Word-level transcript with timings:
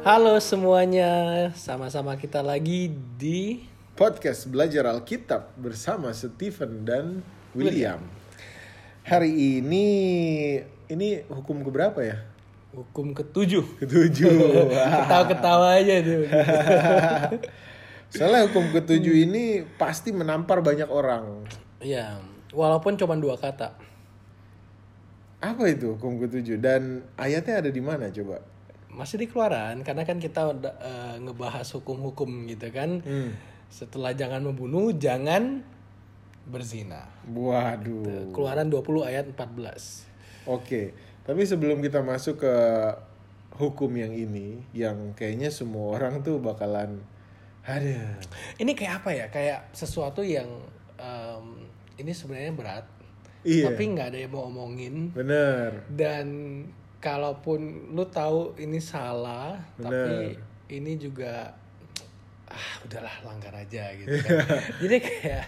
Halo 0.00 0.40
semuanya, 0.40 1.52
sama-sama 1.52 2.16
kita 2.16 2.40
lagi 2.40 2.88
di 3.20 3.68
Podcast 3.92 4.48
Belajar 4.48 4.88
Alkitab 4.88 5.52
bersama 5.60 6.08
Stephen 6.16 6.88
dan 6.88 7.20
William. 7.52 8.00
Hari 9.04 9.60
ini 9.60 9.86
ini 10.88 11.20
hukum 11.28 11.60
keberapa 11.60 12.00
ya? 12.00 12.30
hukum 12.74 13.12
ketujuh. 13.12 13.82
Ketujuh. 13.82 14.30
Ketawa-ketawa 15.04 15.68
aja 15.82 15.96
tuh. 16.00 16.22
Soalnya 18.14 18.46
hukum 18.50 18.74
ketujuh 18.74 19.26
ini 19.26 19.62
pasti 19.78 20.10
menampar 20.10 20.62
banyak 20.64 20.88
orang. 20.90 21.46
ya, 21.80 22.18
walaupun 22.56 22.98
cuma 22.98 23.14
dua 23.20 23.38
kata. 23.38 23.74
Apa 25.40 25.72
itu 25.72 25.96
hukum 25.96 26.20
ketujuh 26.20 26.60
dan 26.60 27.04
ayatnya 27.16 27.64
ada 27.64 27.70
di 27.72 27.80
mana 27.80 28.12
coba? 28.12 28.44
Masih 28.90 29.22
di 29.22 29.26
keluaran, 29.26 29.82
karena 29.82 30.02
kan 30.02 30.18
kita 30.18 30.50
udah 30.50 30.74
eh, 30.82 31.14
ngebahas 31.22 31.66
hukum-hukum 31.78 32.46
gitu 32.50 32.68
kan. 32.70 33.00
Hmm. 33.02 33.32
Setelah 33.70 34.10
jangan 34.12 34.42
membunuh, 34.42 34.90
jangan 34.90 35.62
berzina. 36.44 37.06
Waduh. 37.30 38.34
Keluaran 38.34 38.66
20 38.66 39.06
ayat 39.06 39.30
14. 39.30 40.50
Oke, 40.50 40.90
tapi 41.22 41.46
sebelum 41.46 41.78
kita 41.78 42.02
masuk 42.02 42.42
ke 42.42 42.54
hukum 43.54 43.92
yang 43.94 44.10
ini, 44.10 44.64
yang 44.74 45.14
kayaknya 45.14 45.52
semua 45.52 45.94
orang 45.94 46.24
tuh 46.24 46.42
bakalan 46.42 46.98
ada. 47.62 48.18
Ini 48.56 48.72
kayak 48.72 49.04
apa 49.04 49.10
ya? 49.12 49.26
Kayak 49.28 49.68
sesuatu 49.70 50.24
yang 50.24 50.48
em, 50.96 51.68
ini 52.00 52.10
sebenarnya 52.10 52.52
berat, 52.56 52.86
Iya. 53.44 53.70
tapi 53.70 53.82
nggak 53.94 54.06
ada 54.10 54.18
yang 54.18 54.32
mau 54.32 54.48
omongin. 54.48 55.12
Bener. 55.14 55.84
dan 55.92 56.26
kalaupun 57.00 57.90
lu 57.96 58.04
tahu 58.06 58.54
ini 58.60 58.76
salah 58.78 59.56
tapi 59.80 60.36
ini 60.68 61.00
juga 61.00 61.56
ah 62.50 62.70
udahlah 62.82 63.14
langgar 63.22 63.54
aja 63.54 63.94
gitu 63.94 64.10
kan. 64.26 64.42
jadi 64.82 64.96
kayak 64.98 65.44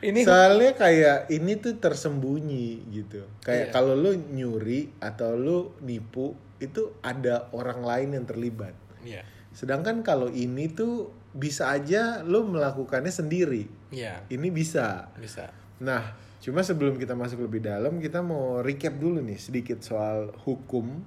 ini 0.00 0.24
Soalnya 0.24 0.72
kayak 0.72 1.28
ini 1.28 1.60
tuh 1.60 1.76
tersembunyi 1.76 2.88
gitu. 2.88 3.20
Iya. 3.20 3.44
Kayak 3.44 3.66
kalau 3.76 3.92
lu 3.92 4.16
nyuri 4.16 4.88
atau 4.96 5.36
lu 5.36 5.76
nipu 5.84 6.32
itu 6.56 6.96
ada 7.04 7.52
orang 7.52 7.84
lain 7.84 8.08
yang 8.16 8.24
terlibat. 8.24 8.72
ya 9.04 9.20
Sedangkan 9.52 10.00
kalau 10.00 10.32
ini 10.32 10.72
tuh 10.72 11.12
bisa 11.36 11.68
aja 11.68 12.24
lu 12.24 12.48
melakukannya 12.48 13.12
sendiri. 13.12 13.68
ya 13.92 14.24
Ini 14.32 14.48
bisa. 14.48 15.12
bisa 15.20 15.52
Nah, 15.84 16.16
cuma 16.38 16.62
sebelum 16.62 16.96
kita 16.96 17.12
masuk 17.12 17.44
lebih 17.44 17.60
dalam, 17.60 17.98
kita 17.98 18.22
mau 18.22 18.62
recap 18.62 18.94
dulu 18.94 19.18
nih 19.20 19.36
sedikit 19.36 19.82
soal 19.82 20.30
hukum 20.46 21.02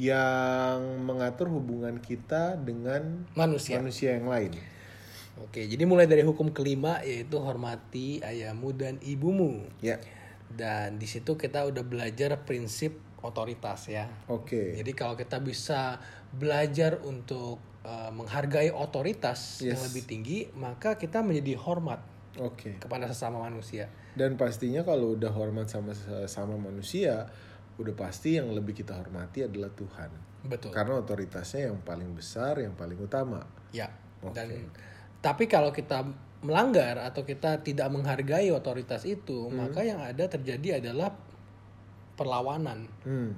yang 0.00 1.04
mengatur 1.04 1.46
hubungan 1.46 2.00
kita 2.00 2.56
dengan 2.58 3.28
manusia 3.36 3.78
manusia 3.78 4.16
yang 4.16 4.26
lain. 4.26 4.52
oke 5.38 5.60
jadi 5.62 5.84
mulai 5.84 6.08
dari 6.08 6.24
hukum 6.24 6.50
kelima 6.50 6.98
yaitu 7.04 7.36
hormati 7.38 8.18
ayahmu 8.24 8.72
dan 8.72 8.96
ibumu 9.04 9.62
Ya, 9.78 10.00
dan 10.50 10.96
di 10.98 11.06
situ 11.06 11.36
kita 11.36 11.64
udah 11.68 11.84
belajar 11.84 12.40
prinsip 12.42 12.96
otoritas 13.22 13.86
ya 13.86 14.10
oke. 14.26 14.74
Jadi 14.74 14.90
kalau 14.98 15.14
kita 15.14 15.38
bisa 15.38 16.02
belajar 16.34 16.98
untuk 17.06 17.62
uh, 17.86 18.10
menghargai 18.10 18.74
otoritas 18.74 19.62
yang 19.62 19.78
Yes. 19.78 19.86
lebih 19.92 20.02
tinggi, 20.08 20.38
maka 20.58 20.98
kita 20.98 21.22
menjadi 21.22 21.54
hormat 21.54 22.02
Oke. 22.42 22.82
kepada 22.82 23.06
sesama 23.06 23.38
manusia. 23.38 23.86
Dan 24.12 24.36
pastinya 24.36 24.84
kalau 24.84 25.16
udah 25.16 25.32
hormat 25.32 25.72
sama 25.72 25.96
sama 26.28 26.56
manusia, 26.60 27.28
udah 27.80 27.94
pasti 27.96 28.36
yang 28.36 28.52
lebih 28.52 28.76
kita 28.76 28.92
hormati 28.92 29.48
adalah 29.48 29.72
Tuhan. 29.72 30.10
Betul. 30.46 30.74
Karena 30.74 31.00
otoritasnya 31.00 31.72
yang 31.72 31.80
paling 31.80 32.12
besar, 32.12 32.60
yang 32.60 32.76
paling 32.76 32.98
utama. 33.00 33.40
Ya. 33.72 33.88
Oke. 34.20 34.36
Dan 34.36 34.48
tapi 35.22 35.46
kalau 35.46 35.70
kita 35.70 36.02
melanggar 36.42 36.98
atau 36.98 37.22
kita 37.22 37.62
tidak 37.62 37.86
menghargai 37.94 38.50
otoritas 38.50 39.06
itu, 39.06 39.46
maka 39.54 39.86
yang 39.86 40.02
ada 40.02 40.26
terjadi 40.26 40.82
adalah 40.82 41.14
perlawanan. 42.18 42.90
Hmm. 43.06 43.32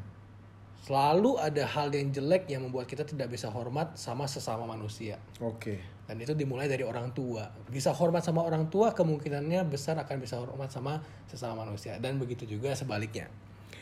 Selalu 0.85 1.41
ada 1.41 1.65
hal 1.65 1.93
yang 1.93 2.13
jelek 2.13 2.49
yang 2.49 2.65
membuat 2.65 2.89
kita 2.89 3.05
tidak 3.05 3.33
bisa 3.33 3.49
hormat 3.53 3.97
sama 3.97 4.25
sesama 4.25 4.65
manusia. 4.69 5.21
Oke. 5.41 5.81
Dan 6.05 6.21
itu 6.21 6.37
dimulai 6.37 6.69
dari 6.69 6.85
orang 6.85 7.17
tua. 7.17 7.49
Bisa 7.73 7.93
hormat 7.97 8.21
sama 8.21 8.45
orang 8.45 8.69
tua, 8.69 8.93
kemungkinannya 8.93 9.65
besar 9.65 9.97
akan 9.97 10.17
bisa 10.21 10.37
hormat 10.37 10.69
sama 10.69 11.01
sesama 11.25 11.65
manusia. 11.65 11.97
Dan 11.97 12.21
begitu 12.21 12.45
juga 12.45 12.77
sebaliknya. 12.77 13.33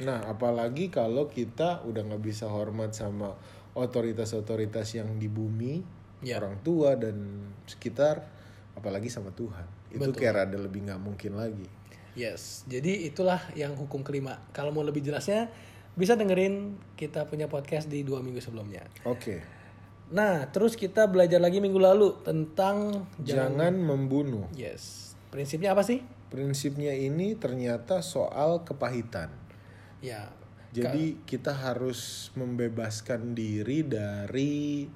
Nah, 0.01 0.23
apalagi 0.31 0.89
kalau 0.89 1.27
kita 1.27 1.83
udah 1.83 2.03
nggak 2.07 2.23
bisa 2.23 2.47
hormat 2.47 2.95
sama 2.95 3.35
otoritas-otoritas 3.75 4.89
yang 4.97 5.19
di 5.19 5.27
bumi, 5.29 5.83
Ya. 6.23 6.39
orang 6.39 6.63
tua 6.63 6.95
dan 6.95 7.43
sekitar, 7.67 8.23
apalagi 8.79 9.11
sama 9.11 9.35
Tuhan. 9.35 9.67
Itu 9.91 10.15
kayak 10.15 10.35
rada 10.47 10.59
lebih 10.59 10.87
nggak 10.87 11.01
mungkin 11.03 11.35
lagi. 11.35 11.67
Yes, 12.15 12.63
jadi 12.69 13.09
itulah 13.09 13.41
yang 13.57 13.75
hukum 13.75 14.05
kelima. 14.05 14.39
Kalau 14.55 14.71
mau 14.71 14.85
lebih 14.85 15.01
jelasnya, 15.03 15.49
bisa 15.97 16.17
dengerin 16.17 16.77
kita 16.97 17.25
punya 17.29 17.49
podcast 17.49 17.89
di 17.89 18.05
dua 18.05 18.21
minggu 18.21 18.41
sebelumnya. 18.41 18.85
Oke. 19.05 19.62
Nah, 20.13 20.53
terus 20.53 20.77
kita 20.77 21.09
belajar 21.09 21.41
lagi 21.41 21.59
minggu 21.65 21.81
lalu 21.81 22.21
tentang 22.21 23.09
Jangan 23.17 23.73
membunuh. 23.81 24.45
yes. 24.53 25.17
Prinsipnya 25.33 25.73
apa 25.73 25.81
sih? 25.81 26.05
Prinsipnya 26.29 26.93
ini 26.93 27.33
ternyata 27.41 28.05
soal 28.05 28.69
kepahitan. 28.69 29.33
Ya, 30.05 30.29
Jadi 30.73 31.21
kita 31.25 31.53
harus 31.53 32.33
membebaskan 32.37 33.33
diri 33.33 33.81
dari 33.85 34.89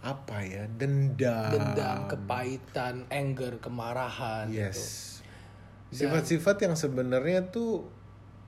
apa 0.00 0.44
ya 0.44 0.64
dendam. 0.68 1.52
dendam, 1.52 2.08
kepahitan, 2.08 3.08
anger, 3.08 3.60
kemarahan 3.60 4.48
gitu. 4.52 4.60
Yes. 4.68 4.80
Sifat-sifat 5.92 6.68
yang 6.68 6.76
sebenarnya 6.76 7.48
tuh 7.48 7.88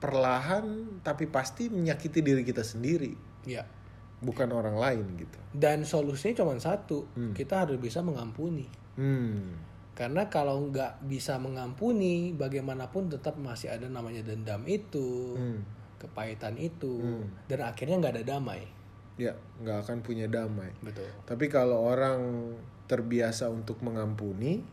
perlahan 0.01 0.97
tapi 1.05 1.29
pasti 1.29 1.69
menyakiti 1.69 2.21
diri 2.21 2.41
kita 2.45 2.61
sendiri, 2.65 3.13
Ya. 3.45 3.65
Bukan 4.21 4.49
orang 4.53 4.77
lain 4.77 5.05
gitu. 5.17 5.37
Dan 5.51 5.81
solusinya 5.83 6.45
cuma 6.45 6.53
satu, 6.55 7.09
kita 7.33 7.65
harus 7.65 7.81
bisa 7.81 8.05
mengampuni. 8.05 8.69
Hmm. 8.95 9.57
Karena 9.91 10.29
kalau 10.31 10.71
nggak 10.71 11.03
bisa 11.05 11.35
mengampuni, 11.41 12.31
bagaimanapun 12.31 13.11
tetap 13.11 13.35
masih 13.37 13.73
ada 13.73 13.89
namanya 13.89 14.23
dendam 14.23 14.63
itu, 14.65 15.35
Hmm. 15.35 15.61
kepahitan 15.99 16.57
itu, 16.57 17.21
dan 17.45 17.61
akhirnya 17.61 17.97
nggak 18.01 18.13
ada 18.21 18.25
damai. 18.37 18.65
Ya, 19.19 19.37
nggak 19.61 19.85
akan 19.85 19.97
punya 20.01 20.25
damai. 20.25 20.73
Betul. 20.81 21.05
Tapi 21.29 21.45
kalau 21.51 21.85
orang 21.85 22.53
terbiasa 22.89 23.53
untuk 23.53 23.77
mengampuni, 23.85 24.65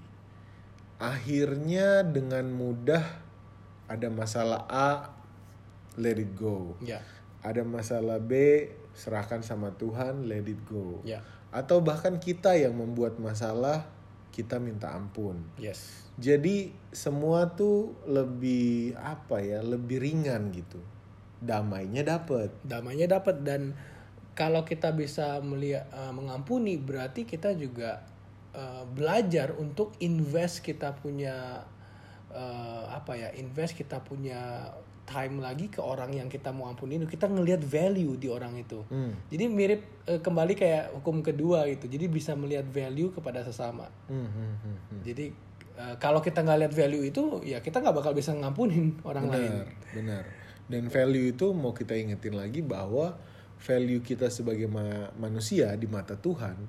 akhirnya 0.99 2.03
dengan 2.03 2.49
mudah 2.51 3.05
ada 3.89 4.09
masalah 4.09 4.65
A, 4.69 5.13
let 6.01 6.19
it 6.19 6.33
go. 6.37 6.75
Ya, 6.81 7.01
Ada 7.39 7.63
masalah 7.63 8.19
B, 8.19 8.67
serahkan 8.99 9.47
sama 9.47 9.71
Tuhan, 9.79 10.27
let 10.27 10.43
it 10.45 10.59
go. 10.67 10.99
ya, 11.07 11.23
Atau 11.55 11.81
bahkan 11.81 12.19
kita 12.19 12.59
yang 12.59 12.75
membuat 12.75 13.17
masalah, 13.23 13.87
kita 14.35 14.59
minta 14.59 14.91
ampun. 14.93 15.39
yes, 15.57 16.11
Jadi 16.19 16.75
semua 16.91 17.47
tuh 17.55 17.95
lebih 18.05 18.99
apa 18.99 19.39
ya, 19.39 19.63
lebih 19.63 20.03
ringan 20.03 20.51
gitu. 20.51 20.83
Damainya 21.39 22.03
dapet. 22.03 22.51
damainya 22.67 23.07
dapat 23.07 23.47
dan 23.47 23.71
kalau 24.35 24.63
kita 24.67 24.91
bisa 24.95 25.39
melihat 25.43 25.87
eh, 25.95 26.13
mengampuni, 26.15 26.75
berarti 26.79 27.23
kita 27.23 27.55
juga 27.55 28.03
eh, 28.55 28.83
belajar 28.91 29.55
untuk 29.55 29.95
invest 30.03 30.63
kita 30.67 30.95
punya 30.99 31.63
eh, 32.35 32.85
apa 32.91 33.15
ya, 33.15 33.31
invest 33.39 33.79
kita 33.79 34.03
punya 34.03 34.75
time 35.09 35.41
lagi 35.41 35.73
ke 35.73 35.81
orang 35.81 36.13
yang 36.13 36.29
kita 36.29 36.53
mau 36.53 36.69
ampuni 36.69 37.01
itu 37.01 37.09
kita 37.09 37.25
ngelihat 37.25 37.65
value 37.65 38.21
di 38.21 38.29
orang 38.29 38.53
itu 38.61 38.85
Hmm. 38.93 39.17
jadi 39.33 39.49
mirip 39.49 39.81
eh, 40.05 40.21
kembali 40.21 40.53
kayak 40.53 40.93
hukum 41.01 41.25
kedua 41.25 41.65
gitu 41.67 41.89
jadi 41.89 42.05
bisa 42.07 42.37
melihat 42.37 42.69
value 42.69 43.09
kepada 43.11 43.41
sesama 43.41 43.89
Hmm, 44.07 44.29
hmm, 44.29 44.53
hmm, 44.61 44.77
hmm. 44.93 45.01
jadi 45.03 45.25
eh, 45.75 45.95
kalau 45.97 46.21
kita 46.21 46.45
nggak 46.45 46.69
lihat 46.69 46.75
value 46.77 47.05
itu 47.09 47.23
ya 47.43 47.65
kita 47.65 47.81
nggak 47.81 47.97
bakal 47.97 48.13
bisa 48.13 48.37
ngampunin 48.37 49.01
orang 49.03 49.27
lain 49.27 49.53
Benar, 49.65 49.67
benar. 49.97 50.25
Dan 50.69 50.93
value 50.93 51.33
itu 51.33 51.57
mau 51.57 51.73
kita 51.73 51.97
ingetin 51.97 52.37
lagi 52.37 52.61
bahwa 52.61 53.17
value 53.57 54.05
kita 54.05 54.29
sebagai 54.29 54.69
ma- 54.69 55.09
manusia 55.17 55.73
di 55.75 55.89
mata 55.89 56.13
Tuhan 56.13 56.61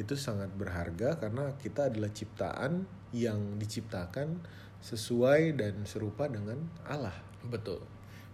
itu 0.00 0.16
sangat 0.16 0.48
berharga 0.56 1.20
karena 1.20 1.52
kita 1.60 1.92
adalah 1.92 2.08
ciptaan 2.08 2.88
yang 3.12 3.60
diciptakan 3.60 4.40
sesuai 4.80 5.54
dan 5.54 5.84
serupa 5.84 6.26
dengan 6.26 6.64
Allah. 6.88 7.12
Betul 7.48 7.82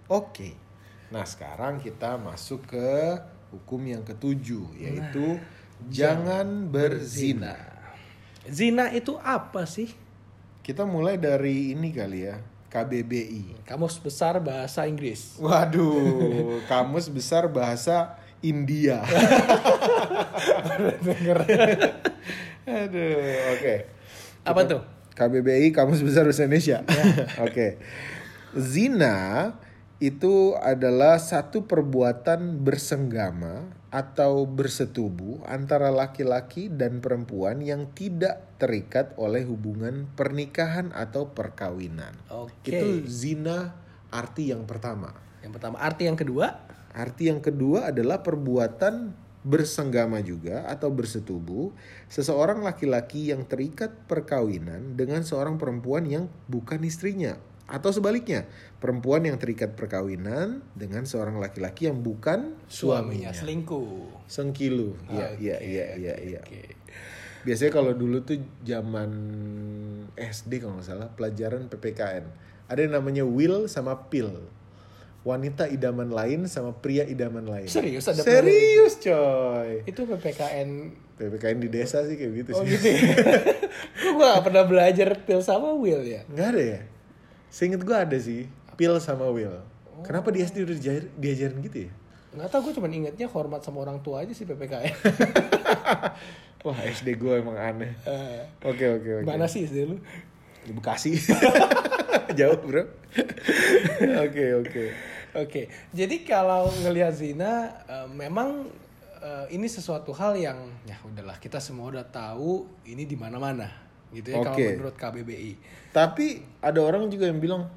Oke. 0.08 0.56
Nah, 1.12 1.28
sekarang 1.28 1.84
kita 1.84 2.16
masuk 2.16 2.64
ke 2.64 3.20
hukum 3.52 3.80
yang 3.84 4.00
ketujuh 4.00 4.72
yaitu 4.80 5.36
jangan 5.92 6.64
berzina. 6.64 7.56
zina 8.48 8.88
itu 8.88 9.20
apa 9.20 9.68
sih 9.68 9.92
Kita 10.64 10.84
mulai 10.88 11.16
dari 11.20 11.72
ini 11.76 11.92
kali 11.92 12.28
ya, 12.28 12.40
KBBI. 12.72 13.64
Kamus 13.68 14.00
Besar 14.00 14.36
Bahasa 14.40 14.84
Inggris. 14.88 15.36
Waduh, 15.40 16.60
kamus 16.72 17.08
besar 17.08 17.48
bahasa 17.48 18.16
India. 18.44 19.00
Denger. 21.04 21.38
Aduh, 22.84 23.16
oke. 23.56 23.74
Apa 24.44 24.60
tuh? 24.68 24.80
KBBI 25.16 25.72
Kamus 25.72 26.04
Besar 26.04 26.28
Bahasa 26.28 26.44
Indonesia. 26.44 26.84
Oke. 27.40 27.80
Zina 28.58 29.54
itu 29.98 30.54
adalah 30.58 31.18
satu 31.18 31.66
perbuatan 31.66 32.62
bersenggama 32.62 33.66
atau 33.88 34.46
bersetubuh 34.46 35.42
antara 35.48 35.88
laki-laki 35.90 36.70
dan 36.70 37.00
perempuan 37.00 37.64
yang 37.64 37.90
tidak 37.96 38.46
terikat 38.60 39.16
oleh 39.18 39.42
hubungan 39.42 40.06
pernikahan 40.14 40.92
atau 40.94 41.30
perkawinan. 41.34 42.14
Oke. 42.30 42.68
Itu 42.68 43.08
zina 43.08 43.74
arti 44.12 44.54
yang 44.54 44.68
pertama. 44.68 45.14
Yang 45.42 45.52
pertama, 45.58 45.76
arti 45.82 46.06
yang 46.06 46.18
kedua, 46.18 46.68
Arti 46.98 47.28
yang 47.28 47.44
kedua 47.44 47.94
adalah 47.94 48.24
perbuatan 48.24 49.12
bersenggama 49.46 50.18
juga 50.18 50.66
atau 50.66 50.90
bersetubuh 50.90 51.70
seseorang 52.10 52.64
laki-laki 52.66 53.30
yang 53.30 53.46
terikat 53.46 53.94
perkawinan 54.10 54.98
dengan 54.98 55.22
seorang 55.22 55.62
perempuan 55.62 56.04
yang 56.10 56.26
bukan 56.50 56.82
istrinya 56.82 57.38
atau 57.68 57.92
sebaliknya 57.92 58.48
perempuan 58.80 59.28
yang 59.28 59.36
terikat 59.36 59.76
perkawinan 59.76 60.64
dengan 60.72 61.04
seorang 61.04 61.36
laki-laki 61.36 61.84
yang 61.84 62.00
bukan 62.00 62.56
suaminya 62.64 63.28
selingkuh. 63.30 64.24
Sengkilu. 64.24 64.96
Iya, 65.12 65.36
iya, 65.36 65.56
iya, 65.60 65.86
iya, 65.94 66.14
iya. 66.16 66.40
Biasanya 67.44 67.70
kalau 67.70 67.92
dulu 67.92 68.24
tuh 68.24 68.40
zaman 68.64 69.10
SD 70.16 70.64
kalau 70.64 70.80
nggak 70.80 70.88
salah 70.88 71.08
pelajaran 71.12 71.68
PPKN 71.68 72.24
ada 72.68 72.80
yang 72.80 72.96
namanya 72.96 73.24
will 73.28 73.68
sama 73.68 74.08
pill. 74.08 74.32
Wanita 75.28 75.68
idaman 75.68 76.08
lain 76.08 76.48
sama 76.48 76.72
pria 76.72 77.04
idaman 77.04 77.44
lain. 77.44 77.68
Serius 77.68 78.08
ada 78.08 78.24
Serius 78.24 78.96
coy. 78.96 79.84
Itu 79.84 80.08
PPKN 80.08 80.68
PPKN 81.20 81.58
di 81.60 81.68
desa 81.68 82.00
sih 82.06 82.16
kayak 82.16 82.32
gitu 82.32 82.50
Oh 82.56 82.64
sih. 82.64 82.80
gitu 82.80 82.86
ya. 82.96 83.02
Gua 84.16 84.40
gak 84.40 84.44
pernah 84.48 84.64
belajar 84.64 85.08
pil 85.26 85.44
sama 85.44 85.74
Will 85.76 86.00
ya? 86.06 86.24
Nggak 86.32 86.48
ada 86.56 86.62
ya? 86.64 86.80
Seinget 87.48 87.80
gue 87.80 87.96
ada 87.96 88.16
sih. 88.16 88.46
Pill 88.74 88.94
sama 88.98 89.26
will. 89.28 89.58
Kenapa 90.00 90.30
di 90.30 90.40
SD 90.40 90.62
udah 90.62 90.76
diajar- 90.76 91.10
diajarin 91.14 91.58
gitu 91.60 91.78
ya? 91.86 91.92
Nggak 92.28 92.48
tahu 92.48 92.70
gue 92.70 92.74
cuma 92.76 92.86
ingetnya 92.86 93.26
hormat 93.26 93.60
sama 93.60 93.82
orang 93.82 93.98
tua 93.98 94.22
aja 94.22 94.30
sih 94.30 94.44
PPKN. 94.44 94.94
Wah 96.66 96.78
SD 96.84 97.16
gue 97.16 97.34
emang 97.34 97.56
aneh. 97.56 97.92
Eh, 98.04 98.42
Oke 98.62 98.84
oke 98.88 99.10
oke. 99.22 99.26
Mana 99.26 99.46
sih 99.46 99.64
SD 99.64 99.88
lu? 99.88 99.96
Di 100.62 100.70
Bekasi. 100.70 101.16
Jauh 102.38 102.60
bro. 102.60 102.84
Oke 104.24 104.44
oke. 104.54 104.84
Oke, 105.34 105.62
jadi 105.90 106.24
kalau 106.24 106.68
ngelihat 106.78 107.12
zina, 107.12 107.68
eh, 107.84 108.08
memang 108.08 108.68
eh, 109.18 109.46
ini 109.50 109.64
sesuatu 109.64 110.12
hal 110.12 110.36
yang 110.36 110.56
ya 110.84 110.96
udahlah 111.00 111.36
kita 111.36 111.56
semua 111.56 111.88
udah 111.88 112.04
tahu 112.04 112.64
ini 112.84 113.04
di 113.04 113.16
mana-mana, 113.16 113.68
gitu 114.14 114.32
ya 114.32 114.40
kalau 114.40 114.56
Oke. 114.56 114.66
menurut 114.76 114.96
KBBI. 114.96 115.52
Tapi 115.92 116.26
ada 116.64 116.80
orang 116.80 117.08
juga 117.12 117.28
yang 117.28 117.40
bilang, 117.40 117.68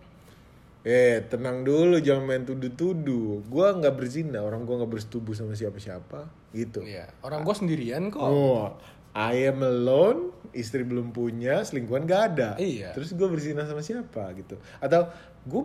eh 0.88 1.24
tenang 1.28 1.63
dulu 1.63 2.00
jangan 2.00 2.24
main 2.24 2.44
tuduh-tuduh. 2.48 3.45
Gua 3.48 3.75
nggak 3.75 3.95
berzina, 3.95 4.42
orang 4.42 4.63
gua 4.63 4.83
nggak 4.83 4.92
bersetubuh 4.95 5.36
sama 5.36 5.54
siapa-siapa, 5.54 6.28
gitu. 6.56 6.83
Iya, 6.83 7.12
orang 7.24 7.44
gue 7.48 7.56
sendirian 7.56 8.12
kok. 8.12 8.24
Oh, 8.24 8.75
I 9.12 9.51
am 9.51 9.60
alone, 9.60 10.31
istri 10.56 10.88
belum 10.88 11.12
punya, 11.12 11.68
selingkuhan 11.68 12.07
gak 12.07 12.22
ada. 12.36 12.50
Iya. 12.56 12.95
Terus 12.95 13.12
gue 13.12 13.28
berzina 13.28 13.68
sama 13.68 13.83
siapa 13.83 14.31
gitu? 14.39 14.56
Atau 14.80 15.12
gue 15.42 15.62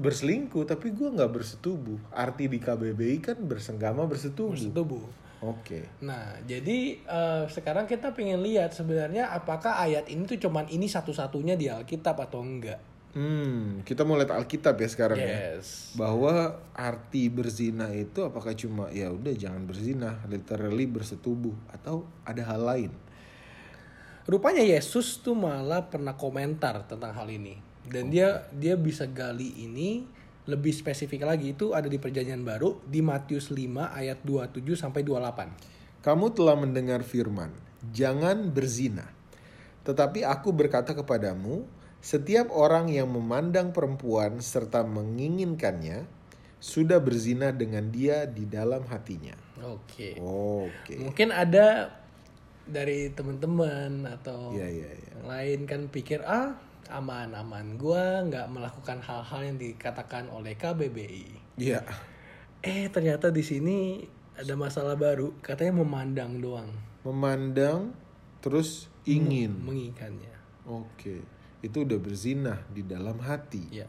berselingkuh 0.00 0.64
tapi 0.64 0.96
gue 0.96 1.08
nggak 1.12 1.28
bersetubuh. 1.28 2.00
Arti 2.08 2.48
di 2.48 2.56
KBBI 2.56 3.16
kan 3.20 3.36
bersenggama 3.36 4.08
bersetubuh. 4.08 4.56
Bersetubuh. 4.56 5.04
Oke. 5.44 5.84
Nah, 6.00 6.40
jadi 6.48 6.96
eh, 6.96 7.44
sekarang 7.52 7.84
kita 7.84 8.16
pengen 8.16 8.40
lihat 8.40 8.72
sebenarnya 8.72 9.28
apakah 9.32 9.76
ayat 9.76 10.08
ini 10.08 10.24
tuh 10.24 10.40
cuman 10.40 10.64
ini 10.72 10.88
satu-satunya 10.88 11.60
di 11.60 11.68
Alkitab 11.68 12.16
atau 12.16 12.40
enggak? 12.40 12.80
Hmm, 13.16 13.80
kita 13.80 14.04
mau 14.04 14.20
lihat 14.20 14.32
Alkitab 14.32 14.76
ya 14.76 14.88
sekarang 14.92 15.16
ya. 15.16 15.56
Yes. 15.56 15.96
Bahwa 15.96 16.60
arti 16.76 17.32
berzina 17.32 17.88
itu 17.92 18.24
apakah 18.24 18.52
cuma 18.52 18.92
ya 18.92 19.08
udah 19.08 19.32
jangan 19.32 19.64
berzina, 19.64 20.20
literally 20.28 20.84
bersetubuh 20.84 21.56
atau 21.72 22.04
ada 22.28 22.44
hal 22.44 22.60
lain? 22.60 22.92
Rupanya 24.28 24.60
Yesus 24.60 25.24
tuh 25.24 25.32
malah 25.32 25.88
pernah 25.88 26.12
komentar 26.12 26.84
tentang 26.84 27.16
hal 27.16 27.28
ini. 27.32 27.56
Dan 27.86 28.12
dia 28.12 28.50
dia 28.52 28.76
bisa 28.76 29.06
gali 29.08 29.64
ini 29.64 30.15
lebih 30.46 30.70
spesifik 30.70 31.26
lagi 31.26 31.52
itu 31.52 31.74
ada 31.74 31.90
di 31.90 31.98
Perjanjian 31.98 32.46
Baru 32.46 32.78
di 32.86 33.02
Matius 33.02 33.50
5 33.50 33.90
ayat 33.90 34.22
27 34.22 34.62
sampai 34.78 35.02
28. 35.02 36.02
Kamu 36.06 36.26
telah 36.30 36.54
mendengar 36.54 37.02
firman, 37.02 37.50
jangan 37.90 38.54
berzina. 38.54 39.10
Tetapi 39.82 40.22
aku 40.22 40.54
berkata 40.54 40.94
kepadamu, 40.94 41.66
setiap 41.98 42.54
orang 42.54 42.86
yang 42.86 43.10
memandang 43.10 43.74
perempuan 43.74 44.38
serta 44.38 44.86
menginginkannya 44.86 46.06
sudah 46.62 47.02
berzina 47.02 47.50
dengan 47.50 47.90
dia 47.90 48.26
di 48.30 48.46
dalam 48.46 48.86
hatinya. 48.86 49.34
Oke. 49.66 50.14
Oke. 50.22 50.94
Mungkin 50.98 51.34
ada 51.34 51.90
dari 52.66 53.10
teman-teman 53.14 54.06
atau 54.10 54.50
iya, 54.54 54.66
iya. 54.66 54.90
yang 54.90 55.26
lain 55.30 55.58
kan 55.70 55.80
pikir 55.86 56.18
ah 56.26 56.58
aman 56.90 57.34
aman 57.34 57.76
gua 57.78 58.22
nggak 58.26 58.46
melakukan 58.50 58.98
hal-hal 59.02 59.40
yang 59.42 59.58
dikatakan 59.58 60.30
oleh 60.30 60.54
KBBI. 60.54 61.58
Iya. 61.58 61.82
Eh 62.62 62.88
ternyata 62.90 63.30
di 63.30 63.42
sini 63.42 64.02
ada 64.36 64.52
masalah 64.58 64.98
baru 64.98 65.32
katanya 65.40 65.80
memandang 65.80 66.42
doang 66.44 66.70
Memandang 67.06 67.94
terus 68.42 68.90
ingin. 69.06 69.54
menginginkannya. 69.62 70.34
Oke. 70.66 71.22
Itu 71.62 71.86
udah 71.86 71.98
berzina 72.02 72.54
di 72.68 72.82
dalam 72.82 73.22
hati. 73.22 73.70
Ya. 73.70 73.86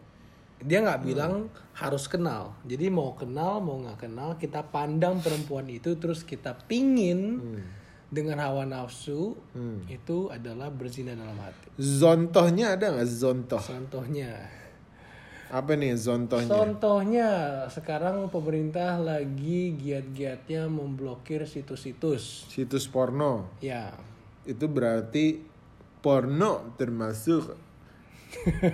Dia 0.57 0.81
nggak 0.81 1.01
bilang 1.05 1.50
harus 1.77 2.05
kenal. 2.09 2.57
Jadi 2.65 2.89
mau 2.89 3.13
kenal 3.13 3.61
mau 3.61 3.81
nggak 3.81 4.09
kenal 4.09 4.38
kita 4.38 4.65
pandang 4.69 5.21
perempuan 5.21 5.69
itu 5.69 5.97
terus 5.97 6.21
kita 6.25 6.53
pingin 6.65 7.41
dengan 8.07 8.39
hawa 8.39 8.63
nafsu 8.63 9.36
itu 9.88 10.31
adalah 10.31 10.71
berzina 10.71 11.12
dalam 11.12 11.36
hati. 11.38 11.68
Zontohnya 11.75 12.80
ada 12.80 12.95
nggak 12.95 13.09
zontoh? 13.09 13.59
Contohnya, 13.59 14.31
Apa 15.48 15.75
nih 15.75 15.96
zontohnya? 15.96 16.48
contohnya 16.48 17.29
sekarang 17.67 18.27
pemerintah 18.27 19.00
lagi 19.00 19.75
giat-giatnya 19.75 20.67
memblokir 20.67 21.43
situs-situs. 21.48 22.48
Situs 22.48 22.88
porno. 22.88 23.48
Ya, 23.60 23.91
itu 24.43 24.67
berarti 24.67 25.43
porno 26.00 26.75
termasuk 26.79 27.55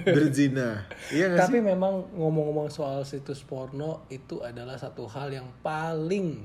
berzina. 0.06 0.86
Iya 1.14 1.30
gak 1.30 1.38
sih? 1.38 1.42
tapi 1.46 1.58
memang 1.62 2.10
ngomong-ngomong 2.18 2.74
soal 2.74 3.06
situs 3.06 3.46
porno 3.46 4.06
itu 4.10 4.42
adalah 4.42 4.78
satu 4.78 5.06
hal 5.06 5.30
yang 5.30 5.46
paling 5.62 6.42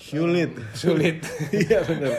Sulit. 0.00 0.56
sulit. 0.80 1.20
Iya 1.52 1.84
benar. 1.84 2.16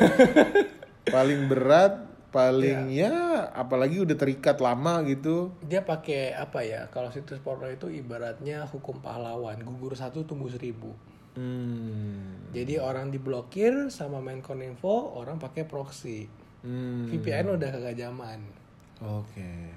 paling 1.09 1.49
berat, 1.49 1.93
paling 2.29 2.93
ya 2.93 3.49
apalagi 3.51 4.05
udah 4.05 4.13
terikat 4.13 4.61
lama 4.61 5.01
gitu. 5.09 5.57
Dia 5.65 5.81
pakai 5.81 6.37
apa 6.37 6.61
ya? 6.61 6.87
Kalau 6.93 7.09
situs 7.09 7.41
porno 7.41 7.65
itu 7.65 7.89
ibaratnya 7.89 8.69
hukum 8.69 9.01
pahlawan, 9.01 9.57
gugur 9.65 9.97
satu 9.97 10.23
tumbuh 10.29 10.47
seribu. 10.47 10.93
Hmm. 11.33 12.51
Jadi 12.51 12.75
orang 12.75 13.09
diblokir 13.09 13.87
sama 13.87 14.19
Menkominfo, 14.19 15.15
orang 15.15 15.39
pakai 15.39 15.63
proxy. 15.63 16.27
Hmm. 16.61 17.09
VPN 17.09 17.57
udah 17.57 17.69
kagak 17.71 17.97
zaman. 17.97 18.39
Oke. 19.01 19.73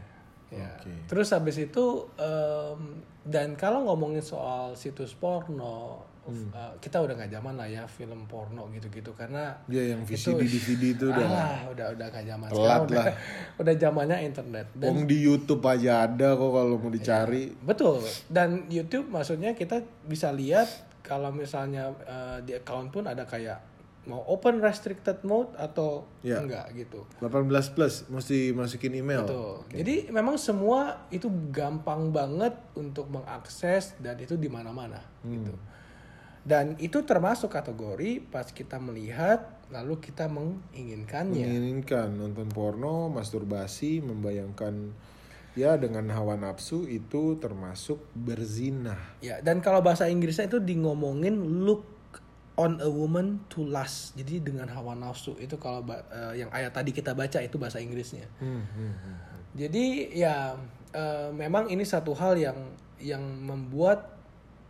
Ya. 0.53 0.77
Oke. 0.77 0.93
Terus 1.09 1.33
habis 1.33 1.57
itu 1.57 2.11
em, 2.19 3.01
dan 3.25 3.57
kalau 3.57 3.89
ngomongin 3.89 4.21
soal 4.21 4.77
situs 4.77 5.17
porno, 5.17 6.05
Hmm. 6.25 6.49
uh, 6.57 6.73
kita 6.81 7.05
udah 7.05 7.15
nggak 7.21 7.33
zaman 7.37 7.55
lah 7.55 7.69
ya 7.69 7.85
film 7.85 8.25
porno 8.25 8.65
gitu-gitu 8.73 9.13
karena 9.13 9.53
Ya 9.69 9.93
yang 9.93 10.09
VCD 10.09 10.41
DVD 10.49 10.83
itu 10.97 11.05
udah 11.13 11.27
ah, 11.29 11.61
udah 11.69 11.87
udah 11.93 12.07
nggak 12.09 12.25
zaman 12.25 12.49
Telat 12.49 12.61
Sekarang 12.65 12.85
udah, 12.89 13.05
lah. 13.05 13.15
udah 13.61 13.75
zamannya 13.77 14.19
internet 14.25 14.67
dan 14.73 14.89
Wong 14.89 15.01
di 15.05 15.17
YouTube 15.21 15.61
aja 15.69 16.09
ada 16.09 16.29
kok 16.33 16.49
kalau 16.49 16.77
mau 16.81 16.89
dicari. 16.89 17.53
betul 17.61 18.01
dan 18.33 18.65
YouTube 18.73 19.13
maksudnya 19.13 19.53
kita 19.53 19.85
bisa 20.05 20.33
lihat 20.33 20.67
kalau 21.05 21.29
misalnya 21.29 21.93
uh, 22.09 22.41
di 22.41 22.57
account 22.57 22.89
pun 22.89 23.05
ada 23.05 23.29
kayak 23.29 23.61
mau 24.05 24.21
open 24.29 24.61
restricted 24.61 25.25
mode 25.25 25.49
atau 25.57 26.05
Ya. 26.21 26.41
enggak 26.41 26.73
gitu 26.73 27.05
18 27.21 27.49
plus 27.73 28.05
mesti 28.09 28.53
masukin 28.53 28.93
email. 28.97 29.25
Betul. 29.25 29.65
Jadi 29.73 29.97
memang 30.13 30.37
semua 30.37 31.09
itu 31.09 31.29
gampang 31.49 32.13
banget 32.13 32.53
untuk 32.77 33.09
mengakses 33.09 33.97
dan 34.01 34.17
itu 34.17 34.37
di 34.37 34.49
mana-mana 34.49 35.01
gitu. 35.25 35.53
Dan 36.45 36.77
itu 36.77 37.01
termasuk 37.09 37.49
kategori 37.57 38.21
pas 38.29 38.45
kita 38.53 38.77
melihat 38.77 39.49
lalu 39.73 39.97
kita 39.97 40.29
menginginkannya. 40.29 41.41
menginginkan 41.41 42.13
nonton 42.13 42.53
porno, 42.53 43.09
masturbasi, 43.09 44.05
membayangkan 44.05 44.93
ya 45.57 45.81
dengan 45.81 46.11
hawa 46.13 46.37
nafsu 46.37 46.85
itu 46.85 47.41
termasuk 47.41 48.03
berzina. 48.13 48.99
Ya, 49.25 49.41
dan 49.41 49.65
kalau 49.65 49.81
bahasa 49.81 50.05
Inggrisnya 50.11 50.51
itu 50.51 50.61
di 50.61 50.77
ngomongin 50.77 51.65
look 51.65 51.95
on 52.55 52.79
a 52.85 52.91
woman 52.91 53.43
to 53.51 53.65
lust. 53.67 54.15
Jadi 54.15 54.43
dengan 54.43 54.71
hawa 54.71 54.95
nafsu 54.95 55.35
itu 55.41 55.59
kalau 55.59 55.83
eh, 55.91 56.45
yang 56.45 56.51
ayat 56.53 56.75
tadi 56.75 56.93
kita 56.95 57.17
baca 57.17 57.41
itu 57.43 57.57
bahasa 57.59 57.81
Inggrisnya. 57.83 58.27
Hmm, 58.39 58.63
hmm, 58.63 58.95
hmm. 58.95 59.17
Jadi 59.55 59.85
ya 60.15 60.55
eh, 60.93 61.29
memang 61.35 61.71
ini 61.71 61.83
satu 61.83 62.15
hal 62.15 62.39
yang 62.39 62.59
yang 63.03 63.23
membuat 63.23 64.14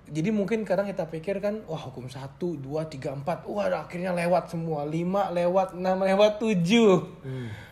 jadi 0.04 0.28
mungkin 0.28 0.68
kadang 0.68 0.84
kita 0.84 1.08
pikir 1.08 1.40
kan 1.40 1.64
wah 1.64 1.80
hukum 1.88 2.12
satu 2.12 2.61
dua 2.61 2.84
tiga 2.84 3.16
empat. 3.16 3.49
Wah 3.49 3.73
akhirnya 3.73 4.12
lewat 4.12 4.52
semua. 4.52 4.84
Lima 4.84 5.32
lewat 5.32 5.73
enam 5.73 6.04
lewat 6.04 6.44
tujuh. 6.44 7.08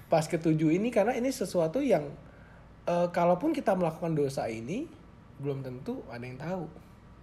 Pas 0.08 0.24
ketujuh 0.24 0.72
ini 0.72 0.88
karena 0.88 1.12
ini 1.12 1.28
sesuatu 1.28 1.84
yang 1.84 2.08
eh, 2.88 3.08
kalaupun 3.12 3.52
kita 3.52 3.76
melakukan 3.76 4.16
dosa 4.16 4.48
ini 4.48 4.88
belum 5.40 5.60
tentu 5.60 6.00
ada 6.08 6.24
yang 6.24 6.40
tahu. 6.40 6.64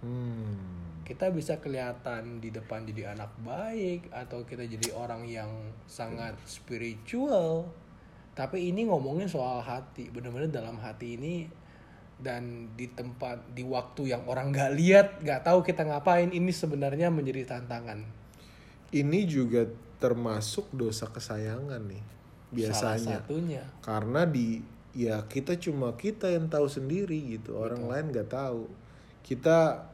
Hmm. 0.00 0.56
kita 1.04 1.28
bisa 1.28 1.58
kelihatan 1.60 2.38
di 2.40 2.48
depan 2.48 2.86
jadi 2.88 3.12
anak 3.12 3.34
baik 3.44 4.08
atau 4.14 4.46
kita 4.48 4.62
jadi 4.64 4.94
orang 4.94 5.26
yang 5.26 5.50
sangat 5.90 6.38
spiritual. 6.46 7.66
Tapi 8.32 8.70
ini 8.70 8.86
ngomongin 8.86 9.26
soal 9.26 9.58
hati. 9.58 10.06
Bener-bener 10.08 10.48
dalam 10.48 10.78
hati 10.78 11.18
ini 11.18 11.50
dan 12.20 12.68
di 12.76 12.86
tempat 12.92 13.52
di 13.56 13.64
waktu 13.64 14.12
yang 14.12 14.28
orang 14.28 14.52
nggak 14.52 14.72
lihat 14.76 15.06
nggak 15.24 15.40
tahu 15.44 15.64
kita 15.64 15.88
ngapain 15.88 16.30
ini 16.30 16.52
sebenarnya 16.52 17.08
menjadi 17.08 17.56
tantangan 17.56 18.04
Ini 18.90 19.20
juga 19.22 19.70
termasuk 20.02 20.74
dosa 20.74 21.06
kesayangan 21.06 21.78
nih 21.86 22.02
salah 22.02 22.50
biasanya. 22.50 23.18
satunya 23.22 23.64
Karena 23.78 24.26
di 24.26 24.58
ya 24.90 25.22
kita 25.22 25.54
cuma 25.62 25.94
kita 25.94 26.26
yang 26.26 26.50
tahu 26.50 26.66
sendiri 26.66 27.38
gitu, 27.38 27.54
orang 27.54 27.86
lain 27.86 28.10
nggak 28.10 28.34
tahu. 28.34 28.66
Kita 29.22 29.86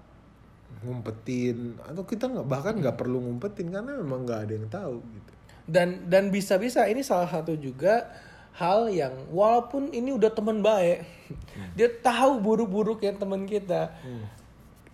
ngumpetin 0.82 1.78
atau 1.84 2.04
kita 2.04 2.28
nggak 2.28 2.48
bahkan 2.48 2.74
nggak 2.76 2.96
perlu 2.98 3.22
ngumpetin 3.22 3.70
karena 3.70 3.96
memang 3.96 4.26
nggak 4.26 4.40
ada 4.44 4.52
yang 4.52 4.68
tahu 4.68 4.98
gitu. 5.00 5.32
dan 5.66 5.88
dan 6.10 6.28
bisa-bisa 6.28 6.84
ini 6.90 7.00
salah 7.00 7.30
satu 7.30 7.54
juga 7.56 8.06
hal 8.56 8.88
yang 8.88 9.12
walaupun 9.30 9.92
ini 9.92 10.16
udah 10.16 10.32
teman 10.32 10.64
baik 10.64 11.04
dia 11.76 11.88
tahu 12.00 12.40
buruk-buruk 12.40 13.04
yang 13.04 13.20
teman 13.20 13.44
kita 13.44 13.92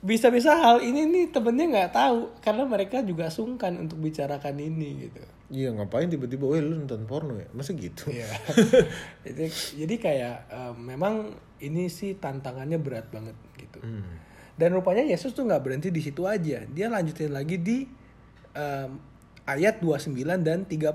bisa-bisa 0.02 0.59
hal 0.59 0.83
ini 0.83 1.07
nih 1.07 1.25
temennya 1.31 1.66
nggak 1.71 1.92
tahu 1.95 2.21
karena 2.42 2.66
mereka 2.66 3.07
juga 3.07 3.31
sungkan 3.31 3.78
untuk 3.78 4.02
bicarakan 4.02 4.59
ini 4.59 5.07
gitu 5.07 5.23
Iya 5.52 5.69
ngapain 5.76 6.09
tiba-tiba, 6.09 6.49
weh 6.49 6.64
lu 6.64 6.81
nonton 6.81 7.04
porno 7.04 7.37
ya? 7.37 7.45
Masa 7.52 7.76
gitu? 7.76 8.09
Iya. 8.09 8.25
jadi, 9.28 9.52
jadi 9.52 9.95
kayak 10.00 10.37
eh, 10.49 10.73
memang 10.81 11.37
ini 11.61 11.92
sih 11.92 12.16
tantangannya 12.16 12.81
berat 12.81 13.12
banget 13.12 13.37
gitu. 13.61 13.85
Hmm. 13.85 14.16
Dan 14.57 14.73
rupanya 14.73 15.04
Yesus 15.04 15.37
tuh 15.37 15.45
nggak 15.45 15.61
berhenti 15.61 15.92
di 15.92 16.00
situ 16.00 16.25
aja. 16.25 16.64
Dia 16.64 16.88
lanjutin 16.88 17.37
lagi 17.37 17.61
di 17.61 17.85
em, 18.57 18.90
ayat 19.45 19.85
29 19.85 20.16
dan 20.40 20.64
30. 20.64 20.88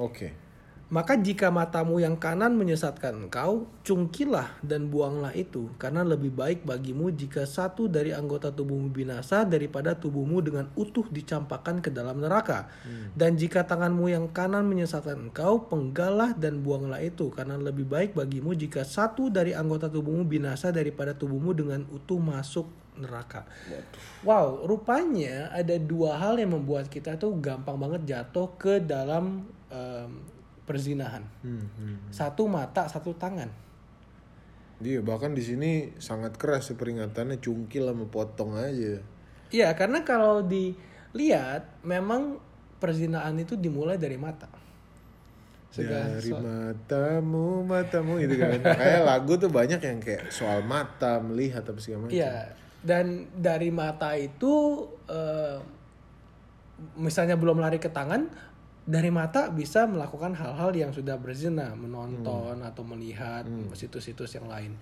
Oke. 0.00 0.47
Maka 0.88 1.20
jika 1.20 1.52
matamu 1.52 2.00
yang 2.00 2.16
kanan 2.16 2.56
menyesatkan 2.56 3.28
engkau, 3.28 3.68
cungkilah 3.84 4.56
dan 4.64 4.88
buanglah 4.88 5.36
itu, 5.36 5.68
karena 5.76 6.00
lebih 6.00 6.32
baik 6.32 6.64
bagimu 6.64 7.12
jika 7.12 7.44
satu 7.44 7.92
dari 7.92 8.16
anggota 8.16 8.48
tubuhmu 8.48 8.88
binasa 8.88 9.44
daripada 9.44 9.92
tubuhmu 9.92 10.40
dengan 10.40 10.72
utuh 10.80 11.04
dicampakkan 11.12 11.84
ke 11.84 11.92
dalam 11.92 12.24
neraka. 12.24 12.72
Dan 13.12 13.36
jika 13.36 13.68
tanganmu 13.68 14.08
yang 14.08 14.32
kanan 14.32 14.64
menyesatkan 14.64 15.28
engkau, 15.28 15.68
penggalah 15.68 16.32
dan 16.32 16.64
buanglah 16.64 17.04
itu, 17.04 17.28
karena 17.36 17.60
lebih 17.60 17.84
baik 17.84 18.16
bagimu 18.16 18.56
jika 18.56 18.80
satu 18.80 19.28
dari 19.28 19.52
anggota 19.52 19.92
tubuhmu 19.92 20.24
binasa 20.24 20.72
daripada 20.72 21.12
tubuhmu 21.12 21.52
dengan 21.52 21.84
utuh 21.92 22.16
masuk 22.16 22.64
neraka. 22.96 23.44
Wow, 24.24 24.64
rupanya 24.64 25.52
ada 25.52 25.76
dua 25.76 26.16
hal 26.16 26.40
yang 26.40 26.56
membuat 26.56 26.88
kita 26.88 27.20
tuh 27.20 27.36
gampang 27.36 27.76
banget 27.76 28.08
jatuh 28.08 28.56
ke 28.56 28.80
dalam 28.80 29.44
em, 29.68 30.37
perzinahan. 30.68 31.24
Hmm, 31.40 31.64
hmm. 31.64 31.96
Satu 32.12 32.44
mata, 32.44 32.84
satu 32.84 33.16
tangan. 33.16 33.48
Iya 34.78 35.02
bahkan 35.02 35.34
di 35.34 35.42
sini 35.42 35.90
sangat 35.98 36.38
keras 36.38 36.70
peringatannya 36.70 37.42
cungkil 37.42 37.88
sama 37.88 38.06
potong 38.06 38.54
aja. 38.54 39.02
Iya, 39.48 39.72
karena 39.74 40.04
kalau 40.04 40.44
dilihat 40.44 41.82
memang 41.82 42.36
perzinahan 42.78 43.34
itu 43.40 43.58
dimulai 43.58 43.98
dari 43.98 44.14
mata. 44.20 44.46
Segala 45.68 46.16
Dari 46.16 46.32
sesuatu. 46.32 46.44
matamu, 46.46 47.48
matamu 47.66 48.12
gitu 48.22 48.38
kan. 48.40 48.60
Kayak 48.80 49.02
lagu 49.04 49.32
tuh 49.36 49.50
banyak 49.52 49.80
yang 49.82 49.98
kayak 50.00 50.32
soal 50.32 50.64
mata, 50.64 51.20
melihat 51.20 51.60
apa 51.66 51.76
segala 51.80 52.08
macam. 52.08 52.16
Iya, 52.16 52.56
dan 52.80 53.28
dari 53.36 53.68
mata 53.68 54.16
itu 54.16 54.84
eh, 55.10 55.58
misalnya 56.96 57.36
belum 57.36 57.60
lari 57.60 57.76
ke 57.76 57.92
tangan, 57.92 58.30
dari 58.88 59.12
mata 59.12 59.52
bisa 59.52 59.84
melakukan 59.84 60.32
hal-hal 60.32 60.72
yang 60.72 60.90
sudah 60.96 61.20
berzina, 61.20 61.76
menonton 61.76 62.56
atau 62.64 62.80
melihat 62.88 63.44
situs-situs 63.76 64.40
yang 64.40 64.48
lain. 64.48 64.72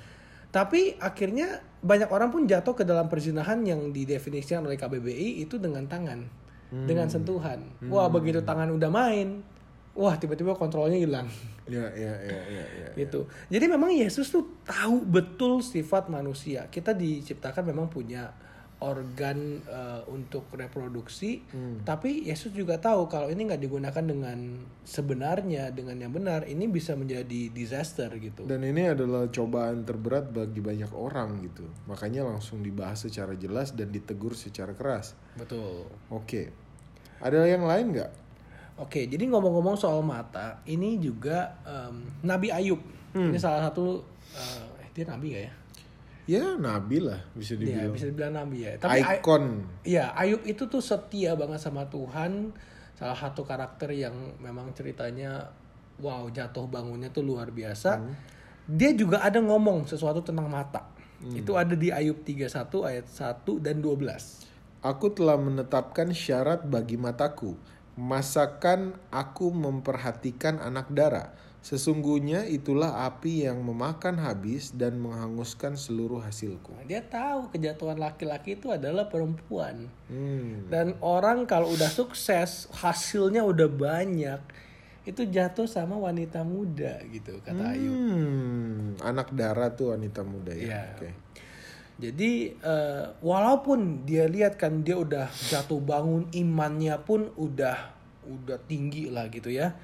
Tapi 0.55 0.95
akhirnya 1.03 1.59
banyak 1.83 2.07
orang 2.15 2.31
pun 2.31 2.47
jatuh 2.47 2.79
ke 2.79 2.87
dalam 2.87 3.11
perzinahan 3.11 3.67
yang 3.67 3.91
didefinisikan 3.91 4.63
oleh 4.63 4.79
KBBI 4.79 5.43
itu 5.43 5.59
dengan 5.59 5.91
tangan, 5.91 6.23
dengan 6.71 7.11
sentuhan. 7.11 7.67
Wah 7.91 8.07
begitu 8.07 8.47
tangan 8.47 8.71
udah 8.71 8.89
main, 8.95 9.43
wah 9.99 10.15
tiba-tiba 10.15 10.55
kontrolnya 10.55 11.03
hilang. 11.03 11.27
Iya, 11.67 11.91
iya, 11.99 12.15
iya, 12.23 12.41
iya, 12.47 12.65
iya. 12.79 12.89
gitu. 12.95 13.27
Jadi 13.51 13.67
memang 13.67 13.91
Yesus 13.91 14.31
tuh 14.31 14.63
tahu 14.63 15.03
betul 15.03 15.67
sifat 15.67 16.07
manusia. 16.07 16.71
Kita 16.71 16.95
diciptakan 16.95 17.75
memang 17.75 17.91
punya 17.91 18.31
organ 18.77 19.65
eh, 19.65 20.03
untuk 20.13 20.53
reproduksi, 20.53 21.41
tapi 21.89 22.29
Yesus 22.29 22.53
juga 22.53 22.77
tahu 22.77 23.09
kalau 23.09 23.33
ini 23.33 23.49
nggak 23.49 23.63
digunakan 23.63 24.05
dengan 24.05 24.61
sebenarnya, 24.85 25.73
dengan 25.73 25.97
yang 25.97 26.13
benar, 26.13 26.45
ini 26.45 26.69
bisa 26.69 26.93
menjadi 26.93 27.49
disaster 27.49 28.13
gitu. 28.21 28.45
Dan 28.45 28.61
ini 28.69 28.93
adalah 28.93 29.33
cobaan 29.33 29.89
terberat 29.89 30.29
bagi 30.29 30.61
banyak 30.61 30.93
orang 30.93 31.41
gitu. 31.41 31.65
Makanya 31.89 32.29
langsung 32.29 32.61
dibahas 32.61 33.09
secara 33.09 33.33
jelas 33.33 33.73
dan 33.73 33.89
ditegur 33.89 34.37
secara 34.37 34.77
keras. 34.77 35.17
Betul. 35.41 35.89
Oke. 36.13 36.53
Ada 37.25 37.49
yang 37.49 37.65
lain 37.65 37.97
nggak? 37.97 38.13
Oke, 38.77 39.09
jadi 39.09 39.25
ngomong-ngomong 39.33 39.81
soal 39.81 40.05
mata, 40.05 40.61
ini 40.69 41.01
juga 41.01 41.57
em, 41.65 42.05
Nabi 42.29 42.53
Ayub. 42.53 42.81
Ini 43.17 43.41
salah 43.41 43.73
satu 43.73 44.05
eh, 44.37 44.77
dia 44.93 45.05
nabi 45.09 45.33
gak 45.33 45.45
ya? 45.49 45.53
Ya 46.27 46.59
nabi 46.59 46.99
lah 46.99 47.23
bisa 47.39 47.55
Iya, 47.55 47.61
dibilang. 47.63 47.95
bisa 47.95 48.07
dibilang 48.11 48.35
nabi 48.35 48.67
ya. 48.67 48.73
Tapi 48.83 48.99
Icon. 48.99 49.45
Iya, 49.87 50.11
Ayub 50.19 50.43
itu 50.43 50.67
tuh 50.67 50.83
setia 50.83 51.39
banget 51.39 51.63
sama 51.63 51.87
Tuhan. 51.87 52.51
Salah 52.99 53.15
satu 53.15 53.47
karakter 53.47 53.95
yang 53.95 54.35
memang 54.43 54.75
ceritanya 54.75 55.55
wow, 56.03 56.27
jatuh 56.29 56.67
bangunnya 56.67 57.15
tuh 57.15 57.23
luar 57.23 57.55
biasa. 57.55 58.03
Dia 58.67 58.91
juga 58.99 59.23
ada 59.23 59.39
ngomong 59.39 59.87
sesuatu 59.87 60.27
tentang 60.27 60.51
mata. 60.51 60.91
Itu 61.23 61.55
ada 61.57 61.73
di 61.79 61.95
Ayub 61.95 62.21
31 62.27 62.83
ayat 62.85 63.07
1 63.07 63.63
dan 63.63 63.79
12. 63.81 64.83
Aku 64.85 65.07
telah 65.15 65.39
menetapkan 65.39 66.11
syarat 66.11 66.67
bagi 66.67 66.99
mataku. 66.99 67.57
Masakan 67.97 68.99
aku 69.09 69.49
memperhatikan 69.55 70.61
anak 70.61 70.91
darah. 70.93 71.33
Sesungguhnya 71.67 72.47
itulah 72.47 73.11
api 73.11 73.43
yang 73.43 73.59
memakan 73.59 74.23
habis 74.23 74.71
dan 74.71 75.03
menghanguskan 75.03 75.75
seluruh 75.75 76.23
hasilku. 76.23 76.71
Nah, 76.71 76.87
dia 76.87 77.03
tahu 77.03 77.51
kejatuhan 77.51 77.99
laki-laki 77.99 78.55
itu 78.55 78.71
adalah 78.71 79.11
perempuan. 79.11 79.91
Hmm. 80.07 80.71
Dan 80.71 80.95
orang 81.03 81.43
kalau 81.43 81.75
udah 81.75 81.91
sukses, 81.91 82.71
hasilnya 82.71 83.43
udah 83.43 83.67
banyak, 83.67 84.39
itu 85.11 85.27
jatuh 85.27 85.67
sama 85.67 85.99
wanita 85.99 86.47
muda 86.47 87.03
gitu 87.11 87.43
kata. 87.43 87.75
Hmm, 87.75 88.95
anak 89.03 89.35
darah 89.35 89.75
tuh 89.75 89.91
wanita 89.91 90.23
muda 90.23 90.55
ya. 90.55 90.71
Iya. 90.71 90.83
Oke. 90.95 91.11
Jadi 91.99 92.55
eh, 92.63 93.05
walaupun 93.27 94.07
dia 94.07 94.31
lihat 94.31 94.55
kan 94.55 94.87
dia 94.87 95.03
udah 95.03 95.27
jatuh 95.51 95.83
bangun 95.83 96.31
imannya 96.31 96.95
pun 97.03 97.27
udah 97.35 97.91
udah 98.23 98.59
tinggi 98.71 99.11
lah 99.11 99.27
gitu 99.35 99.51
ya. 99.51 99.75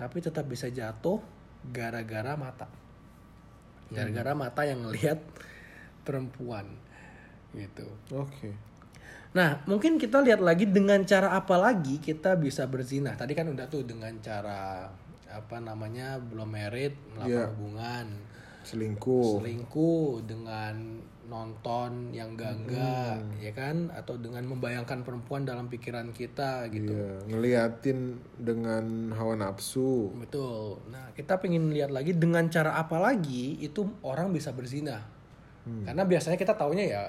Tapi 0.00 0.16
tetap 0.24 0.48
bisa 0.48 0.72
jatuh 0.72 1.20
gara-gara 1.68 2.32
mata. 2.40 2.64
Gara-gara 3.92 4.32
mata 4.32 4.64
yang 4.64 4.88
ngelihat 4.88 5.20
perempuan 6.06 6.64
gitu. 7.52 7.84
Oke. 8.16 8.56
Nah, 9.30 9.62
mungkin 9.68 10.00
kita 10.00 10.24
lihat 10.24 10.40
lagi 10.40 10.66
dengan 10.66 11.04
cara 11.04 11.36
apa 11.36 11.54
lagi 11.54 12.00
kita 12.00 12.34
bisa 12.34 12.66
berzina. 12.66 13.14
Tadi 13.14 13.34
kan 13.36 13.46
udah 13.50 13.66
tuh 13.68 13.84
dengan 13.84 14.14
cara 14.24 14.88
apa 15.30 15.56
namanya 15.62 16.18
belum 16.18 16.50
married 16.50 16.94
melakukan 17.14 17.30
Iya. 17.30 17.46
hubungan 17.54 18.06
Selingkuh. 18.66 19.38
selingkuh 19.38 20.26
dengan 20.26 20.74
nonton 21.30 22.10
yang 22.10 22.34
gangga 22.34 23.22
ya 23.38 23.54
kan 23.54 23.88
atau 23.94 24.18
dengan 24.18 24.42
membayangkan 24.50 25.06
perempuan 25.06 25.46
dalam 25.46 25.70
pikiran 25.70 26.10
kita 26.10 26.66
gitu 26.74 26.90
Iya, 26.90 27.30
ngeliatin 27.30 28.18
dengan 28.34 29.14
hawa 29.14 29.38
nafsu. 29.38 30.10
betul 30.18 30.82
nah 30.90 31.14
kita 31.14 31.38
pengen 31.38 31.70
lihat 31.70 31.94
lagi 31.94 32.12
dengan 32.18 32.50
cara 32.50 32.74
apa 32.74 32.98
lagi 32.98 33.62
itu 33.62 33.86
orang 34.02 34.34
bisa 34.34 34.50
berzina 34.50 35.06
karena 35.86 36.02
biasanya 36.02 36.34
kita 36.34 36.58
taunya 36.58 36.84
ya 36.90 37.02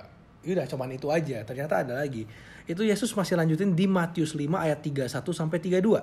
udah 0.46 0.66
cuman 0.66 0.90
itu 0.98 1.08
aja. 1.13 1.46
Ternyata 1.46 1.86
ada 1.86 1.94
lagi. 2.01 2.25
Itu 2.66 2.82
Yesus 2.82 3.13
masih 3.13 3.38
lanjutin 3.38 3.78
di 3.78 3.86
Matius 3.86 4.34
5 4.34 4.50
ayat 4.58 4.82
31 4.82 5.34
sampai 5.34 5.58
32. 5.62 6.01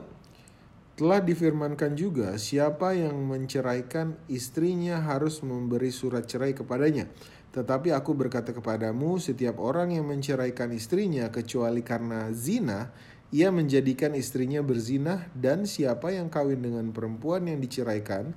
Telah 0.98 1.20
difirmankan 1.22 1.94
juga, 1.94 2.34
siapa 2.34 2.90
yang 2.94 3.14
menceraikan 3.14 4.18
istrinya 4.26 4.98
harus 4.98 5.46
memberi 5.46 5.94
surat 5.94 6.26
cerai 6.26 6.54
kepadanya. 6.54 7.06
Tetapi 7.48 7.90
aku 7.96 8.12
berkata 8.12 8.52
kepadamu, 8.52 9.16
setiap 9.16 9.56
orang 9.58 9.96
yang 9.96 10.04
menceraikan 10.04 10.68
istrinya 10.76 11.32
kecuali 11.32 11.80
karena 11.80 12.28
zina, 12.36 12.92
ia 13.32 13.48
menjadikan 13.52 14.12
istrinya 14.16 14.60
berzina 14.60 15.28
dan 15.36 15.64
siapa 15.64 16.12
yang 16.12 16.28
kawin 16.28 16.60
dengan 16.60 16.92
perempuan 16.92 17.48
yang 17.48 17.60
diceraikan, 17.60 18.36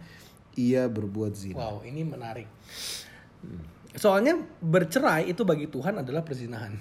ia 0.56 0.88
berbuat 0.88 1.32
zina. 1.36 1.60
Wow, 1.60 1.84
ini 1.84 2.04
menarik. 2.04 2.48
Soalnya 3.96 4.40
bercerai 4.64 5.28
itu 5.28 5.44
bagi 5.44 5.68
Tuhan 5.68 6.00
adalah 6.00 6.24
perzinahan. 6.24 6.76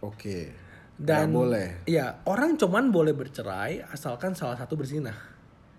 Oke. 0.00 0.52
Dan 0.96 1.32
Nggak 1.32 1.36
boleh. 1.36 1.68
Ya, 1.88 2.20
orang 2.28 2.56
cuman 2.60 2.92
boleh 2.92 3.16
bercerai 3.16 3.84
asalkan 3.92 4.36
salah 4.36 4.56
satu 4.56 4.76
berzina. 4.76 5.12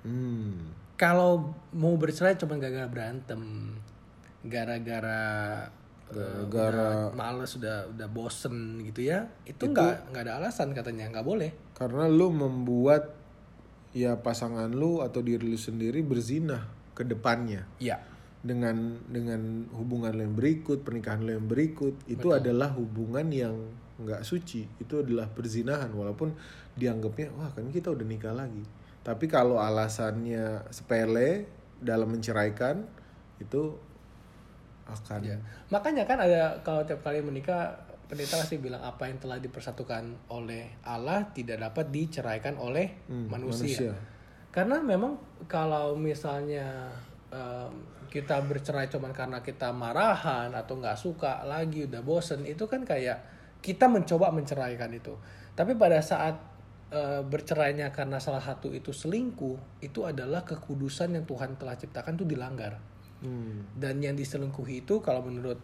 Hmm. 0.05 0.73
Kalau 0.97 1.53
mau 1.73 1.93
bercerai 1.97 2.37
cuman 2.37 2.61
gara-gara 2.61 2.85
berantem, 2.89 3.73
gara-gara 4.43 5.23
eh, 6.11 6.43
Gara-gara- 6.51 7.09
udah 7.09 7.17
males 7.17 7.49
sudah 7.55 7.89
udah 7.89 8.07
bosen 8.11 8.83
gitu 8.85 9.07
ya, 9.09 9.27
itu 9.47 9.71
nggak 9.71 10.13
nggak 10.13 10.23
ada 10.29 10.33
alasan 10.43 10.75
katanya 10.75 11.09
nggak 11.09 11.25
boleh. 11.25 11.51
Karena 11.73 12.05
lu 12.05 12.29
membuat 12.29 13.15
ya 13.93 14.17
pasangan 14.19 14.69
lu 14.69 15.01
atau 15.01 15.21
diri 15.21 15.45
lu 15.47 15.57
sendiri 15.57 16.03
berzina 16.05 16.69
ke 16.93 17.01
depannya. 17.07 17.65
Iya. 17.79 17.97
dengan 18.43 18.99
dengan 19.07 19.71
hubungan 19.71 20.11
lo 20.11 20.27
yang 20.27 20.35
berikut 20.35 20.83
pernikahan 20.83 21.23
lo 21.23 21.31
yang 21.31 21.47
berikut 21.47 21.95
itu 22.11 22.27
adalah 22.35 22.75
hubungan 22.75 23.23
yang 23.31 23.55
nggak 24.03 24.19
suci 24.27 24.67
itu 24.83 24.99
adalah 24.99 25.31
perzinahan 25.31 25.87
walaupun 25.95 26.35
dianggapnya 26.75 27.31
wah 27.39 27.47
kan 27.55 27.71
kita 27.71 27.95
udah 27.95 28.03
nikah 28.03 28.35
lagi 28.35 28.59
tapi 28.99 29.31
kalau 29.31 29.63
alasannya 29.63 30.67
sepele 30.75 31.47
dalam 31.79 32.11
menceraikan 32.11 32.83
itu 33.39 33.79
akan 34.83 35.19
Ya. 35.23 35.37
Makanya 35.71 36.03
kan 36.03 36.19
ada 36.19 36.59
kalau 36.61 36.83
tiap 36.83 36.99
kali 37.01 37.23
menikah 37.23 37.71
pendeta 38.07 38.37
pasti 38.37 38.59
bilang 38.59 38.83
apa 38.83 39.07
yang 39.09 39.17
telah 39.17 39.39
dipersatukan 39.39 40.29
oleh 40.29 40.77
Allah 40.85 41.25
tidak 41.31 41.63
dapat 41.63 41.89
diceraikan 41.89 42.59
oleh 42.59 43.07
Hmm, 43.09 43.31
manusia. 43.31 43.95
Karena 44.53 44.77
memang 44.83 45.17
kalau 45.49 45.97
misalnya 45.97 46.93
em, 47.33 47.73
kita 48.13 48.45
bercerai 48.45 48.91
cuman 48.93 49.09
karena 49.09 49.41
kita 49.41 49.73
marahan 49.73 50.53
atau 50.53 50.77
nggak 50.77 50.99
suka 50.99 51.41
lagi 51.49 51.89
udah 51.89 52.05
bosen 52.05 52.45
itu 52.45 52.69
kan 52.69 52.85
kayak 52.85 53.25
kita 53.63 53.89
mencoba 53.89 54.29
menceraikan 54.29 54.93
itu. 54.93 55.17
Tapi 55.57 55.73
pada 55.73 55.97
saat 56.05 56.37
eh, 56.93 57.25
bercerainya 57.25 57.89
karena 57.89 58.21
salah 58.21 58.43
satu 58.43 58.69
itu 58.69 58.93
selingkuh 58.93 59.81
itu 59.81 60.05
adalah 60.05 60.45
kekudusan 60.45 61.17
yang 61.17 61.25
Tuhan 61.25 61.57
telah 61.57 61.73
ciptakan 61.73 62.13
itu 62.21 62.29
dilanggar 62.29 62.92
hmm, 63.23 63.79
dan 63.79 64.03
yang 64.03 64.13
diselingkuhi 64.13 64.83
itu 64.85 64.99
kalau 64.99 65.23
menurut 65.23 65.57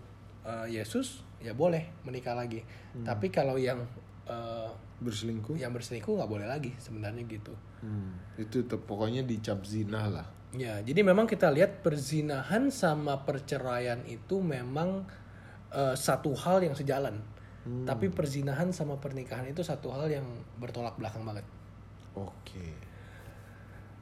uh, 0.47 0.65
Yesus 0.65 1.21
ya 1.43 1.51
boleh 1.53 1.91
menikah 2.07 2.33
lagi. 2.33 2.63
Tapi 3.05 3.29
kalau 3.29 3.55
yang 3.59 3.83
uh, 4.27 4.71
berselingkuh? 4.99 5.55
yang 5.55 5.71
berselingkuh 5.71 6.15
nggak 6.15 6.31
boleh 6.31 6.47
lagi 6.47 6.73
sebenarnya 6.79 7.23
gitu. 7.27 7.53
Hmm, 7.83 8.17
itu 8.35 8.65
tuh 8.65 8.79
pokoknya 8.81 9.23
dicap 9.23 9.63
zina 9.67 10.09
lah. 10.09 10.27
Ya 10.55 10.81
jadi 10.81 11.05
memang 11.05 11.29
kita 11.29 11.53
lihat 11.53 11.85
perzinahan 11.85 12.73
sama 12.73 13.21
perceraian 13.21 14.01
itu 14.09 14.41
memang 14.41 15.05
uh, 15.69 15.95
satu 15.95 16.33
hal 16.33 16.63
yang 16.63 16.73
sejalan. 16.73 17.21
Tapi 17.69 18.09
perzinahan 18.09 18.73
sama 18.73 18.97
pernikahan 18.97 19.45
itu 19.45 19.61
satu 19.61 19.93
hal 19.93 20.09
yang 20.09 20.25
bertolak 20.57 20.97
belakang 20.97 21.21
banget. 21.21 21.45
Oke 22.17 22.88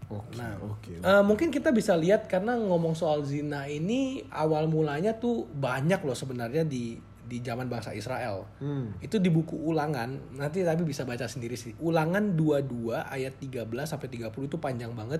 oke 0.07 0.31
Nah, 0.39 0.55
oke 0.63 0.91
Eh, 1.03 1.23
mungkin 1.23 1.51
kita 1.51 1.69
bisa 1.75 1.93
lihat 1.95 2.27
karena 2.31 2.55
ngomong 2.55 2.95
soal 2.95 3.23
zina 3.27 3.67
ini 3.67 4.23
awal 4.31 4.67
mulanya 4.71 5.15
tuh 5.19 5.47
banyak 5.51 5.99
loh 6.03 6.15
sebenarnya 6.15 6.63
di 6.63 6.99
di 7.27 7.43
zaman 7.43 7.67
bangsa 7.67 7.91
Israel. 7.91 8.47
hmm, 8.63 9.03
Itu 9.03 9.19
di 9.19 9.27
buku 9.27 9.59
Ulangan, 9.59 10.39
nanti 10.39 10.63
tapi 10.63 10.87
bisa 10.87 11.03
baca 11.03 11.27
sendiri 11.27 11.59
sih. 11.59 11.75
Ulangan 11.83 12.39
22 12.39 12.95
ayat 13.03 13.35
13 13.35 13.67
sampai 13.83 14.07
30 14.07 14.47
itu 14.47 14.57
panjang 14.63 14.95
banget. 14.95 15.19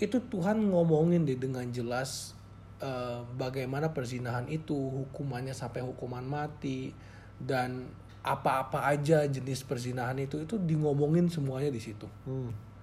Itu 0.00 0.24
Tuhan 0.24 0.72
ngomongin 0.72 1.28
deh 1.28 1.36
dengan 1.36 1.68
jelas 1.68 2.32
eh, 2.80 3.20
bagaimana 3.36 3.92
perzinahan 3.92 4.48
itu 4.48 4.72
hukumannya 4.74 5.52
sampai 5.52 5.84
hukuman 5.84 6.24
mati 6.24 6.96
dan 7.36 7.92
apa-apa 8.24 8.88
aja 8.88 9.28
jenis 9.28 9.68
perzinahan 9.68 10.16
itu 10.16 10.40
itu 10.40 10.56
di 10.56 10.80
ngomongin 10.80 11.28
semuanya 11.28 11.68
di 11.68 11.76
situ. 11.76 12.08
hmm, 12.24 12.73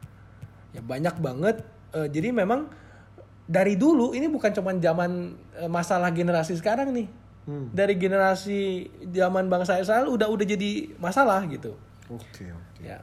Ya 0.72 0.82
banyak 0.82 1.16
banget. 1.20 1.64
Eh, 1.92 2.08
jadi 2.08 2.32
memang 2.32 2.72
dari 3.48 3.76
dulu 3.76 4.16
ini 4.16 4.32
bukan 4.32 4.52
cuma 4.56 4.72
zaman 4.80 5.36
eh, 5.60 5.68
masalah 5.72 6.10
generasi 6.16 6.56
sekarang 6.56 6.96
nih. 6.96 7.08
hmm. 7.48 7.76
Dari 7.76 7.96
generasi 8.00 8.88
zaman 9.12 9.52
bangsa 9.52 9.80
Israel 9.80 10.08
udah 10.08 10.32
udah 10.32 10.46
jadi 10.48 10.96
masalah 10.98 11.44
gitu. 11.52 11.76
oke 12.12 12.44
oke 12.48 12.80
Ya. 12.80 13.00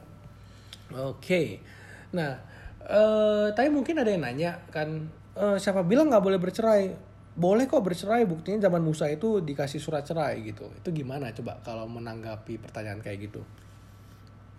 Oke. 0.89 1.61
Nah, 2.17 2.41
eh 2.89 3.47
tapi 3.53 3.69
mungkin 3.69 4.01
ada 4.01 4.09
yang 4.09 4.25
nanya 4.25 4.57
kan 4.73 5.05
eh, 5.37 5.57
siapa 5.61 5.85
bilang 5.85 6.09
nggak 6.09 6.25
boleh 6.25 6.39
bercerai? 6.41 7.09
Boleh 7.39 7.69
kok 7.69 7.85
bercerai, 7.85 8.27
buktinya 8.27 8.67
zaman 8.67 8.83
Musa 8.83 9.07
itu 9.07 9.39
dikasih 9.39 9.79
surat 9.79 10.03
cerai 10.03 10.43
gitu. 10.43 10.67
Itu 10.75 10.89
gimana 10.91 11.31
coba 11.31 11.61
kalau 11.63 11.85
menanggapi 11.87 12.57
pertanyaan 12.59 12.99
kayak 12.99 13.29
gitu? 13.31 13.45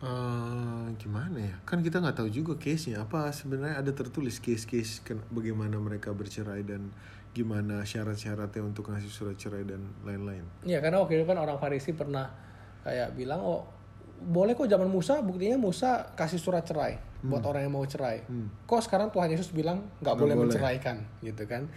Eh, 0.00 0.86
gimana 0.96 1.36
ya? 1.36 1.54
Kan 1.68 1.84
kita 1.84 2.00
nggak 2.00 2.24
tahu 2.24 2.28
juga 2.32 2.56
case-nya 2.56 3.04
apa 3.04 3.28
sebenarnya 3.36 3.84
ada 3.84 3.92
tertulis 3.92 4.40
case-case 4.40 5.04
ken- 5.04 5.20
bagaimana 5.28 5.76
mereka 5.76 6.16
bercerai 6.16 6.64
dan 6.64 6.88
gimana 7.36 7.84
syarat-syaratnya 7.84 8.64
untuk 8.64 8.88
ngasih 8.88 9.12
surat 9.12 9.36
cerai 9.36 9.62
dan 9.68 9.84
lain-lain. 10.02 10.42
Iya 10.64 10.80
karena 10.80 11.04
waktu 11.04 11.20
itu 11.20 11.28
kan 11.28 11.36
orang 11.36 11.60
Farisi 11.60 11.92
pernah 11.92 12.32
kayak 12.80 13.12
bilang 13.12 13.44
oh 13.44 13.68
boleh 14.24 14.56
kok 14.56 14.72
zaman 14.72 14.88
Musa 14.88 15.20
buktinya 15.20 15.60
Musa 15.60 16.16
kasih 16.16 16.40
surat 16.40 16.64
cerai 16.64 16.96
buat 17.20 17.44
orang 17.44 17.68
yang 17.68 17.76
mau 17.76 17.84
cerai. 17.84 18.24
Kok 18.64 18.80
sekarang 18.80 19.12
Tuhan 19.12 19.28
Yesus 19.28 19.52
bilang 19.52 19.84
nggak 20.00 20.16
boleh, 20.16 20.32
boleh. 20.32 20.48
menceraikan 20.48 20.96
gitu 21.20 21.44
kan? 21.44 21.68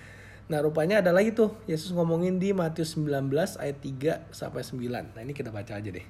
Nah 0.48 0.64
rupanya 0.64 1.04
ada 1.04 1.12
lagi 1.12 1.36
tuh 1.36 1.56
Yesus 1.68 1.92
ngomongin 1.92 2.40
di 2.40 2.56
Matius 2.56 2.96
19 2.96 3.60
ayat 3.60 3.78
3 3.84 4.32
sampai 4.32 4.64
9. 4.64 5.12
Nah 5.12 5.22
ini 5.24 5.36
kita 5.36 5.52
baca 5.52 5.76
aja 5.76 5.90
deh. 5.92 6.04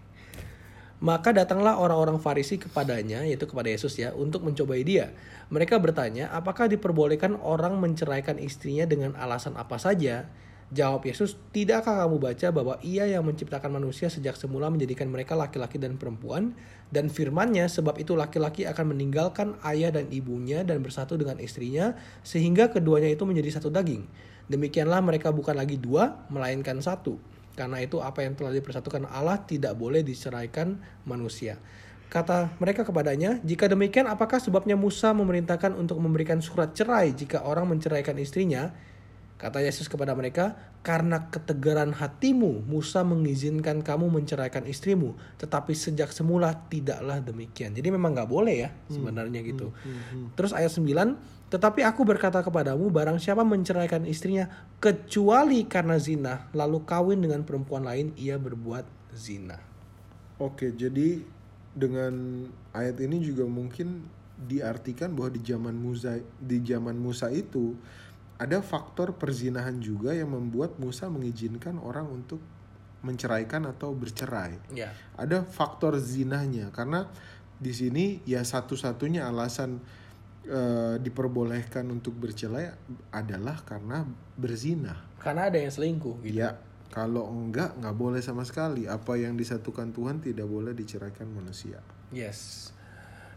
Maka 1.03 1.35
datanglah 1.35 1.75
orang-orang 1.75 2.15
Farisi 2.15 2.55
kepadanya, 2.55 3.27
yaitu 3.27 3.43
kepada 3.43 3.67
Yesus 3.67 3.91
ya, 3.99 4.15
untuk 4.15 4.47
mencobai 4.47 4.87
dia. 4.87 5.11
Mereka 5.51 5.75
bertanya, 5.83 6.31
apakah 6.31 6.71
diperbolehkan 6.71 7.35
orang 7.43 7.75
menceraikan 7.75 8.39
istrinya 8.39 8.87
dengan 8.87 9.11
alasan 9.19 9.59
apa 9.59 9.75
saja? 9.75 10.31
Jawab 10.71 11.03
Yesus, 11.03 11.35
tidakkah 11.51 12.07
kamu 12.07 12.23
baca 12.23 12.47
bahwa 12.55 12.79
ia 12.79 13.03
yang 13.03 13.27
menciptakan 13.27 13.75
manusia 13.75 14.07
sejak 14.07 14.39
semula 14.39 14.71
menjadikan 14.71 15.11
mereka 15.11 15.35
laki-laki 15.35 15.75
dan 15.75 15.99
perempuan? 15.99 16.55
Dan 16.87 17.11
firmannya, 17.11 17.67
sebab 17.67 17.99
itu 17.99 18.15
laki-laki 18.15 18.63
akan 18.63 18.95
meninggalkan 18.95 19.59
ayah 19.67 19.91
dan 19.91 20.07
ibunya 20.07 20.63
dan 20.63 20.79
bersatu 20.79 21.19
dengan 21.19 21.35
istrinya, 21.43 21.99
sehingga 22.23 22.71
keduanya 22.71 23.11
itu 23.11 23.27
menjadi 23.27 23.59
satu 23.59 23.67
daging. 23.67 24.07
Demikianlah 24.47 25.03
mereka 25.03 25.35
bukan 25.35 25.59
lagi 25.59 25.75
dua, 25.75 26.25
melainkan 26.31 26.79
satu. 26.79 27.19
Karena 27.53 27.81
itu 27.81 28.01
apa 28.01 28.25
yang 28.25 28.33
telah 28.33 28.49
dipersatukan 28.49 29.05
Allah 29.09 29.37
tidak 29.45 29.77
boleh 29.77 30.01
diceraikan 30.01 30.81
manusia. 31.05 31.61
Kata 32.09 32.53
mereka 32.61 32.85
kepadanya, 32.85 33.41
jika 33.41 33.65
demikian 33.65 34.05
apakah 34.05 34.37
sebabnya 34.37 34.77
Musa 34.77 35.13
memerintahkan 35.17 35.73
untuk 35.73 35.97
memberikan 35.97 36.41
surat 36.45 36.73
cerai 36.77 37.09
jika 37.13 37.41
orang 37.41 37.65
menceraikan 37.73 38.17
istrinya? 38.21 38.69
Kata 39.43 39.59
Yesus 39.59 39.91
kepada 39.91 40.15
mereka, 40.15 40.55
karena 40.87 41.27
ketegaran 41.27 41.91
hatimu 41.91 42.63
Musa 42.63 43.03
mengizinkan 43.03 43.83
kamu 43.83 44.07
menceraikan 44.07 44.63
istrimu, 44.63 45.19
tetapi 45.35 45.75
sejak 45.75 46.15
semula 46.15 46.55
tidaklah 46.71 47.19
demikian. 47.19 47.75
Jadi 47.75 47.91
memang 47.91 48.15
nggak 48.15 48.31
boleh 48.31 48.55
ya 48.63 48.69
sebenarnya 48.87 49.43
gitu. 49.43 49.75
Terus 50.39 50.55
ayat 50.55 50.71
9, 50.71 51.51
tetapi 51.51 51.83
aku 51.83 52.07
berkata 52.07 52.39
kepadamu, 52.39 52.87
barang 52.87 53.19
siapa 53.19 53.43
menceraikan 53.43 54.07
istrinya 54.07 54.47
kecuali 54.79 55.67
karena 55.67 55.99
zina, 55.99 56.47
lalu 56.55 56.87
kawin 56.87 57.19
dengan 57.19 57.43
perempuan 57.43 57.83
lain, 57.83 58.15
ia 58.15 58.39
berbuat 58.39 58.87
zina. 59.11 59.59
Oke, 60.39 60.71
jadi 60.71 61.19
dengan 61.75 62.47
ayat 62.71 62.95
ini 63.03 63.19
juga 63.19 63.43
mungkin 63.43 64.07
diartikan 64.33 65.13
bahwa 65.13 65.35
di 65.35 65.41
zaman 65.45 65.75
Musa 65.77 66.17
di 66.41 66.57
zaman 66.65 66.97
Musa 66.97 67.29
itu 67.29 67.77
ada 68.37 68.59
faktor 68.59 69.15
perzinahan 69.15 69.77
juga 69.79 70.11
yang 70.11 70.33
membuat 70.33 70.75
Musa 70.81 71.07
mengizinkan 71.07 71.77
orang 71.79 72.09
untuk 72.09 72.41
menceraikan 73.03 73.67
atau 73.67 73.91
bercerai. 73.91 74.55
Ya, 74.71 74.95
Ada 75.19 75.43
faktor 75.43 75.99
zinahnya 75.99 76.71
karena 76.71 77.07
di 77.59 77.71
sini 77.75 78.23
ya 78.23 78.43
satu-satunya 78.43 79.27
alasan 79.27 79.83
eh, 80.43 80.95
diperbolehkan 80.99 81.87
untuk 81.87 82.15
bercerai 82.15 82.71
adalah 83.11 83.59
karena 83.63 84.03
berzina. 84.35 84.95
karena 85.23 85.47
ada 85.47 85.55
yang 85.55 85.71
selingkuh 85.71 86.19
gitu. 86.27 86.35
Ya, 86.43 86.59
Kalau 86.91 87.25
enggak, 87.31 87.73
nggak 87.79 87.95
boleh 87.95 88.19
sama 88.19 88.43
sekali. 88.43 88.85
Apa 88.85 89.15
yang 89.15 89.33
disatukan 89.33 89.95
Tuhan 89.95 90.19
tidak 90.19 90.45
boleh 90.45 90.75
diceraikan 90.75 91.25
manusia. 91.31 91.79
Yes. 92.13 92.69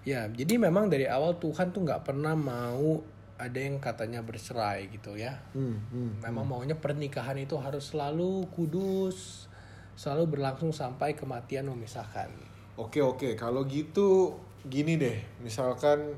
Ya, 0.05 0.27
jadi 0.29 0.59
memang 0.61 0.87
dari 0.87 1.07
awal 1.07 1.39
Tuhan 1.41 1.71
tuh 1.73 1.83
nggak 1.87 2.05
pernah 2.07 2.35
mau 2.37 3.01
ada 3.37 3.59
yang 3.61 3.77
katanya 3.81 4.25
bercerai 4.25 4.89
gitu 4.89 5.17
ya. 5.17 5.41
Hmm, 5.53 5.81
hmm. 5.93 6.25
Memang 6.25 6.49
maunya 6.49 6.77
pernikahan 6.77 7.37
itu 7.37 7.57
harus 7.61 7.93
selalu 7.93 8.49
kudus, 8.53 9.49
selalu 9.97 10.37
berlangsung 10.37 10.73
sampai 10.73 11.13
kematian 11.17 11.69
memisahkan. 11.69 12.33
Oke 12.77 13.01
oke, 13.01 13.37
kalau 13.41 13.65
gitu 13.65 14.37
gini 14.69 15.01
deh, 15.01 15.21
misalkan 15.41 16.17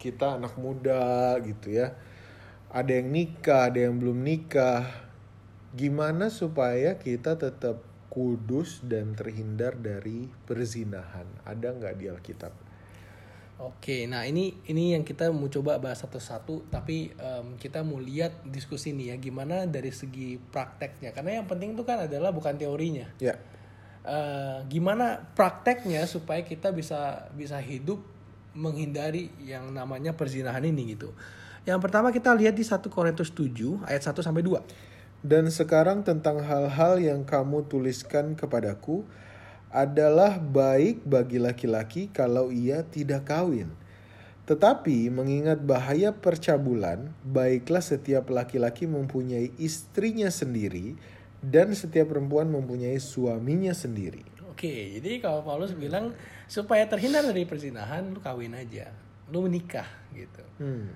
kita 0.00 0.40
anak 0.40 0.56
muda 0.56 1.36
gitu 1.44 1.76
ya, 1.76 1.92
ada 2.72 2.88
yang 2.88 3.12
nikah, 3.12 3.68
ada 3.68 3.84
yang 3.84 4.00
belum 4.00 4.24
nikah, 4.24 4.88
gimana 5.76 6.32
supaya 6.32 6.96
kita 6.96 7.36
tetap 7.36 7.84
kudus 8.08 8.80
dan 8.84 9.12
terhindar 9.12 9.76
dari 9.76 10.32
perzinahan? 10.48 11.28
Ada 11.44 11.76
nggak 11.76 11.94
di 12.00 12.06
Alkitab? 12.08 12.69
Oke, 13.60 14.08
nah 14.08 14.24
ini 14.24 14.56
ini 14.72 14.96
yang 14.96 15.04
kita 15.04 15.28
mau 15.28 15.44
coba 15.52 15.76
bahas 15.76 16.00
satu-satu, 16.00 16.72
tapi 16.72 17.12
em, 17.12 17.60
kita 17.60 17.84
mau 17.84 18.00
lihat 18.00 18.40
diskusi 18.48 18.96
nih 18.96 19.12
ya 19.12 19.16
gimana 19.20 19.68
dari 19.68 19.92
segi 19.92 20.40
prakteknya. 20.40 21.12
Karena 21.12 21.44
yang 21.44 21.46
penting 21.46 21.76
itu 21.76 21.84
kan 21.84 22.08
adalah 22.08 22.32
bukan 22.32 22.56
teorinya. 22.56 23.04
Ya, 23.20 23.36
Eh, 24.00 24.58
gimana 24.72 25.28
prakteknya 25.36 26.08
supaya 26.08 26.40
kita 26.40 26.72
bisa 26.72 27.28
bisa 27.36 27.60
hidup 27.60 28.00
menghindari 28.56 29.28
yang 29.44 29.68
namanya 29.76 30.16
perzinahan 30.16 30.64
ini 30.64 30.96
gitu. 30.96 31.12
Yang 31.68 31.84
pertama 31.84 32.08
kita 32.08 32.32
lihat 32.32 32.56
di 32.56 32.64
1 32.64 32.88
Korintus 32.88 33.28
7 33.36 33.84
ayat 33.84 34.00
1 34.00 34.24
sampai 34.24 34.40
2. 34.40 34.64
Dan 35.20 35.52
sekarang 35.52 36.00
tentang 36.00 36.40
hal-hal 36.40 36.96
yang 36.96 37.28
kamu 37.28 37.68
tuliskan 37.68 38.32
kepadaku 38.32 39.04
adalah 39.70 40.42
baik 40.42 41.06
bagi 41.06 41.38
laki-laki 41.38 42.10
kalau 42.10 42.50
ia 42.50 42.82
tidak 42.82 43.30
kawin. 43.30 43.70
Tetapi 44.50 45.14
mengingat 45.14 45.62
bahaya 45.62 46.10
percabulan, 46.10 47.14
baiklah 47.22 47.78
setiap 47.78 48.34
laki-laki 48.34 48.90
mempunyai 48.90 49.54
istrinya 49.62 50.26
sendiri 50.26 50.98
dan 51.38 51.70
setiap 51.70 52.10
perempuan 52.10 52.50
mempunyai 52.50 52.98
suaminya 52.98 53.70
sendiri. 53.70 54.26
Oke, 54.50 54.98
jadi 54.98 55.22
kalau 55.22 55.46
Paulus 55.46 55.70
bilang 55.70 56.12
supaya 56.50 56.82
terhindar 56.90 57.22
dari 57.22 57.46
perzinahan 57.46 58.10
lu 58.10 58.18
kawin 58.18 58.58
aja, 58.58 58.90
lu 59.30 59.46
menikah 59.46 59.86
gitu. 60.12 60.44
Hmm. 60.58 60.90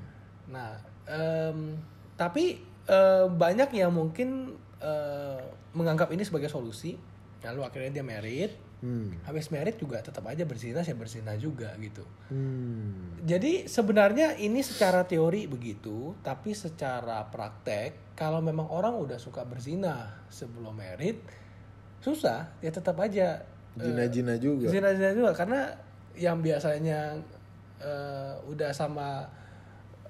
Nah, 0.50 0.74
em, 1.06 1.78
tapi 2.18 2.58
eh, 2.90 3.26
banyak 3.30 3.70
yang 3.70 3.94
mungkin 3.94 4.58
eh, 4.82 5.40
menganggap 5.72 6.10
ini 6.10 6.26
sebagai 6.26 6.50
solusi, 6.50 6.98
lalu 7.44 7.60
akhirnya 7.62 7.90
dia 7.92 8.06
merit, 8.06 8.52
Hmm. 8.80 9.16
habis 9.24 9.48
merit 9.48 9.76
juga 9.76 9.96
tetap 9.98 10.20
aja 10.24 10.44
berzina, 10.44 10.80
saya 10.80 10.92
berzina 10.92 11.32
juga 11.36 11.72
gitu. 11.78 12.04
Hmm. 12.28 13.16
Jadi 13.20 13.64
sebenarnya 13.64 14.36
ini 14.36 14.60
secara 14.60 15.04
teori 15.04 15.44
begitu, 15.44 16.12
tapi 16.20 16.52
secara 16.52 17.24
praktek 17.24 18.12
kalau 18.12 18.40
memang 18.40 18.68
orang 18.68 18.92
udah 18.94 19.16
suka 19.16 19.40
berzina 19.42 20.20
sebelum 20.28 20.76
merit, 20.76 21.16
susah, 22.00 22.60
ya 22.60 22.68
tetap 22.68 23.00
aja 23.00 23.40
eh, 23.74 23.80
Jina-jina 23.80 24.36
juga. 24.36 24.68
zina-zina 24.68 25.10
juga 25.12 25.32
karena 25.32 25.72
yang 26.14 26.38
biasanya 26.38 27.16
eh, 27.80 28.34
udah 28.44 28.70
sama 28.70 29.24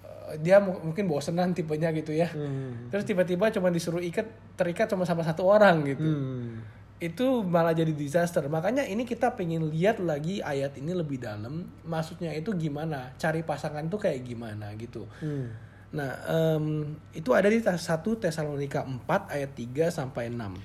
eh, 0.03 0.37
dia 0.39 0.59
mu- 0.59 0.83
mungkin 0.83 1.07
bosenan 1.07 1.55
tipenya 1.55 1.95
gitu 1.95 2.11
ya. 2.11 2.27
Hmm. 2.27 2.91
Terus 2.91 3.07
tiba-tiba 3.07 3.49
cuma 3.51 3.71
disuruh 3.71 4.03
ikat 4.03 4.27
terikat 4.59 4.91
cuma 4.91 5.07
sama 5.07 5.23
satu 5.23 5.47
orang 5.47 5.87
gitu. 5.87 6.03
Hmm. 6.03 6.74
Itu 7.03 7.43
malah 7.43 7.75
jadi 7.75 7.91
disaster. 7.91 8.47
Makanya 8.47 8.87
ini 8.87 9.03
kita 9.03 9.35
pengen 9.35 9.69
lihat 9.69 9.99
lagi 9.99 10.41
ayat 10.41 10.79
ini 10.79 10.95
lebih 10.95 11.21
dalam. 11.21 11.67
Maksudnya 11.85 12.33
itu 12.33 12.55
gimana? 12.55 13.13
Cari 13.19 13.43
pasangan 13.43 13.87
tuh 13.91 14.01
kayak 14.01 14.25
gimana 14.25 14.73
gitu. 14.79 15.05
Hmm. 15.19 15.53
Nah, 15.95 16.11
em, 16.27 16.99
itu 17.15 17.31
ada 17.31 17.47
di 17.47 17.63
1 17.63 18.19
Tesalonika 18.19 18.83
4 18.83 19.31
ayat 19.31 19.51
3 19.55 19.95
sampai 19.95 20.27
6. 20.27 20.59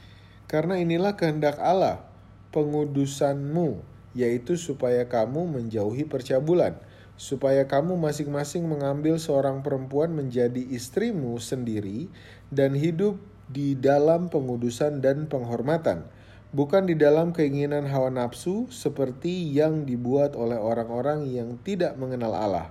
Karena 0.50 0.82
inilah 0.82 1.14
kehendak 1.14 1.62
Allah, 1.62 2.02
pengudusanmu, 2.50 3.86
yaitu 4.18 4.58
supaya 4.58 5.06
kamu 5.06 5.46
menjauhi 5.46 6.10
percabulan, 6.10 6.74
supaya 7.14 7.70
kamu 7.70 7.94
masing-masing 8.02 8.66
mengambil 8.66 9.22
seorang 9.22 9.62
perempuan 9.62 10.10
menjadi 10.10 10.66
istrimu 10.74 11.38
sendiri 11.38 12.10
dan 12.50 12.74
hidup 12.74 13.22
di 13.46 13.78
dalam 13.78 14.34
pengudusan 14.34 14.98
dan 15.06 15.30
penghormatan, 15.30 16.10
bukan 16.50 16.90
di 16.90 16.98
dalam 16.98 17.30
keinginan 17.30 17.86
hawa 17.86 18.10
nafsu 18.10 18.66
seperti 18.74 19.50
yang 19.54 19.86
dibuat 19.86 20.34
oleh 20.34 20.58
orang-orang 20.58 21.30
yang 21.30 21.62
tidak 21.62 21.94
mengenal 21.98 22.34
Allah. 22.34 22.68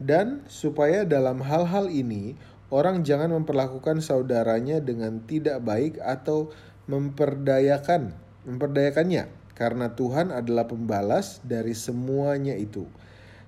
Dan 0.00 0.48
supaya 0.48 1.04
dalam 1.04 1.44
hal-hal 1.44 1.92
ini 1.92 2.32
orang 2.72 3.04
jangan 3.04 3.36
memperlakukan 3.36 4.00
saudaranya 4.00 4.80
dengan 4.80 5.20
tidak 5.28 5.60
baik 5.60 6.00
atau 6.00 6.48
memperdayakan 6.88 8.16
memperdayakannya 8.48 9.28
karena 9.52 9.92
Tuhan 9.92 10.32
adalah 10.32 10.64
pembalas 10.64 11.44
dari 11.44 11.76
semuanya 11.76 12.56
itu. 12.56 12.88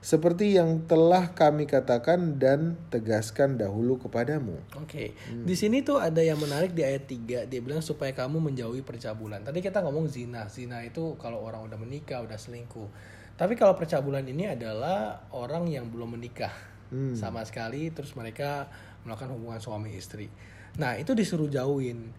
Seperti 0.02 0.58
yang 0.58 0.82
telah 0.90 1.30
kami 1.30 1.70
katakan 1.70 2.34
dan 2.42 2.74
tegaskan 2.90 3.54
dahulu 3.54 4.02
kepadamu. 4.02 4.58
Oke, 4.82 5.14
di 5.30 5.54
sini 5.54 5.86
tuh 5.86 6.02
ada 6.02 6.18
yang 6.18 6.42
menarik 6.42 6.74
di 6.74 6.82
ayat 6.82 7.06
3 7.06 7.46
Dia 7.46 7.60
bilang 7.62 7.78
supaya 7.78 8.10
kamu 8.10 8.42
menjauhi 8.50 8.82
percabulan. 8.82 9.46
Tadi 9.46 9.62
kita 9.62 9.78
ngomong 9.78 10.10
zina. 10.10 10.50
Zina 10.50 10.82
itu 10.82 11.14
kalau 11.22 11.38
orang 11.46 11.62
udah 11.70 11.78
menikah, 11.78 12.18
udah 12.18 12.34
selingkuh. 12.34 12.90
Tapi 13.38 13.54
kalau 13.54 13.78
percabulan 13.78 14.26
ini 14.26 14.50
adalah 14.50 15.22
orang 15.30 15.70
yang 15.70 15.86
belum 15.86 16.18
menikah 16.18 16.72
Hmm. 16.92 17.16
Sama 17.16 17.40
sekali 17.48 17.88
Terus 17.88 18.12
mereka 18.12 18.68
melakukan 19.02 19.32
hubungan 19.34 19.58
suami 19.58 19.96
istri. 19.96 20.28
Nah 20.78 20.94
itu 21.00 21.16
disuruh 21.16 21.48
jauhin. 21.48 22.12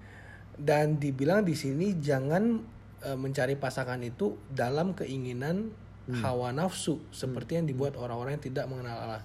Dan 0.57 0.97
dibilang 0.99 1.45
di 1.45 1.55
sini 1.55 1.97
jangan 2.01 2.59
eh, 3.05 3.17
mencari 3.17 3.55
pasangan 3.55 4.01
itu 4.03 4.35
dalam 4.51 4.97
keinginan 4.97 5.71
hawa 6.11 6.51
nafsu 6.51 6.99
Seperti 7.13 7.55
yang 7.61 7.65
dibuat 7.69 7.95
orang-orang 7.95 8.35
yang 8.35 8.43
tidak 8.43 8.65
mengenal 8.67 8.97
Allah 8.99 9.21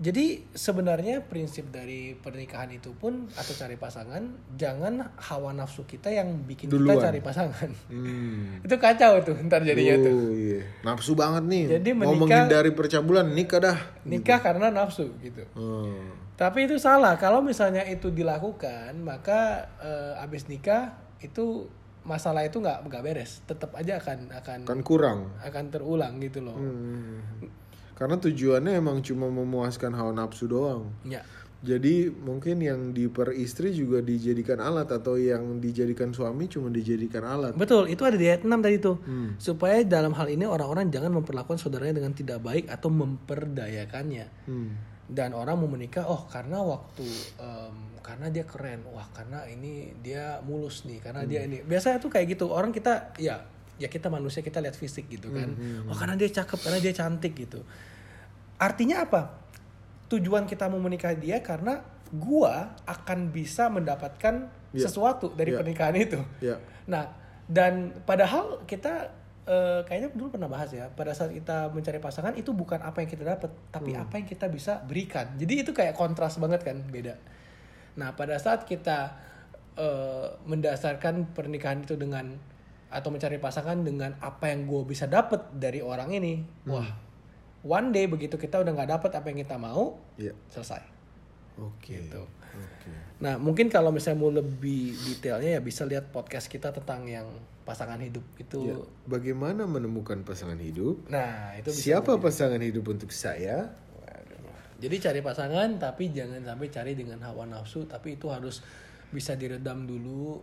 jadi 0.00 0.40
sebenarnya 0.56 1.28
prinsip 1.28 1.68
dari 1.68 2.16
pernikahan 2.16 2.72
itu 2.72 2.96
pun 2.96 3.28
atau 3.36 3.52
cari 3.52 3.76
pasangan 3.76 4.32
jangan 4.56 5.12
hawa 5.20 5.52
nafsu 5.52 5.84
kita 5.84 6.08
yang 6.08 6.40
bikin 6.48 6.72
Duluan. 6.72 6.96
kita 6.96 7.12
cari 7.12 7.20
pasangan. 7.20 7.68
Hmm. 7.92 8.56
itu 8.64 8.76
kacau 8.80 9.20
tuh 9.20 9.36
ntar 9.44 9.60
jadinya 9.60 10.00
tuh. 10.00 10.16
Oh, 10.16 10.32
iya. 10.32 10.64
Nafsu 10.88 11.12
banget 11.12 11.44
nih. 11.44 11.64
Jadi 11.76 11.90
Mau 11.92 12.16
menikah- 12.16 12.48
menghindari 12.48 12.72
percabulan, 12.72 13.28
nikah 13.28 13.60
dah. 13.60 13.78
Nikah 14.08 14.40
karena 14.40 14.72
nafsu 14.72 15.12
gitu. 15.20 15.44
Hmm. 15.52 16.16
Tapi 16.32 16.64
itu 16.64 16.80
salah. 16.80 17.20
Kalau 17.20 17.44
misalnya 17.44 17.84
itu 17.84 18.08
dilakukan, 18.08 18.96
maka 19.04 19.68
eh, 19.84 20.24
abis 20.24 20.48
nikah 20.48 20.96
itu 21.20 21.68
masalah 22.10 22.42
itu 22.42 22.58
nggak 22.58 22.90
nggak 22.90 23.02
beres. 23.06 23.38
Tetap 23.46 23.70
aja 23.78 24.02
akan 24.02 24.34
akan 24.34 24.58
Kan 24.66 24.80
kurang. 24.82 25.30
akan 25.38 25.64
terulang 25.70 26.18
gitu 26.18 26.42
loh. 26.42 26.58
Hmm. 26.58 27.22
Karena 27.94 28.18
tujuannya 28.18 28.80
emang 28.80 28.98
cuma 29.06 29.30
memuaskan 29.30 29.94
hawa 29.94 30.10
nafsu 30.10 30.50
doang. 30.50 30.90
Ya. 31.06 31.22
Jadi 31.60 32.08
mungkin 32.08 32.64
yang 32.64 32.96
diperistri 32.96 33.76
juga 33.76 34.00
dijadikan 34.00 34.64
alat 34.64 34.88
atau 34.88 35.20
yang 35.20 35.60
dijadikan 35.60 36.08
suami 36.08 36.48
cuma 36.48 36.72
dijadikan 36.72 37.20
alat. 37.20 37.52
Betul, 37.52 37.92
itu 37.92 38.00
ada 38.08 38.16
di 38.16 38.24
ayat 38.32 38.48
6 38.48 38.64
tadi 38.64 38.80
tuh. 38.80 38.96
Hmm. 39.04 39.36
Supaya 39.36 39.84
dalam 39.84 40.16
hal 40.16 40.32
ini 40.32 40.48
orang-orang 40.48 40.88
jangan 40.88 41.12
memperlakukan 41.20 41.60
saudaranya 41.60 42.00
dengan 42.00 42.16
tidak 42.16 42.40
baik 42.40 42.64
atau 42.72 42.88
memperdayakannya. 42.88 44.26
Hmm. 44.48 44.72
Dan 45.10 45.34
orang 45.34 45.58
mau 45.58 45.66
menikah 45.66 46.06
oh 46.06 46.22
karena 46.30 46.62
waktu 46.62 47.02
em, 47.36 47.74
karena 48.00 48.30
dia 48.30 48.46
keren. 48.46 48.86
Wah 48.94 49.10
karena 49.10 49.42
ini 49.44 49.90
dia 49.98 50.38
mulus 50.46 50.86
nih 50.86 51.02
karena 51.02 51.26
dia 51.26 51.42
ini. 51.44 51.66
Biasanya 51.66 51.98
tuh 51.98 52.08
kayak 52.08 52.38
gitu. 52.38 52.46
Orang 52.48 52.70
kita 52.70 53.12
ya 53.18 53.42
ya 53.80 53.88
kita 53.90 54.06
manusia 54.06 54.40
kita 54.40 54.62
lihat 54.62 54.78
fisik 54.78 55.10
gitu 55.10 55.34
kan. 55.34 55.50
Oh 55.90 55.96
karena 55.98 56.14
dia 56.14 56.30
cakep 56.30 56.58
karena 56.62 56.78
dia 56.78 56.94
cantik 56.94 57.34
gitu. 57.34 57.60
Artinya 58.56 59.02
apa? 59.04 59.22
Tujuan 60.08 60.46
kita 60.46 60.70
mau 60.70 60.78
menikah 60.78 61.14
dia 61.14 61.42
karena 61.42 61.82
gua 62.10 62.74
akan 62.86 63.30
bisa 63.30 63.70
mendapatkan 63.70 64.50
Ya. 64.70 64.86
sesuatu 64.86 65.34
dari 65.34 65.50
Ya. 65.50 65.58
pernikahan 65.58 65.96
itu. 65.98 66.22
Ya. 66.38 66.62
Nah, 66.86 67.10
dan 67.50 67.90
padahal 68.06 68.62
kita 68.70 69.10
eh, 69.50 69.80
kayaknya 69.82 70.14
dulu 70.14 70.38
pernah 70.38 70.46
bahas 70.46 70.70
ya, 70.70 70.86
pada 70.94 71.10
saat 71.10 71.34
kita 71.34 71.74
mencari 71.74 71.98
pasangan 71.98 72.30
itu 72.38 72.54
bukan 72.54 72.78
apa 72.78 73.02
yang 73.02 73.10
kita 73.10 73.26
dapat, 73.26 73.50
tapi 73.74 73.98
Hmm. 73.98 74.06
apa 74.06 74.14
yang 74.22 74.28
kita 74.30 74.46
bisa 74.46 74.78
berikan. 74.86 75.34
Jadi 75.34 75.66
itu 75.66 75.74
kayak 75.74 75.98
kontras 75.98 76.38
banget 76.38 76.62
kan, 76.62 76.78
beda. 76.86 77.18
Nah, 77.98 78.14
pada 78.14 78.38
saat 78.38 78.62
kita 78.64 79.26
eh, 79.74 80.28
mendasarkan 80.44 81.32
pernikahan 81.32 81.80
itu 81.82 81.94
dengan 81.96 82.36
atau 82.90 83.08
mencari 83.08 83.38
pasangan 83.38 83.80
dengan 83.80 84.12
apa 84.18 84.50
yang 84.50 84.66
gue 84.66 84.82
bisa 84.84 85.06
dapat 85.06 85.46
dari 85.56 85.78
orang 85.80 86.10
ini, 86.10 86.42
Hmm. 86.66 86.74
wah, 86.74 86.88
one 87.64 87.88
day 87.90 88.04
begitu 88.04 88.34
kita 88.36 88.60
udah 88.60 88.70
nggak 88.70 88.90
dapat 88.98 89.10
apa 89.14 89.26
yang 89.30 89.38
kita 89.40 89.56
mau, 89.56 89.96
Ya. 90.18 90.34
selesai. 90.50 90.82
Oke. 91.60 92.00
Gitu. 92.00 92.22
Oke. 92.56 92.92
Nah, 93.20 93.36
mungkin 93.36 93.68
kalau 93.68 93.92
misalnya 93.92 94.18
mau 94.18 94.32
lebih 94.32 94.96
detailnya 95.06 95.56
ya 95.56 95.60
bisa 95.60 95.84
lihat 95.84 96.08
podcast 96.08 96.48
kita 96.48 96.72
tentang 96.72 97.04
yang 97.06 97.28
pasangan 97.68 98.00
hidup 98.00 98.24
itu. 98.40 98.74
Ya, 98.74 98.78
Bagaimana 99.06 99.68
menemukan 99.68 100.24
pasangan 100.24 100.58
hidup? 100.58 101.06
Nah, 101.06 101.54
itu 101.60 101.70
bisa. 101.70 102.00
Siapa 102.00 102.18
pasangan 102.18 102.58
hidup 102.58 102.90
untuk 102.90 103.12
saya? 103.12 103.70
Jadi 104.80 104.96
cari 104.96 105.20
pasangan 105.20 105.76
tapi 105.76 106.08
jangan 106.08 106.40
sampai 106.40 106.72
cari 106.72 106.92
dengan 106.96 107.20
hawa 107.20 107.44
nafsu, 107.44 107.84
tapi 107.84 108.16
itu 108.16 108.32
harus 108.32 108.64
bisa 109.12 109.36
diredam 109.36 109.84
dulu 109.84 110.40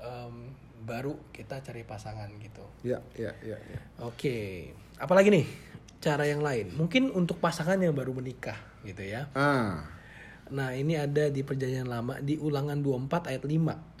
em, 0.00 0.56
baru 0.88 1.12
kita 1.28 1.60
cari 1.60 1.84
pasangan 1.84 2.32
gitu. 2.40 2.64
Ya, 2.80 3.04
ya, 3.12 3.36
ya, 3.44 3.60
ya. 3.60 3.80
Oke, 4.00 4.72
apalagi 4.96 5.28
nih 5.28 5.46
cara 6.00 6.24
yang 6.24 6.40
lain? 6.40 6.72
Mungkin 6.72 7.12
untuk 7.12 7.44
pasangan 7.44 7.76
yang 7.76 7.92
baru 7.92 8.16
menikah 8.16 8.56
gitu 8.88 9.04
ya. 9.04 9.28
Ah, 9.36 9.84
Nah, 10.54 10.70
ini 10.70 10.94
ada 10.94 11.34
di 11.34 11.42
perjanjian 11.42 11.90
lama 11.90 12.22
di 12.22 12.38
Ulangan 12.38 12.78
24 12.78 13.26
ayat 13.34 13.42
5. 13.42 13.92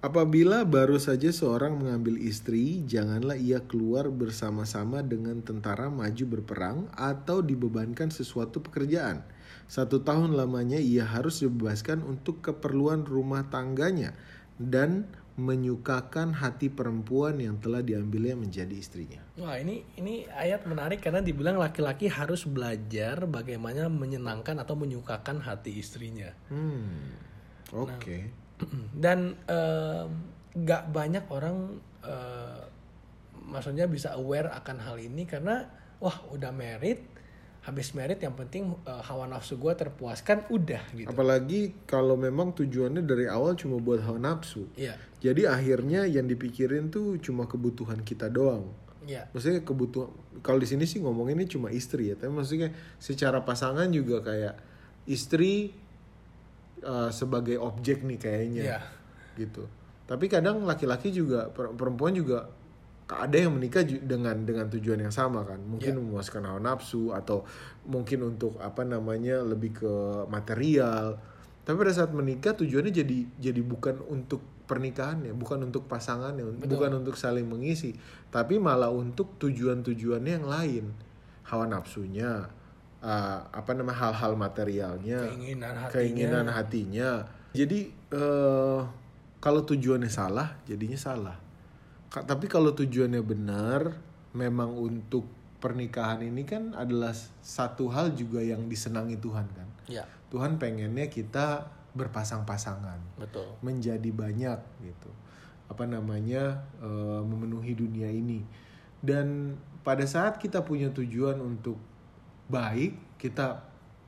apabila 0.00 0.62
baru 0.62 1.02
saja 1.02 1.34
seorang 1.34 1.82
mengambil 1.82 2.14
istri, 2.22 2.80
janganlah 2.86 3.34
ia 3.34 3.58
keluar 3.66 4.06
bersama-sama 4.06 5.02
dengan 5.02 5.42
tentara 5.42 5.90
maju 5.90 6.24
berperang 6.30 6.86
atau 6.94 7.42
dibebankan 7.42 8.14
sesuatu 8.14 8.62
pekerjaan. 8.62 9.26
Satu 9.66 10.00
tahun 10.00 10.38
lamanya 10.38 10.78
ia 10.78 11.02
harus 11.02 11.42
dibebaskan 11.42 12.06
untuk 12.06 12.38
keperluan 12.38 13.02
rumah 13.02 13.50
tangganya 13.50 14.14
dan 14.62 15.10
menyukakan 15.36 16.32
hati 16.32 16.72
perempuan 16.72 17.36
yang 17.36 17.60
telah 17.60 17.84
diambilnya 17.84 18.32
menjadi 18.40 18.72
istrinya. 18.72 19.20
Wah, 19.36 19.60
ini 19.60 19.84
ini 20.00 20.24
ayat 20.32 20.64
menarik 20.64 21.04
karena 21.04 21.20
dibilang 21.20 21.60
laki-laki 21.60 22.08
harus 22.08 22.48
belajar 22.48 23.28
bagaimana 23.28 23.92
menyenangkan 23.92 24.56
atau 24.56 24.72
menyukakan 24.80 25.44
hati 25.44 25.76
istrinya. 25.76 26.32
Hmm, 26.48 27.12
oke. 27.68 28.32
Dan 29.04 29.36
em, 29.44 30.08
nggak 30.56 30.82
banyak 30.88 31.24
orang 31.28 31.84
eh, 32.00 32.64
maksudnya 33.44 33.84
bisa 33.84 34.16
aware 34.16 34.48
akan 34.48 34.80
hal 34.80 34.96
ini 34.96 35.28
karena 35.28 35.68
wah 36.00 36.16
udah 36.32 36.48
married, 36.48 37.04
habis 37.60 37.92
married 37.92 38.24
yang 38.24 38.32
penting 38.32 38.72
eh, 38.88 39.02
hawa 39.04 39.28
nafsu 39.28 39.60
gue 39.60 39.76
terpuaskan 39.76 40.48
udah 40.48 40.82
gitu. 40.96 41.12
Apalagi 41.12 41.84
kalau 41.84 42.16
memang 42.16 42.56
tujuannya 42.56 43.04
dari 43.04 43.28
awal 43.28 43.52
cuma 43.52 43.76
buat 43.76 44.00
hawa 44.00 44.16
nafsu. 44.16 44.64
Iya, 44.80 44.96
Jadi 45.26 45.42
akhirnya 45.42 46.06
yang 46.06 46.30
dipikirin 46.30 46.86
tuh 46.86 47.18
cuma 47.18 47.50
kebutuhan 47.50 48.06
kita 48.06 48.30
doang. 48.30 48.70
iya, 49.02 49.26
Maksudnya 49.34 49.66
kebutuhan 49.66 50.10
kalau 50.46 50.62
di 50.62 50.68
sini 50.70 50.86
sih 50.86 51.02
ngomonginnya 51.02 51.50
cuma 51.50 51.74
istri 51.74 52.10
ya, 52.10 52.14
tapi 52.14 52.30
maksudnya 52.30 52.70
secara 53.02 53.42
pasangan 53.42 53.90
juga 53.90 54.22
kayak 54.22 54.54
istri 55.06 55.74
uh, 56.82 57.10
sebagai 57.10 57.58
objek 57.58 58.02
nih 58.02 58.18
kayaknya. 58.18 58.62
Iya. 58.62 58.80
Gitu. 59.34 59.62
Tapi 60.06 60.30
kadang 60.30 60.62
laki-laki 60.62 61.10
juga 61.10 61.50
per- 61.50 61.74
perempuan 61.74 62.14
juga 62.14 62.46
ada 63.06 63.38
yang 63.38 63.54
menikah 63.54 63.86
dengan 63.86 64.42
dengan 64.42 64.66
tujuan 64.66 64.98
yang 64.98 65.14
sama 65.14 65.46
kan. 65.46 65.62
Mungkin 65.62 65.94
Iya. 65.94 66.00
memuaskan 66.02 66.42
hawa 66.42 66.58
nafsu 66.58 67.14
atau 67.14 67.46
mungkin 67.86 68.26
untuk 68.26 68.58
apa 68.58 68.82
namanya 68.82 69.42
lebih 69.42 69.78
ke 69.78 69.92
material. 70.26 71.18
Tapi 71.62 71.74
pada 71.74 71.94
saat 71.94 72.10
menikah 72.10 72.54
tujuannya 72.54 72.90
jadi 72.90 73.18
jadi 73.38 73.62
bukan 73.62 74.02
untuk 74.06 74.42
pernikahannya, 74.66 75.30
bukan 75.32 75.62
untuk 75.64 75.86
pasangannya, 75.86 76.42
bukan 76.60 76.90
untuk 76.98 77.14
saling 77.14 77.46
mengisi, 77.46 77.94
tapi 78.28 78.58
malah 78.58 78.90
untuk 78.90 79.38
tujuan-tujuannya 79.38 80.32
yang 80.36 80.46
lain. 80.46 80.84
Hawa 81.46 81.70
nafsunya, 81.70 82.50
uh, 82.98 83.38
apa 83.46 83.70
nama 83.72 83.94
hal-hal 83.94 84.34
materialnya, 84.34 85.30
keinginan 85.30 85.74
hatinya. 85.76 85.94
keinginan 85.94 86.46
hatinya. 86.50 87.10
Jadi 87.54 87.80
eh, 88.12 88.80
kalau 89.38 89.62
tujuannya 89.62 90.10
salah, 90.10 90.60
jadinya 90.62 90.98
salah. 90.98 91.36
Ka- 92.12 92.20
Tapi 92.20 92.44
kalau 92.46 92.74
tujuannya 92.74 93.22
benar, 93.24 93.96
memang 94.34 94.74
untuk 94.74 95.24
pernikahan 95.56 96.20
ini 96.20 96.44
kan 96.44 96.76
adalah 96.76 97.16
satu 97.40 97.88
hal 97.88 98.12
juga 98.12 98.44
yang 98.44 98.68
disenangi 98.68 99.16
Tuhan 99.16 99.46
kan. 99.48 99.68
Iya, 99.88 100.04
Tuhan 100.28 100.60
pengennya 100.60 101.08
kita 101.08 101.64
berpasang-pasangan, 101.96 103.00
betul. 103.16 103.48
menjadi 103.64 104.10
banyak 104.12 104.60
gitu. 104.84 105.10
Apa 105.66 105.88
namanya 105.88 106.62
eh, 106.78 107.20
memenuhi 107.24 107.72
dunia 107.72 108.12
ini. 108.12 108.44
Dan 109.00 109.56
pada 109.80 110.04
saat 110.04 110.36
kita 110.36 110.60
punya 110.62 110.92
tujuan 110.92 111.40
untuk 111.40 111.80
baik, 112.46 113.18
kita 113.18 113.66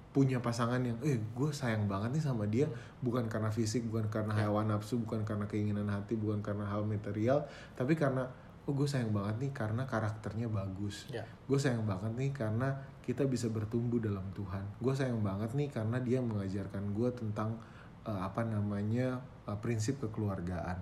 punya 0.09 0.40
pasangan 0.40 0.81
yang 0.81 0.98
eh 1.05 1.20
gue 1.20 1.51
sayang 1.53 1.85
banget 1.87 2.16
nih 2.16 2.24
sama 2.24 2.48
dia 2.48 2.66
bukan 3.05 3.29
karena 3.29 3.53
fisik 3.53 3.87
bukan 3.87 4.09
karena 4.09 4.35
hawa 4.35 4.64
nafsu 4.64 4.98
bukan 4.98 5.22
karena 5.22 5.44
keinginan 5.46 5.87
hati 5.92 6.16
bukan 6.16 6.40
karena 6.40 6.64
hal 6.66 6.83
material 6.88 7.44
tapi 7.77 7.92
karena 7.94 8.27
oh 8.66 8.72
gue 8.72 8.88
sayang 8.88 9.12
banget 9.12 9.37
nih 9.46 9.53
karena 9.53 9.85
karakternya 9.85 10.48
bagus 10.51 11.07
Ya. 11.12 11.22
gue 11.46 11.59
sayang 11.61 11.85
banget 11.85 12.18
nih 12.18 12.33
karena 12.35 12.83
kita 13.05 13.29
bisa 13.29 13.53
bertumbuh 13.53 14.01
dalam 14.01 14.24
Tuhan 14.33 14.64
gue 14.81 14.94
sayang 14.96 15.20
banget 15.22 15.55
nih 15.55 15.68
karena 15.70 16.01
dia 16.01 16.18
mengajarkan 16.24 16.96
gue 16.96 17.09
tentang 17.14 17.61
eh, 18.08 18.20
apa 18.24 18.42
namanya 18.42 19.20
eh, 19.44 19.58
prinsip 19.60 20.00
kekeluargaan. 20.00 20.80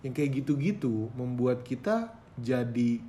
Yang 0.00 0.12
kayak 0.16 0.30
gitu-gitu 0.42 1.12
membuat 1.12 1.60
kita 1.64 2.12
jadi 2.40 3.00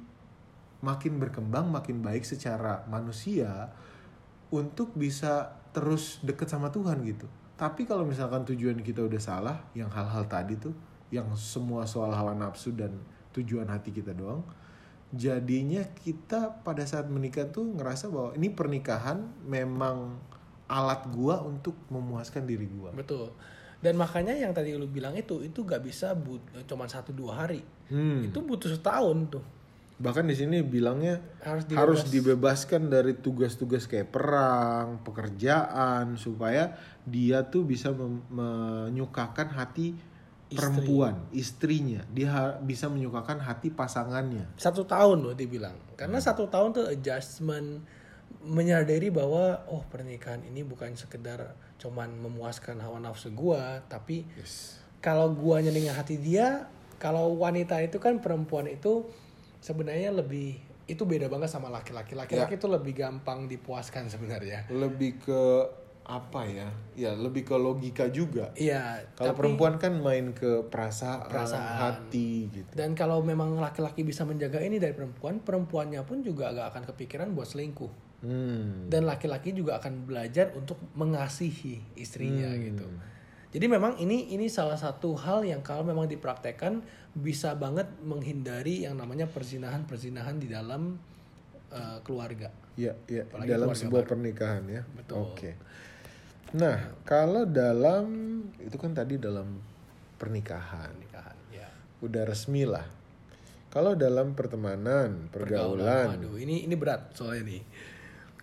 makin 0.83 1.17
berkembang 1.17 1.71
makin 1.71 2.03
baik 2.03 2.27
secara 2.27 2.85
manusia 2.91 3.73
untuk 4.53 4.93
bisa 4.93 5.57
terus 5.73 6.21
deket 6.21 6.51
sama 6.51 6.69
Tuhan 6.69 7.01
gitu. 7.07 7.25
Tapi 7.55 7.87
kalau 7.87 8.03
misalkan 8.03 8.43
tujuan 8.43 8.77
kita 8.83 9.01
udah 9.07 9.21
salah 9.23 9.57
yang 9.71 9.87
hal-hal 9.87 10.27
tadi 10.27 10.59
tuh 10.59 10.75
yang 11.09 11.31
semua 11.39 11.87
soal 11.87 12.11
hawa 12.11 12.35
nafsu 12.35 12.75
dan 12.75 12.91
tujuan 13.31 13.67
hati 13.71 13.95
kita 13.95 14.11
doang 14.11 14.43
jadinya 15.15 15.85
kita 16.03 16.65
pada 16.65 16.83
saat 16.83 17.07
menikah 17.07 17.47
tuh 17.47 17.63
ngerasa 17.63 18.11
bahwa 18.11 18.35
ini 18.35 18.51
pernikahan 18.51 19.23
memang 19.47 20.17
alat 20.65 21.05
gua 21.09 21.41
untuk 21.41 21.77
memuaskan 21.89 22.43
diri 22.43 22.65
gua 22.67 22.89
Betul. 22.91 23.29
Dan 23.75 24.01
makanya 24.01 24.33
yang 24.33 24.49
tadi 24.49 24.73
lu 24.73 24.89
bilang 24.89 25.13
itu 25.13 25.45
itu 25.45 25.61
gak 25.61 25.85
bisa 25.85 26.17
but, 26.17 26.41
cuman 26.65 26.89
satu 26.89 27.13
dua 27.13 27.45
hari. 27.45 27.61
Hmm. 27.85 28.25
Itu 28.25 28.41
butuh 28.41 28.73
setahun 28.73 29.17
tuh. 29.29 29.45
bahkan 29.95 30.27
di 30.27 30.35
sini 30.35 30.59
bilangnya 30.59 31.23
Harus 31.39 31.63
dibebas. 31.63 31.79
harus 31.79 32.01
dibebaskan 32.11 32.81
dari 32.91 33.15
tugas-tugas 33.15 33.87
kayak 33.87 34.11
perang 34.11 34.99
pekerjaan 35.07 36.19
supaya 36.19 36.75
dia 37.07 37.47
tuh 37.47 37.63
bisa 37.63 37.95
menyukakan 37.95 39.55
hati 39.55 39.95
perempuan 40.51 41.25
istrinya 41.31 42.03
dia 42.11 42.59
bisa 42.59 42.91
menyukakan 42.91 43.39
hati 43.39 43.71
pasangannya 43.71 44.45
Satu 44.59 44.83
tahun 44.83 45.31
loh 45.31 45.33
dibilang. 45.33 45.79
Karena 45.95 46.19
satu 46.19 46.51
tahun 46.51 46.75
tuh 46.75 46.85
adjustment 46.91 47.79
menyadari 48.45 49.09
bahwa 49.09 49.65
oh 49.67 49.81
pernikahan 49.85 50.45
ini 50.45 50.61
bukan 50.61 50.93
sekedar 50.93 51.51
cuman 51.75 52.13
memuaskan 52.15 52.79
hawa 52.79 52.97
nafsu 52.99 53.33
gua, 53.33 53.81
tapi 53.85 54.23
yes 54.37 54.79
kalau 55.01 55.29
gua 55.29 55.61
nyenengin 55.61 55.93
hati 55.93 56.17
dia, 56.17 56.65
kalau 56.97 57.37
wanita 57.37 57.77
itu 57.77 57.97
kan 57.97 58.17
perempuan 58.17 58.65
itu 58.65 59.05
sebenarnya 59.59 60.09
lebih 60.09 60.57
itu 60.85 61.01
beda 61.01 61.25
banget 61.25 61.45
sama 61.45 61.69
laki-laki. 61.69 62.13
Laki-laki 62.13 62.57
itu 62.57 62.65
lebih 62.65 62.93
gampang 62.95 63.45
dipuaskan 63.45 64.05
sebenarnya. 64.05 64.65
lebih 64.69 65.17
ke 65.19 65.41
apa 66.05 66.45
ya 66.45 66.69
ya 66.93 67.17
lebih 67.17 67.41
ke 67.41 67.57
logika 67.57 68.05
juga 68.13 68.53
Iya, 68.53 69.01
kalau 69.17 69.33
tapi- 69.33 69.41
perempuan 69.41 69.81
kan 69.81 69.97
main 69.97 70.37
ke 70.37 70.61
perasaan, 70.69 71.25
Perasaan. 71.25 71.81
hati 71.81 72.45
gitu 72.53 72.69
Dan 72.77 72.93
kalau 72.93 73.25
memang 73.25 73.57
laki-laki 73.57 74.05
bisa 74.05 74.21
menjaga 74.21 74.61
ini 74.61 74.77
dari 74.77 74.93
perempuan, 74.93 75.41
perempuannya 75.41 76.05
pun 76.05 76.21
juga 76.21 76.53
agak 76.53 76.65
akan 76.69 76.83
kepikiran 76.93 77.33
buat 77.33 77.49
selingkuh. 77.49 78.04
Hmm. 78.25 78.89
Dan 78.89 79.05
laki-laki 79.05 79.53
juga 79.53 79.77
akan 79.77 80.09
belajar 80.09 80.49
untuk 80.57 80.81
mengasihi 80.97 81.77
istrinya 81.95 82.49
Hmm. 82.49 82.61
gitu. 82.65 82.87
Jadi 83.55 83.65
memang 83.71 83.95
ini 84.01 84.35
ini 84.35 84.51
salah 84.51 84.75
satu 84.75 85.15
hal 85.15 85.47
yang 85.47 85.63
kalau 85.63 85.85
memang 85.87 86.11
dipraktekkan 86.11 86.83
bisa 87.15 87.55
banget 87.55 87.87
menghindari 88.03 88.83
yang 88.83 88.99
namanya 88.99 89.31
perzinahan-perzinahan 89.31 90.35
di 90.35 90.51
dalam 90.51 90.99
uh, 91.71 91.97
keluarga. 92.03 92.51
Ya, 92.75 92.91
ya 93.07 93.23
Apalagi 93.23 93.47
dalam 93.47 93.71
sebuah 93.71 94.03
baru. 94.03 94.11
pernikahan 94.11 94.63
ya. 94.67 94.83
Betul. 94.83 95.15
Oke. 95.31 95.51
Nah, 96.59 96.91
kalau 97.07 97.47
dalam 97.47 98.05
itu 98.59 98.75
kan 98.75 98.91
tadi 98.91 99.15
dalam 99.15 99.59
pernikahan, 100.19 100.91
Pernikahan, 100.91 101.35
ya. 101.55 101.67
udah 102.03 102.23
resmi 102.27 102.67
lah. 102.67 102.83
Kalau 103.71 103.91
dalam 103.95 104.35
pertemanan, 104.35 105.27
pergaulan, 105.31 106.15
Waduh, 106.15 106.39
ini 106.39 106.63
ini 106.63 106.75
berat 106.79 107.11
soalnya 107.11 107.43
nih. 107.55 107.63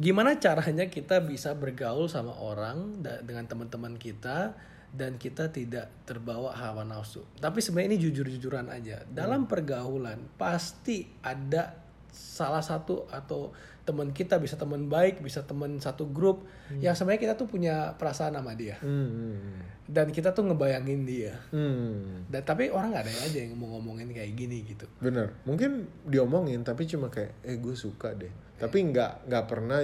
Gimana 0.01 0.41
caranya 0.41 0.89
kita 0.89 1.21
bisa 1.21 1.53
bergaul 1.53 2.09
sama 2.09 2.33
orang 2.41 3.05
dengan 3.05 3.45
teman-teman 3.45 4.01
kita 4.01 4.57
dan 4.93 5.17
kita 5.17 5.49
tidak 5.49 5.89
terbawa 6.05 6.53
hawa 6.53 6.85
nafsu. 6.85 7.25
Tapi 7.41 7.61
sebenarnya 7.65 7.97
ini 7.97 8.01
jujur-jujuran 8.01 8.69
aja. 8.73 9.05
Dalam 9.09 9.49
pergaulan 9.49 10.21
pasti 10.37 11.09
ada 11.25 11.77
salah 12.13 12.61
satu 12.61 13.09
atau 13.09 13.57
teman 13.83 14.15
kita 14.15 14.39
bisa 14.39 14.55
teman 14.55 14.87
baik 14.87 15.19
bisa 15.19 15.43
teman 15.43 15.75
satu 15.77 16.07
grup 16.07 16.47
yang 16.79 16.95
sebenarnya 16.95 17.19
kita 17.21 17.35
tuh 17.35 17.47
punya 17.47 17.91
perasaan 17.95 18.33
sama 18.33 18.55
dia 18.55 18.79
Hmm. 18.79 19.59
dan 19.85 20.09
kita 20.09 20.31
tuh 20.31 20.47
ngebayangin 20.47 21.03
dia 21.03 21.35
Hmm. 21.51 22.23
dan 22.31 22.43
tapi 22.43 22.71
orang 22.71 22.95
nggak 22.95 23.05
ada 23.05 23.15
aja 23.27 23.39
yang 23.43 23.59
mau 23.59 23.75
ngomongin 23.75 24.07
kayak 24.09 24.33
gini 24.33 24.63
gitu 24.63 24.87
Bener. 24.99 25.35
Mungkin 25.43 25.83
diomongin 26.05 26.63
tapi 26.63 26.87
cuma 26.87 27.11
kayak 27.11 27.43
eh 27.43 27.59
gue 27.59 27.75
suka 27.75 28.15
deh. 28.15 28.31
Tapi 28.55 28.79
nggak 28.89 29.27
nggak 29.27 29.45
pernah 29.45 29.83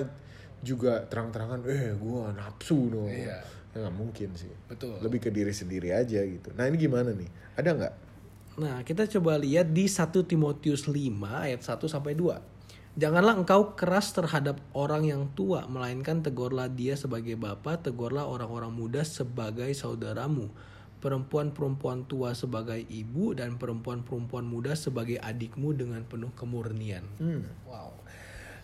juga 0.59 1.03
terang-terangan 1.03 1.67
eh 1.67 1.91
gue 1.93 2.23
nafsu 2.35 2.89
dong. 2.89 3.11
Iya. 3.11 3.39
Ya 3.75 3.77
nggak 3.83 3.95
mungkin 3.95 4.31
sih. 4.35 4.51
betul 4.67 4.95
Lebih 4.99 5.27
ke 5.27 5.31
diri 5.31 5.51
sendiri 5.51 5.91
aja 5.91 6.23
gitu. 6.23 6.55
Nah 6.55 6.67
ini 6.67 6.79
gimana 6.79 7.11
nih? 7.11 7.31
Ada 7.59 7.71
nggak? 7.75 7.95
Nah, 8.59 8.83
kita 8.83 9.07
coba 9.07 9.39
lihat 9.39 9.71
di 9.71 9.87
1 9.87 10.27
Timotius 10.27 10.91
5 10.91 10.99
ayat 11.47 11.63
1 11.63 11.87
sampai 11.87 12.19
2. 12.19 12.58
Janganlah 12.99 13.39
engkau 13.39 13.79
keras 13.79 14.11
terhadap 14.11 14.59
orang 14.75 15.07
yang 15.07 15.31
tua, 15.39 15.71
melainkan 15.71 16.19
tegurlah 16.19 16.67
dia 16.67 16.99
sebagai 16.99 17.39
bapa, 17.39 17.79
tegurlah 17.79 18.27
orang-orang 18.27 18.75
muda 18.75 19.07
sebagai 19.07 19.71
saudaramu, 19.71 20.51
perempuan-perempuan 20.99 22.11
tua 22.11 22.35
sebagai 22.35 22.83
ibu 22.91 23.39
dan 23.39 23.55
perempuan-perempuan 23.55 24.43
muda 24.43 24.75
sebagai 24.75 25.23
adikmu 25.23 25.79
dengan 25.79 26.03
penuh 26.03 26.35
kemurnian. 26.35 27.07
Wow. 27.71 27.95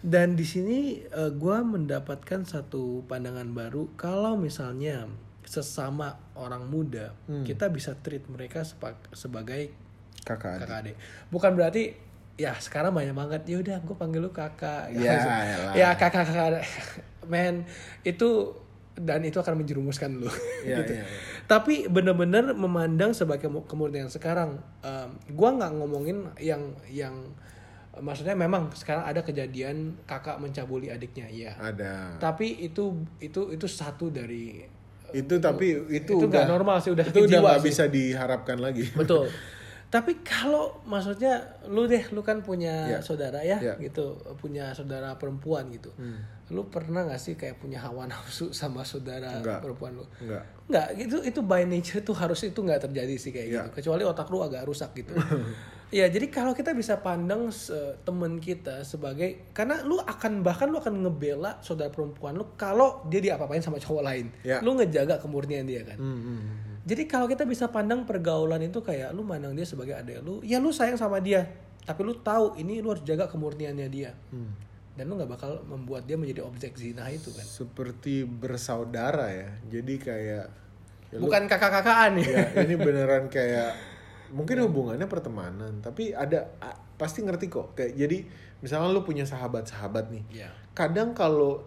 Dan 0.03 0.35
di 0.35 0.42
sini 0.42 1.07
gue 1.14 1.59
mendapatkan 1.62 2.42
satu 2.42 3.07
pandangan 3.07 3.47
baru 3.55 3.94
kalau 3.94 4.35
misalnya 4.35 5.07
sesama 5.47 6.18
orang 6.35 6.66
muda 6.66 7.14
kita 7.47 7.70
bisa 7.70 7.94
treat 8.03 8.27
mereka 8.27 8.66
sebagai 9.14 9.70
Kakak 10.25 10.57
adik. 10.57 10.61
kakak 10.64 10.81
adik. 10.81 10.97
Bukan 11.29 11.53
berarti 11.53 11.85
ya 12.35 12.51
sekarang 12.59 12.90
banyak 12.90 13.14
banget 13.14 13.42
ya 13.47 13.57
udah 13.62 13.77
gue 13.81 13.97
panggil 13.97 14.20
lu 14.20 14.31
kakak. 14.31 14.90
Ya, 14.90 15.14
elah. 15.55 15.73
ya 15.75 15.88
kakak 15.94 16.27
kakak. 16.27 16.62
Men 17.33 17.64
itu 18.03 18.53
dan 18.94 19.23
itu 19.23 19.38
akan 19.38 19.59
menjerumuskan 19.59 20.23
lu. 20.23 20.31
Iya, 20.66 20.81
gitu. 20.83 20.92
iya, 20.97 21.03
iya. 21.03 21.18
Tapi 21.44 21.87
bener-bener 21.87 22.55
memandang 22.55 23.12
sebagai 23.12 23.47
kemu- 23.47 23.66
kemurnian 23.66 24.09
sekarang. 24.09 24.57
em, 24.81 25.11
gua 25.35 25.51
nggak 25.53 25.73
ngomongin 25.77 26.25
yang 26.38 26.62
yang 26.88 27.12
maksudnya 27.94 28.35
memang 28.35 28.75
sekarang 28.75 29.05
ada 29.05 29.23
kejadian 29.23 29.94
kakak 30.03 30.38
mencabuli 30.38 30.90
adiknya, 30.90 31.31
iya. 31.31 31.53
Ada. 31.55 32.18
Tapi 32.18 32.59
itu 32.61 32.90
itu 33.18 33.51
itu 33.51 33.66
satu 33.66 34.11
dari 34.11 34.66
Itu 35.14 35.38
tapi 35.38 35.79
itu, 35.87 36.18
itu 36.18 36.27
nggak 36.27 36.51
normal 36.51 36.83
sih, 36.83 36.90
udah 36.90 37.07
itu 37.07 37.23
udah 37.23 37.38
nggak 37.38 37.61
sih. 37.62 37.66
bisa 37.70 37.85
diharapkan 37.87 38.59
lagi. 38.59 38.90
Betul. 38.90 39.31
Tapi 39.95 40.27
kalau 40.27 40.83
maksudnya 40.91 41.39
lu 41.71 41.87
deh, 41.87 42.03
lu 42.11 42.19
kan 42.19 42.43
punya 42.43 42.91
Ya. 42.91 42.99
saudara 42.99 43.39
ya, 43.47 43.63
Ya. 43.63 43.75
gitu, 43.79 44.19
punya 44.43 44.75
saudara 44.75 45.15
perempuan 45.15 45.71
gitu. 45.71 45.95
Hmm. 45.95 46.19
Lu 46.51 46.67
pernah 46.67 47.07
gak 47.07 47.23
sih 47.23 47.39
kayak 47.39 47.63
punya 47.63 47.79
hawa 47.79 48.11
nafsu 48.11 48.51
sama 48.51 48.83
saudara 48.83 49.39
Enggak. 49.39 49.63
perempuan 49.63 49.95
lu? 49.95 50.05
Enggak. 50.19 50.43
Enggak, 50.67 50.87
itu 50.99 51.17
itu 51.23 51.41
by 51.41 51.63
nature 51.63 52.03
tuh 52.03 52.17
harus 52.19 52.43
itu 52.43 52.59
nggak 52.59 52.91
terjadi 52.91 53.15
sih 53.15 53.31
kayak 53.31 53.47
Ya. 53.47 53.53
gitu. 53.63 53.69
Kecuali 53.79 54.03
otak 54.03 54.27
lu 54.29 54.43
agak 54.43 54.67
rusak 54.67 54.91
gitu. 54.99 55.15
Iya, 55.95 56.11
jadi 56.11 56.27
kalau 56.27 56.59
kita 56.59 56.75
bisa 56.75 56.99
pandang 56.99 57.55
temen 58.03 58.43
kita 58.43 58.83
sebagai 58.83 59.55
karena 59.55 59.79
lu 59.87 60.03
akan 60.03 60.43
bahkan 60.43 60.67
lu 60.67 60.83
akan 60.83 61.07
ngebela 61.07 61.63
saudara 61.63 61.87
perempuan 61.87 62.35
lu 62.35 62.51
kalau 62.59 63.07
dia 63.07 63.23
diapa-apain 63.23 63.63
sama 63.63 63.79
cowok 63.79 64.03
lain. 64.03 64.27
Ya. 64.43 64.59
Lu 64.59 64.75
ngejaga 64.75 65.23
kemurnian 65.23 65.63
dia 65.63 65.87
kan. 65.87 65.95
Hmm, 65.95 66.19
hmm, 66.19 66.41
hmm. 66.43 66.74
Jadi 66.85 67.03
kalau 67.05 67.25
kita 67.25 67.42
bisa 67.42 67.66
pandang 67.66 68.05
pergaulan 68.05 68.61
itu 68.61 68.79
kayak 68.79 69.11
lu 69.11 69.25
mandang 69.25 69.53
dia 69.53 69.64
sebagai 69.64 69.97
adik 69.97 70.20
lu, 70.20 70.44
ya 70.44 70.61
lu 70.61 70.68
sayang 70.68 70.94
sama 70.94 71.16
dia, 71.18 71.49
tapi 71.83 72.05
lu 72.05 72.12
tahu 72.14 72.55
ini 72.55 72.79
lu 72.79 72.92
harus 72.92 73.01
jaga 73.03 73.25
kemurniannya 73.25 73.88
dia. 73.88 74.12
Hmm. 74.29 74.53
Dan 74.92 75.09
lu 75.09 75.16
nggak 75.16 75.33
bakal 75.33 75.64
membuat 75.64 76.05
dia 76.05 76.14
menjadi 76.14 76.44
objek 76.44 76.77
zina 76.77 77.09
itu 77.09 77.33
kan. 77.33 77.42
Seperti 77.42 78.23
bersaudara 78.23 79.27
ya. 79.27 79.49
Jadi 79.66 79.94
kayak 79.97 80.47
ya 81.09 81.16
lu- 81.16 81.27
Bukan 81.27 81.49
kakak-kakaan 81.49 82.20
ya. 82.20 82.27
ya 82.31 82.44
ini 82.68 82.75
beneran 82.75 83.27
kayak 83.27 83.73
mungkin 84.35 84.66
hubungannya 84.66 85.07
pertemanan 85.07 85.79
tapi 85.79 86.11
ada 86.11 86.51
pasti 86.99 87.23
ngerti 87.23 87.47
kok 87.47 87.79
kayak 87.79 87.94
jadi 87.94 88.18
misalnya 88.59 88.90
lu 88.90 89.07
punya 89.07 89.23
sahabat-sahabat 89.23 90.11
nih 90.11 90.25
Iya. 90.35 90.51
kadang 90.75 91.14
kalau 91.14 91.62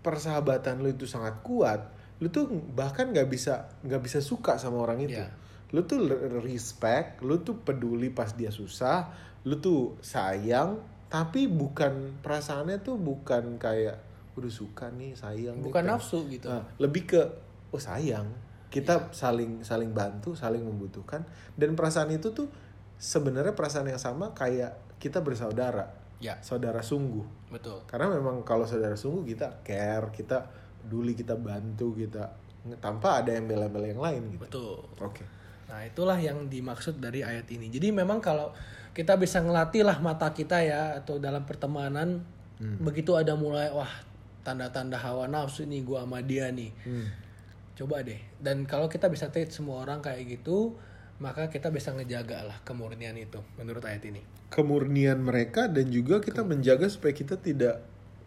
persahabatan 0.00 0.80
lu 0.80 0.92
itu 0.92 1.04
sangat 1.04 1.42
kuat 1.42 1.92
lu 2.16 2.28
tuh 2.28 2.48
bahkan 2.72 3.12
nggak 3.12 3.28
bisa 3.28 3.68
nggak 3.84 4.02
bisa 4.02 4.18
suka 4.20 4.56
sama 4.56 4.80
orang 4.80 5.04
itu. 5.04 5.20
Iya. 5.20 5.28
lu 5.74 5.82
tuh 5.82 6.06
respect 6.40 7.20
lu 7.20 7.42
tuh 7.42 7.58
peduli 7.58 8.08
pas 8.08 8.30
dia 8.30 8.48
susah 8.48 9.10
lu 9.42 9.58
tuh 9.58 9.98
sayang 9.98 10.78
tapi 11.10 11.50
bukan 11.50 12.22
perasaannya 12.22 12.80
tuh 12.80 12.94
bukan 12.96 13.58
kayak 13.58 13.98
udah 14.36 14.52
suka 14.52 14.90
nih 14.92 15.14
sayang. 15.14 15.58
Nih, 15.58 15.66
Bukan 15.66 15.82
pengen- 15.86 15.96
nafsu 15.96 16.18
gitu. 16.28 16.46
Nah, 16.50 16.62
lebih 16.76 17.08
ke 17.08 17.20
oh 17.70 17.80
sayang. 17.80 18.26
Kita 18.68 19.08
saling 19.10 19.62
saling 19.62 19.90
bantu 19.90 20.34
saling 20.36 20.60
membutuhkan. 20.60 21.24
Dan 21.56 21.72
perasaan 21.72 22.12
itu 22.12 22.30
tuh 22.30 22.46
sebenarnya 22.96 23.56
perasaan 23.56 23.88
yang 23.88 23.98
sama 23.98 24.34
kayak 24.34 24.98
kita 25.00 25.22
bersaudara. 25.22 25.88
Ya, 26.18 26.36
saudara 26.40 26.80
sungguh. 26.80 27.24
Betul. 27.46 27.78
karena 27.86 28.10
memang 28.10 28.42
kalau 28.42 28.66
saudara 28.66 28.98
sungguh 28.98 29.22
kita 29.30 29.62
care 29.62 30.10
kita 30.10 30.50
peduli 30.86 31.18
kita 31.18 31.34
bantu 31.34 31.98
kita 31.98 32.30
tanpa 32.78 33.18
ada 33.26 33.34
yang 33.34 33.50
bela-bela 33.50 33.86
yang 33.90 33.98
lain 33.98 34.22
gitu 34.38 34.46
Betul. 34.46 34.78
oke 35.02 35.24
Nah, 35.66 35.82
itulah 35.82 36.14
yang 36.14 36.46
dimaksud 36.46 37.02
dari 37.02 37.26
ayat 37.26 37.50
ini. 37.50 37.66
Jadi 37.66 37.90
memang 37.90 38.22
kalau 38.22 38.54
kita 38.94 39.18
bisa 39.18 39.42
ngelatih 39.42 39.82
lah 39.82 39.98
mata 39.98 40.30
kita 40.30 40.62
ya 40.62 41.02
atau 41.02 41.18
dalam 41.18 41.42
pertemanan 41.42 42.22
begitu 42.56 43.18
ada 43.18 43.34
mulai 43.34 43.68
wah 43.68 43.90
tanda-tanda 44.46 44.94
hawa 44.96 45.26
nafsu 45.26 45.66
nih 45.66 45.82
gua 45.82 46.06
sama 46.06 46.22
dia 46.22 46.48
nih. 46.54 46.70
Hmm. 46.86 47.10
Coba 47.74 48.00
deh. 48.06 48.22
Dan 48.38 48.62
kalau 48.64 48.86
kita 48.86 49.10
bisa 49.10 49.26
treat 49.28 49.50
semua 49.50 49.82
orang 49.82 50.00
kayak 50.00 50.38
gitu, 50.38 50.78
maka 51.18 51.50
kita 51.50 51.68
bisa 51.74 51.92
ngejaga 51.92 52.46
lah 52.46 52.58
kemurnian 52.62 53.18
itu 53.18 53.42
menurut 53.58 53.82
ayat 53.84 54.06
ini. 54.06 54.22
kemurnian 54.46 55.18
mereka 55.26 55.66
dan 55.66 55.90
juga 55.90 56.22
kita 56.22 56.46
menjaga 56.46 56.86
supaya 56.86 57.10
kita 57.10 57.34
tidak 57.42 57.82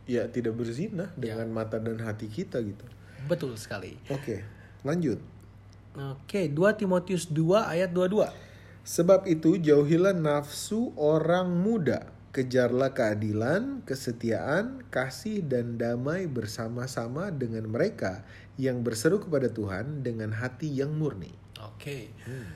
ya 0.09 0.25
tidak 0.25 0.57
berzina 0.57 1.13
dengan 1.13 1.53
mata 1.53 1.77
dan 1.77 2.01
hati 2.01 2.25
kita 2.25 2.57
gitu 2.65 2.85
Betul 3.29 3.53
sekali. 3.61 3.93
oke 4.09 4.41
lanjut 4.81 5.21
Oke, 5.97 6.45
2 6.47 6.79
Timotius 6.79 7.27
2 7.33 7.65
ayat 7.65 7.89
22. 7.91 8.29
Sebab 8.85 9.25
itu 9.25 9.57
jauhilah 9.57 10.13
nafsu 10.13 10.93
orang 10.95 11.49
muda, 11.49 12.13
kejarlah 12.29 12.93
keadilan, 12.93 13.81
kesetiaan, 13.83 14.85
kasih 14.93 15.41
dan 15.43 15.81
damai 15.81 16.29
bersama-sama 16.29 17.33
dengan 17.33 17.67
mereka 17.67 18.21
yang 18.55 18.85
berseru 18.85 19.17
kepada 19.17 19.49
Tuhan 19.49 20.05
dengan 20.05 20.29
hati 20.31 20.69
yang 20.69 20.93
murni. 20.93 21.33
Oke. 21.59 22.13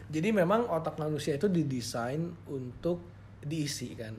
Jadi 0.07 0.29
memang 0.31 0.69
otak 0.69 0.95
manusia 0.95 1.35
itu 1.35 1.51
didesain 1.51 2.31
untuk 2.47 3.03
diisi 3.43 3.91
kan. 3.97 4.15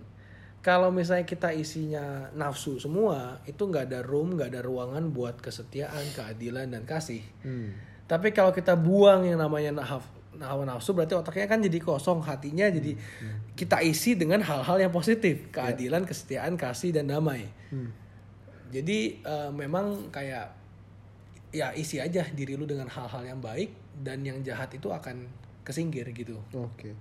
Kalau 0.64 0.88
misalnya 0.88 1.28
kita 1.28 1.52
isinya 1.52 2.32
nafsu 2.32 2.80
semua, 2.80 3.36
itu 3.44 3.68
nggak 3.68 3.84
ada 3.92 4.00
room, 4.00 4.32
nggak 4.32 4.48
ada 4.48 4.64
ruangan 4.64 5.12
buat 5.12 5.36
kesetiaan, 5.36 6.08
keadilan 6.16 6.72
dan 6.72 6.88
kasih. 6.88 7.20
Tapi 8.08 8.32
kalau 8.32 8.48
kita 8.48 8.72
buang 8.72 9.28
yang 9.28 9.36
namanya 9.36 9.84
nahaf, 9.84 10.08
hawa 10.40 10.64
nafsu, 10.64 10.96
berarti 10.96 11.12
otaknya 11.20 11.52
kan 11.52 11.60
jadi 11.60 11.76
kosong, 11.84 12.24
hatinya 12.24 12.64
jadi 12.72 12.96
kita 13.52 13.84
isi 13.84 14.16
dengan 14.16 14.40
hal-hal 14.40 14.80
yang 14.80 14.88
positif, 14.88 15.52
keadilan, 15.52 16.08
kesetiaan, 16.08 16.56
kasih 16.56 16.96
dan 16.96 17.12
damai. 17.12 17.44
Jadi 18.72 19.20
eh, 19.20 19.50
memang 19.52 20.08
kayak 20.08 20.48
ya 21.54 21.70
isi 21.76 22.02
aja 22.02 22.26
diri 22.34 22.58
lu 22.58 22.66
dengan 22.66 22.90
hal-hal 22.90 23.22
yang 23.22 23.38
baik 23.38 23.70
dan 24.02 24.26
yang 24.26 24.42
jahat 24.42 24.72
itu 24.74 24.90
akan 24.90 25.28
kesinggir 25.62 26.08
gitu. 26.10 26.40
Oke. 26.56 26.96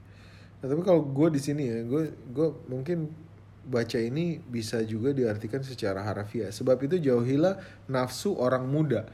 Nah, 0.62 0.68
tapi 0.70 0.82
kalau 0.86 1.02
gue 1.02 1.28
di 1.34 1.42
sini 1.42 1.64
ya, 1.66 1.82
gue 1.82 2.14
gue 2.32 2.48
mungkin 2.70 3.10
baca 3.64 3.96
ini 4.00 4.44
bisa 4.44 4.84
juga 4.84 5.16
diartikan 5.16 5.64
secara 5.64 6.04
harfiah. 6.04 6.52
Sebab 6.52 6.78
itu 6.84 7.00
jauhilah 7.00 7.88
nafsu 7.88 8.36
orang 8.36 8.68
muda. 8.68 9.08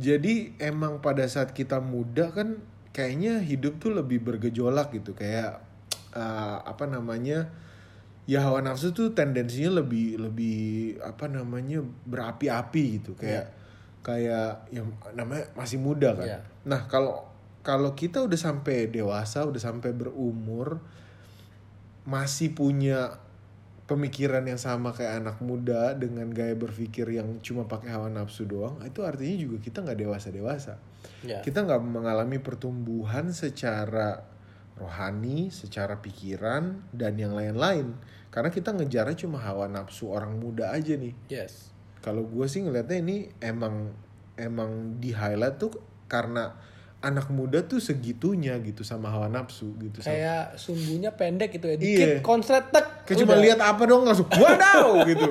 Jadi 0.00 0.56
emang 0.56 1.04
pada 1.04 1.28
saat 1.28 1.52
kita 1.52 1.78
muda 1.78 2.32
kan 2.32 2.60
kayaknya 2.96 3.40
hidup 3.44 3.76
tuh 3.76 3.92
lebih 3.92 4.24
bergejolak 4.24 4.92
gitu, 4.96 5.12
kayak 5.12 5.60
eh, 6.16 6.58
apa 6.64 6.88
namanya? 6.88 7.52
Ya 8.24 8.46
hawa 8.46 8.62
nafsu 8.62 8.94
tuh 8.94 9.12
tendensinya 9.12 9.82
lebih 9.82 10.14
lebih 10.16 10.60
apa 11.02 11.26
namanya 11.26 11.82
berapi-api 12.06 12.84
gitu, 13.02 13.18
kayak 13.18 13.50
kayak 14.06 14.70
yang 14.70 14.94
namanya 15.12 15.50
masih 15.58 15.82
muda 15.82 16.14
kan. 16.14 16.26
Iya. 16.26 16.40
Nah 16.64 16.86
kalau 16.86 17.26
kalau 17.62 17.94
kita 17.94 18.22
udah 18.22 18.38
sampai 18.38 18.90
dewasa, 18.90 19.46
udah 19.46 19.58
sampai 19.58 19.94
berumur, 19.94 20.82
masih 22.02 22.54
punya 22.54 23.22
pemikiran 23.92 24.40
yang 24.48 24.56
sama 24.56 24.96
kayak 24.96 25.20
anak 25.20 25.36
muda 25.44 25.92
dengan 25.92 26.32
gaya 26.32 26.56
berpikir 26.56 27.04
yang 27.12 27.44
cuma 27.44 27.68
pakai 27.68 27.92
hawa 27.92 28.08
nafsu 28.08 28.48
doang, 28.48 28.80
itu 28.80 29.04
artinya 29.04 29.36
juga 29.36 29.56
kita 29.60 29.84
nggak 29.84 29.98
dewasa 30.00 30.28
dewasa. 30.32 30.74
Ya. 31.20 31.44
Kita 31.44 31.60
nggak 31.68 31.82
mengalami 31.84 32.40
pertumbuhan 32.40 33.28
secara 33.36 34.24
rohani, 34.80 35.52
secara 35.52 36.00
pikiran 36.00 36.88
dan 36.90 37.20
yang 37.20 37.36
lain-lain. 37.36 37.92
karena 38.32 38.48
kita 38.48 38.72
ngejarnya 38.72 39.28
cuma 39.28 39.36
hawa 39.44 39.68
nafsu 39.68 40.08
orang 40.08 40.40
muda 40.40 40.72
aja 40.72 40.96
nih 40.96 41.12
Yes. 41.28 41.68
kalau 42.00 42.24
gue 42.24 42.48
sih 42.48 42.64
ngeliatnya 42.64 43.04
ini 43.04 43.28
emang 43.44 43.92
emang 44.40 44.96
di 45.04 45.12
highlight 45.12 45.60
tuh 45.60 45.68
karena 46.08 46.56
anak 47.02 47.28
muda 47.28 47.60
tuh 47.60 47.76
segitunya 47.76 48.56
gitu 48.58 48.80
sama 48.80 49.08
hawa 49.08 49.26
nafsu 49.26 49.68
gitu 49.76 49.98
sama- 49.98 50.08
Kayak 50.08 50.42
sumbunya 50.54 51.10
pendek 51.10 51.50
gitu 51.50 51.66
ya. 51.66 51.72
Iya. 51.72 51.76
Dikit 51.76 52.08
konslet 52.20 52.68
tek. 52.68 52.84
Kayak 53.02 53.16
cuma 53.20 53.34
lihat 53.36 53.58
apa 53.58 53.82
dong 53.82 54.02
langsung 54.02 54.24
wadaw 54.30 55.02
gitu. 55.04 55.28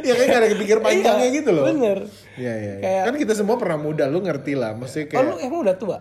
ya 0.00 0.10
kayak 0.10 0.26
gak 0.26 0.38
ada 0.38 0.48
kepikir 0.50 0.76
panjangnya 0.80 1.26
Iya, 1.26 1.34
gitu 1.34 1.50
loh. 1.52 1.64
bener. 1.66 1.98
Iya 2.34 2.52
iya. 2.54 2.56
iya. 2.56 2.74
Kayak- 2.80 3.04
Kan 3.04 3.14
kita 3.20 3.32
semua 3.34 3.54
pernah 3.54 3.76
muda, 3.76 4.06
lu 4.06 4.18
ngerti 4.18 4.52
lah. 4.54 4.70
Maksudnya 4.72 5.04
Oh 5.04 5.10
kayak 5.10 5.22
lu 5.22 5.34
emang 5.38 5.60
udah 5.62 5.76
tua? 5.76 5.98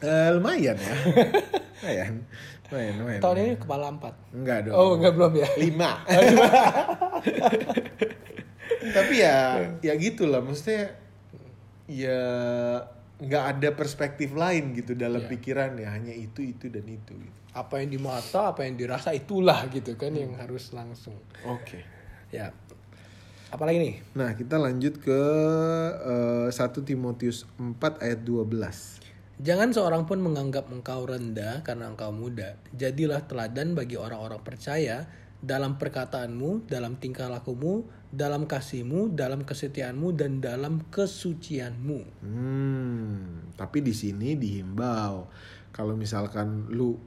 eh, 0.00 0.28
lumayan 0.32 0.74
ya. 0.74 0.94
lumayan. 1.78 2.12
Lumayan, 2.66 2.92
lumayan. 2.98 3.20
Tahun 3.20 3.36
ini 3.38 3.52
kepala 3.54 3.84
empat. 3.88 4.14
Enggak 4.32 4.58
dong. 4.64 4.74
Oh 4.74 4.90
enggak 4.96 5.12
belum 5.14 5.32
ya? 5.36 5.48
Lima. 5.54 5.90
Tapi 8.92 9.14
ya 9.16 9.36
ya 9.78 9.92
gitulah 9.94 10.40
maksudnya 10.40 10.90
ya 11.86 12.20
nggak 13.22 13.44
ada 13.54 13.68
perspektif 13.72 14.34
lain 14.34 14.74
gitu 14.74 14.98
dalam 14.98 15.22
Iya. 15.22 15.30
pikiran 15.30 15.78
ya 15.78 15.94
hanya 15.94 16.10
itu 16.10 16.42
itu 16.42 16.66
dan 16.66 16.82
itu 16.84 17.14
gitu. 17.14 17.38
Apa 17.54 17.78
yang 17.78 17.90
di 17.92 18.00
mata, 18.00 18.50
apa 18.50 18.66
yang 18.66 18.74
dirasa 18.74 19.14
itulah 19.14 19.70
gitu 19.70 19.94
kan 19.94 20.10
yang 20.10 20.34
Hmm. 20.34 20.42
harus 20.42 20.74
langsung. 20.74 21.14
Oke. 21.46 21.86
Ya. 22.34 22.50
Apalagi 23.48 23.78
nih? 23.78 23.94
Nah, 24.16 24.32
kita 24.32 24.56
lanjut 24.56 24.96
ke 24.98 25.20
eh, 26.02 26.48
1 26.48 26.80
Timotius 26.82 27.44
4 27.54 28.00
ayat 28.00 28.24
12. 28.24 28.98
Jangan 29.38 29.74
seorang 29.74 30.02
pun 30.02 30.18
menganggap 30.18 30.70
engkau 30.70 31.04
rendah 31.04 31.60
karena 31.60 31.90
engkau 31.90 32.10
muda. 32.10 32.56
Jadilah 32.72 33.26
teladan 33.26 33.74
bagi 33.74 33.98
orang-orang 33.98 34.40
percaya 34.40 35.04
dalam 35.38 35.76
perkataanmu, 35.76 36.70
dalam 36.70 36.94
tingkah 36.96 37.26
lakumu, 37.26 37.84
dalam 38.12 38.44
kasihmu, 38.44 39.16
dalam 39.16 39.48
kesetiaanmu, 39.48 40.12
dan 40.12 40.44
dalam 40.44 40.84
kesucianmu. 40.92 42.00
Hmm, 42.20 43.56
tapi 43.56 43.80
di 43.80 43.96
sini 43.96 44.36
dihimbau 44.36 45.32
kalau 45.72 45.96
misalkan 45.96 46.68
lu 46.68 47.00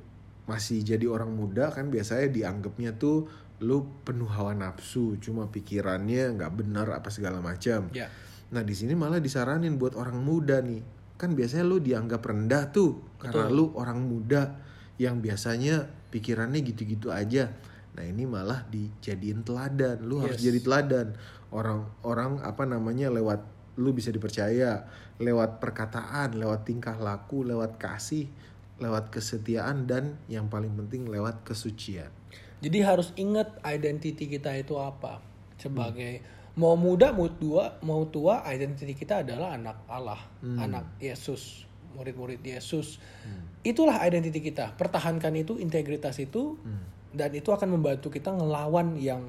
masih 0.50 0.82
jadi 0.82 1.06
orang 1.06 1.30
muda 1.30 1.70
kan 1.70 1.94
biasanya 1.94 2.30
dianggapnya 2.30 2.98
tuh 2.98 3.30
lu 3.64 3.88
penuh 4.04 4.28
hawa 4.28 4.52
nafsu, 4.52 5.16
cuma 5.22 5.48
pikirannya 5.48 6.36
nggak 6.36 6.52
benar 6.58 6.92
apa 6.92 7.08
segala 7.14 7.40
macam. 7.40 7.88
Ya. 7.96 8.12
Nah 8.52 8.66
di 8.66 8.76
sini 8.76 8.98
malah 8.98 9.24
disaranin 9.24 9.80
buat 9.80 9.96
orang 9.96 10.20
muda 10.20 10.60
nih, 10.60 10.84
kan 11.16 11.38
biasanya 11.38 11.64
lu 11.64 11.80
dianggap 11.80 12.20
rendah 12.20 12.74
tuh 12.76 13.16
karena 13.22 13.48
lu 13.48 13.72
orang 13.80 14.04
muda 14.04 14.60
yang 15.00 15.24
biasanya 15.24 15.88
pikirannya 16.12 16.60
gitu-gitu 16.66 17.16
aja. 17.16 17.56
Nah 17.96 18.04
ini 18.04 18.28
malah 18.28 18.68
dijadiin 18.68 19.48
teladan, 19.48 20.04
lu 20.04 20.20
harus 20.20 20.38
Yes. 20.44 20.52
jadi 20.52 20.60
teladan. 20.60 21.08
Orang-orang 21.50 22.44
apa 22.44 22.68
namanya 22.68 23.08
lewat 23.08 23.42
lu 23.80 23.92
bisa 23.96 24.12
dipercaya, 24.12 24.88
lewat 25.20 25.64
perkataan, 25.64 26.36
lewat 26.36 26.68
tingkah 26.68 26.96
laku, 27.00 27.48
lewat 27.48 27.80
kasih, 27.80 28.28
lewat 28.80 29.12
kesetiaan 29.12 29.88
dan 29.88 30.20
yang 30.28 30.52
paling 30.52 30.76
penting 30.76 31.08
lewat 31.08 31.48
kesucian. 31.48 32.12
Jadi 32.60 32.80
harus 32.84 33.16
ingat 33.16 33.56
identiti 33.64 34.28
kita 34.28 34.52
itu 34.56 34.76
apa. 34.80 35.20
Sebagai 35.56 36.20
mau 36.60 36.76
muda, 36.76 37.12
mau 37.16 37.28
tua, 37.32 37.80
mau 37.84 38.04
tua, 38.08 38.44
identiti 38.48 38.96
kita 38.96 39.24
adalah 39.24 39.56
anak 39.56 39.88
Allah, 39.88 40.20
anak 40.44 41.00
Yesus, 41.00 41.68
murid-murid 41.96 42.44
Yesus. 42.44 43.00
Itulah 43.64 44.04
identiti 44.04 44.40
kita. 44.40 44.76
Pertahankan 44.76 45.36
itu, 45.36 45.60
integritas 45.60 46.20
itu, 46.20 46.60
dan 47.16 47.32
itu 47.32 47.50
akan 47.50 47.80
membantu 47.80 48.12
kita 48.12 48.36
ngelawan 48.36 49.00
yang 49.00 49.24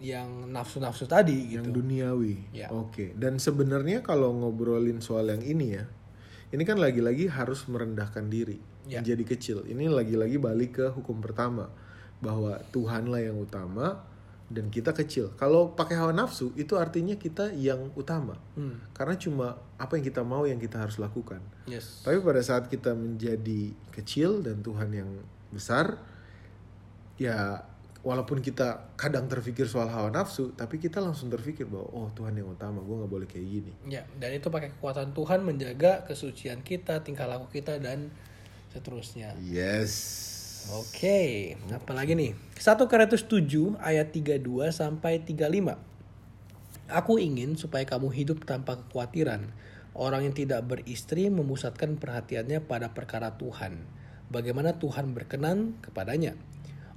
yang 0.00 0.48
nafsu-nafsu 0.48 1.04
tadi 1.04 1.54
yang 1.54 1.68
gitu. 1.70 1.84
duniawi. 1.84 2.50
Ya. 2.56 2.72
Oke. 2.72 3.12
Dan 3.14 3.36
sebenarnya 3.36 4.00
kalau 4.00 4.32
ngobrolin 4.32 4.98
soal 5.04 5.28
yang 5.28 5.44
ini 5.44 5.76
ya, 5.76 5.84
ini 6.50 6.64
kan 6.64 6.80
lagi-lagi 6.80 7.28
harus 7.28 7.68
merendahkan 7.68 8.26
diri, 8.32 8.58
Ya. 8.88 9.04
menjadi 9.04 9.24
kecil. 9.36 9.58
Ini 9.68 9.92
lagi-lagi 9.92 10.40
balik 10.40 10.80
ke 10.80 10.86
hukum 10.90 11.20
pertama 11.20 11.68
bahwa 12.24 12.56
Tuhanlah 12.72 13.20
yang 13.28 13.36
utama 13.38 14.08
dan 14.48 14.72
kita 14.72 14.96
kecil. 14.96 15.36
Kalau 15.36 15.76
pakai 15.76 16.00
hawa 16.00 16.16
nafsu 16.16 16.50
itu 16.56 16.80
artinya 16.80 17.14
kita 17.14 17.52
yang 17.52 17.92
utama. 17.94 18.40
Hmm. 18.56 18.80
Karena 18.96 19.14
cuma 19.20 19.46
apa 19.76 20.00
yang 20.00 20.04
kita 20.08 20.24
mau 20.24 20.48
yang 20.48 20.58
kita 20.58 20.80
harus 20.80 20.96
lakukan. 20.96 21.44
Yes. 21.68 22.02
Tapi 22.02 22.18
pada 22.24 22.40
saat 22.40 22.72
kita 22.72 22.96
menjadi 22.96 23.76
kecil 23.92 24.40
dan 24.42 24.64
Tuhan 24.64 24.90
yang 24.96 25.10
besar, 25.52 26.00
ya 27.20 27.60
walaupun 28.00 28.40
kita 28.40 28.96
kadang 28.96 29.28
terpikir 29.28 29.68
soal 29.68 29.92
hawa 29.92 30.08
nafsu, 30.08 30.56
tapi 30.56 30.80
kita 30.80 31.04
langsung 31.04 31.28
terpikir 31.28 31.68
bahwa 31.68 31.88
oh 31.92 32.08
Tuhan 32.16 32.32
yang 32.32 32.48
utama, 32.48 32.80
gue 32.80 32.96
nggak 32.96 33.12
boleh 33.12 33.28
kayak 33.28 33.46
gini. 33.46 33.72
Ya, 33.84 34.08
dan 34.16 34.32
itu 34.32 34.48
pakai 34.48 34.72
kekuatan 34.72 35.12
Tuhan 35.12 35.44
menjaga 35.44 36.08
kesucian 36.08 36.64
kita, 36.64 37.04
tingkah 37.04 37.28
laku 37.28 37.52
kita 37.52 37.76
dan 37.76 38.08
seterusnya. 38.72 39.36
Yes. 39.44 39.92
Oke, 40.76 41.56
apalagi 41.72 42.12
nih? 42.12 42.36
1 42.60 42.84
Korintus 42.84 43.24
7 43.24 43.80
ayat 43.80 44.12
32 44.12 44.44
sampai 44.72 45.24
35. 45.24 45.76
Aku 46.90 47.16
ingin 47.16 47.56
supaya 47.56 47.88
kamu 47.88 48.12
hidup 48.12 48.44
tanpa 48.44 48.76
kekhawatiran. 48.76 49.48
Orang 49.96 50.28
yang 50.28 50.36
tidak 50.36 50.68
beristri 50.68 51.32
memusatkan 51.32 51.96
perhatiannya 51.96 52.60
pada 52.62 52.92
perkara 52.92 53.40
Tuhan. 53.40 53.82
Bagaimana 54.28 54.76
Tuhan 54.76 55.16
berkenan 55.16 55.80
kepadanya. 55.82 56.36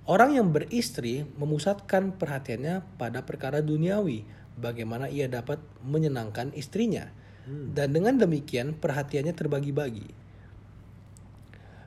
Orang 0.04 0.36
yang 0.36 0.52
beristri 0.52 1.24
memusatkan 1.40 2.20
perhatiannya 2.20 2.84
pada 3.00 3.24
perkara 3.24 3.64
duniawi. 3.64 4.28
Bagaimana 4.60 5.08
ia 5.08 5.32
dapat 5.32 5.64
menyenangkan 5.82 6.52
istrinya. 6.54 7.08
Dan 7.48 7.92
dengan 7.96 8.20
demikian 8.20 8.76
perhatiannya 8.76 9.32
terbagi-bagi. 9.36 10.08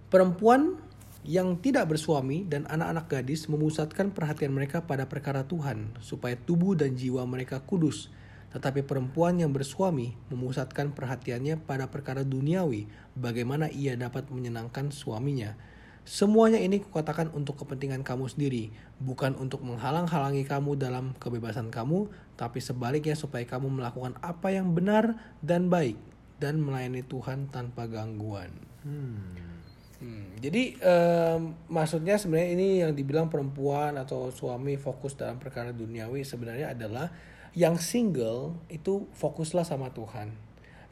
Perempuan 0.08 0.80
yang 1.26 1.58
tidak 1.58 1.90
bersuami 1.90 2.46
dan 2.46 2.64
anak-anak 2.70 3.10
gadis 3.10 3.50
memusatkan 3.50 4.14
perhatian 4.14 4.54
mereka 4.54 4.86
pada 4.86 5.10
perkara 5.10 5.42
Tuhan, 5.42 5.98
supaya 5.98 6.38
tubuh 6.38 6.78
dan 6.78 6.94
jiwa 6.94 7.26
mereka 7.26 7.58
kudus. 7.58 8.08
Tetapi 8.54 8.86
perempuan 8.86 9.36
yang 9.42 9.50
bersuami 9.50 10.14
memusatkan 10.30 10.94
perhatiannya 10.94 11.60
pada 11.66 11.90
perkara 11.90 12.22
duniawi, 12.22 12.86
bagaimana 13.18 13.66
ia 13.68 13.98
dapat 13.98 14.30
menyenangkan 14.30 14.94
suaminya. 14.94 15.58
Semuanya 16.06 16.62
ini 16.62 16.78
kukatakan 16.78 17.34
untuk 17.34 17.66
kepentingan 17.66 18.06
kamu 18.06 18.30
sendiri, 18.30 18.70
bukan 19.02 19.34
untuk 19.42 19.66
menghalang-halangi 19.66 20.46
kamu 20.46 20.78
dalam 20.78 21.18
kebebasan 21.18 21.74
kamu, 21.74 22.06
tapi 22.38 22.62
sebaliknya 22.62 23.18
supaya 23.18 23.42
kamu 23.42 23.82
melakukan 23.82 24.14
apa 24.22 24.54
yang 24.54 24.70
benar 24.70 25.18
dan 25.42 25.66
baik, 25.66 25.98
dan 26.38 26.62
melayani 26.62 27.02
Tuhan 27.02 27.50
tanpa 27.50 27.90
gangguan. 27.90 28.54
Hmm, 28.86 30.38
jadi 30.38 30.78
em, 30.78 31.58
maksudnya 31.66 32.14
sebenarnya 32.20 32.50
ini 32.54 32.68
yang 32.86 32.92
dibilang 32.94 33.26
perempuan 33.26 33.98
atau 33.98 34.30
suami 34.30 34.78
fokus 34.78 35.18
dalam 35.18 35.42
perkara 35.42 35.74
duniawi 35.74 36.22
sebenarnya 36.22 36.76
adalah 36.76 37.10
yang 37.56 37.80
single 37.82 38.60
itu 38.70 39.10
fokuslah 39.16 39.66
sama 39.66 39.90
Tuhan. 39.90 40.30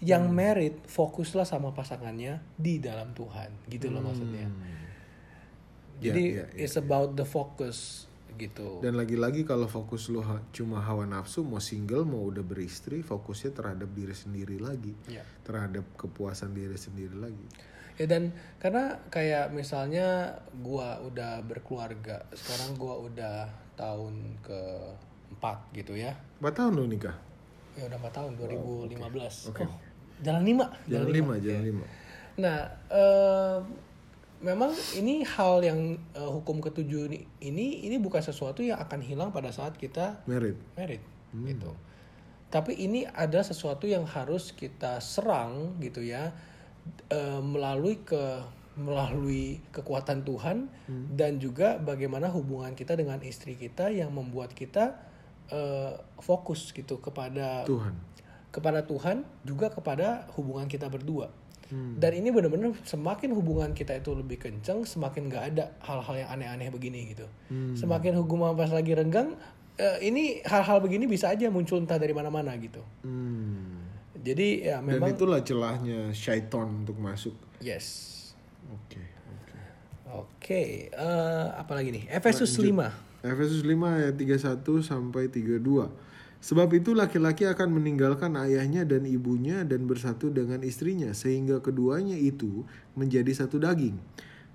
Yang 0.02 0.24
married 0.26 0.76
fokuslah 0.90 1.46
sama 1.46 1.70
pasangannya 1.70 2.42
di 2.58 2.82
dalam 2.82 3.14
Tuhan. 3.14 3.52
Gitu 3.70 3.94
loh 3.94 4.02
maksudnya. 4.02 4.50
Jadi 6.05 6.24
ya, 6.36 6.44
ya, 6.52 6.64
it's 6.64 6.76
about 6.76 7.16
the 7.16 7.24
focus 7.24 8.05
gitu. 8.34 8.82
Dan 8.82 8.98
lagi-lagi 8.98 9.46
kalau 9.46 9.70
fokus 9.70 10.11
lu 10.11 10.18
ha- 10.18 10.42
cuma 10.50 10.82
hawa 10.82 11.07
nafsu, 11.07 11.46
mau 11.46 11.62
single, 11.62 12.02
mau 12.02 12.26
udah 12.26 12.42
beristri, 12.42 12.98
fokusnya 13.00 13.55
terhadap 13.55 13.86
diri 13.94 14.11
sendiri 14.11 14.59
lagi, 14.59 14.90
Ya. 15.07 15.22
terhadap 15.46 15.86
kepuasan 15.94 16.50
diri 16.50 16.74
sendiri 16.74 17.14
lagi. 17.14 17.46
Ya 17.94 18.11
dan 18.11 18.34
karena 18.59 18.98
kayak 19.07 19.55
misalnya 19.55 20.34
gua 20.50 20.98
udah 20.98 21.46
berkeluarga, 21.46 22.26
sekarang 22.34 22.74
gua 22.74 22.98
udah 23.07 23.46
tahun 23.78 24.34
ke 24.42 24.61
empat 25.38 25.59
gitu 25.70 25.94
ya. 25.94 26.18
Berapa 26.42 26.66
tahun 26.66 26.72
lu 26.74 26.90
nikah? 26.90 27.14
Ya 27.74 27.86
udah 27.90 27.98
4 27.98 28.14
tahun 28.14 28.32
2015. 28.38 29.50
Oh, 29.50 29.74
jalan 30.22 30.42
5. 30.46 30.66
Jalan 30.86 31.11
lima, 31.11 31.34
jalan 31.42 31.62
lima. 31.66 31.84
Nah, 32.38 32.59
eh, 32.86 33.59
memang 34.45 34.76
ini 35.01 35.24
hal 35.24 35.64
yang 35.64 35.97
eh, 36.12 36.28
hukum 36.28 36.61
ketujuh 36.61 37.09
ini, 37.09 37.24
ini 37.40 37.88
ini 37.88 37.97
bukan 37.97 38.20
sesuatu 38.20 38.61
yang 38.61 38.76
akan 38.76 39.01
hilang 39.01 39.32
pada 39.32 39.49
saat 39.49 39.80
kita 39.80 40.20
Merit. 40.28 40.61
married 40.76 41.01
gitu. 41.32 41.72
Tapi 42.53 42.78
ini 42.78 43.03
ada 43.03 43.42
sesuatu 43.42 43.88
yang 43.88 44.07
harus 44.07 44.55
kita 44.55 45.03
serang 45.03 45.80
gitu 45.80 46.05
ya 46.05 46.30
eh, 47.11 47.40
melalui 47.40 48.05
ke 48.05 48.45
melalui 48.74 49.62
kekuatan 49.70 50.26
Tuhan 50.26 50.66
dan 51.14 51.38
juga 51.38 51.78
bagaimana 51.78 52.26
hubungan 52.26 52.74
kita 52.74 52.99
dengan 52.99 53.22
istri 53.22 53.55
kita 53.55 53.86
yang 53.90 54.11
membuat 54.11 54.51
kita 54.51 54.99
eh, 55.51 55.95
fokus 56.18 56.74
gitu 56.74 56.99
kepada 56.99 57.62
Tuhan. 57.62 57.95
kepada 58.51 58.82
Tuhan 58.82 59.22
juga 59.47 59.70
kepada 59.70 60.26
hubungan 60.34 60.66
kita 60.66 60.90
berdua. 60.90 61.30
Dan 61.72 62.12
ini 62.12 62.28
benar-benar 62.28 62.76
semakin 62.84 63.32
hubungan 63.32 63.72
kita 63.72 63.96
itu 63.96 64.12
lebih 64.12 64.36
kencang, 64.36 64.84
semakin 64.84 65.32
nggak 65.32 65.44
ada 65.54 65.64
hal-hal 65.80 66.14
yang 66.20 66.28
aneh-aneh 66.36 66.68
begini 66.68 67.16
gitu. 67.16 67.24
Semakin 67.72 68.20
hubungan 68.20 68.52
pas 68.52 68.68
lagi 68.68 68.92
renggang, 68.92 69.32
eh, 69.80 69.98
ini 70.04 70.44
hal-hal 70.44 70.78
begini 70.84 71.08
bisa 71.08 71.32
aja 71.32 71.48
muncul 71.48 71.80
entah 71.80 71.96
dari 71.96 72.12
mana-mana 72.12 72.52
gitu. 72.60 72.84
Hmm. 73.00 73.80
Jadi 74.24 74.64
ya 74.64 74.80
Dan 74.80 74.96
memang 74.96 75.12
itulah 75.12 75.40
celahnya 75.44 76.12
syaiton 76.12 76.84
untuk 76.84 76.96
masuk. 77.00 77.34
yes. 77.60 78.12
Oke, 78.64 78.96
oke. 79.28 79.58
Oke, 80.24 80.62
eh, 80.88 81.46
apa 81.52 81.72
lagi 81.76 81.92
nih? 81.92 82.08
Efesus 82.08 82.56
5. 82.56 82.88
Efesus 83.20 83.60
5 83.60 84.00
ayat 84.00 84.16
31 84.16 84.80
sampai 84.80 85.28
32. 85.28 85.88
Sebab 86.45 86.76
itu 86.76 86.92
laki-laki 86.92 87.49
akan 87.49 87.80
meninggalkan 87.80 88.36
ayahnya 88.36 88.84
dan 88.84 89.09
ibunya 89.09 89.64
dan 89.64 89.88
bersatu 89.88 90.28
dengan 90.28 90.61
istrinya 90.61 91.16
sehingga 91.16 91.64
keduanya 91.64 92.20
itu 92.20 92.68
menjadi 92.92 93.32
satu 93.32 93.57
daging. 93.57 93.97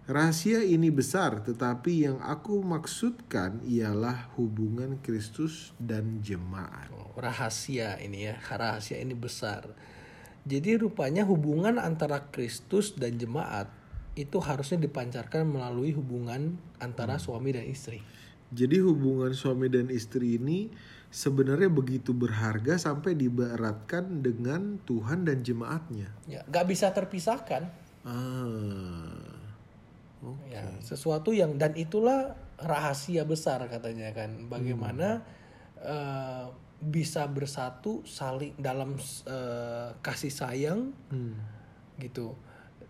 Rahasia 0.06 0.62
ini 0.62 0.94
besar 0.94 1.42
tetapi 1.42 2.06
yang 2.06 2.22
aku 2.22 2.62
maksudkan 2.62 3.66
ialah 3.66 4.30
hubungan 4.38 5.02
Kristus 5.02 5.74
dan 5.82 6.22
jemaat. 6.22 6.94
Oh, 6.94 7.18
rahasia 7.18 7.98
ini 7.98 8.30
ya, 8.30 8.38
rahasia 8.38 9.02
ini 9.02 9.18
besar. 9.18 9.66
Jadi 10.46 10.78
rupanya 10.78 11.26
hubungan 11.26 11.82
antara 11.82 12.30
Kristus 12.30 12.94
dan 12.94 13.18
jemaat 13.18 13.66
itu 14.14 14.38
harusnya 14.38 14.78
dipancarkan 14.78 15.42
melalui 15.42 15.98
hubungan 15.98 16.54
antara 16.78 17.18
suami 17.18 17.50
dan 17.50 17.66
istri. 17.66 18.06
Jadi 18.50 18.78
hubungan 18.78 19.34
suami 19.34 19.70
dan 19.70 19.90
istri 19.94 20.38
ini 20.42 20.70
sebenarnya 21.10 21.70
begitu 21.74 22.14
berharga 22.14 22.78
sampai 22.78 23.18
diberatkan 23.18 24.22
dengan 24.22 24.78
Tuhan 24.86 25.26
dan 25.26 25.42
jemaatnya. 25.42 26.10
Ya, 26.30 26.46
nggak 26.46 26.66
bisa 26.70 26.94
terpisahkan. 26.94 27.66
Ah. 28.06 29.38
Oke. 30.20 30.52
Ya, 30.52 30.68
sesuatu 30.84 31.32
yang 31.32 31.56
dan 31.56 31.74
itulah 31.80 32.36
rahasia 32.60 33.24
besar 33.26 33.66
katanya 33.72 34.12
kan. 34.14 34.52
Bagaimana 34.52 35.24
eh, 35.80 36.46
bisa 36.80 37.28
bersatu 37.28 38.04
saling 38.08 38.56
dalam 38.60 38.96
eh, 39.26 39.90
kasih 40.04 40.32
sayang 40.32 40.92
Hmm. 41.12 41.40
gitu. 42.00 42.36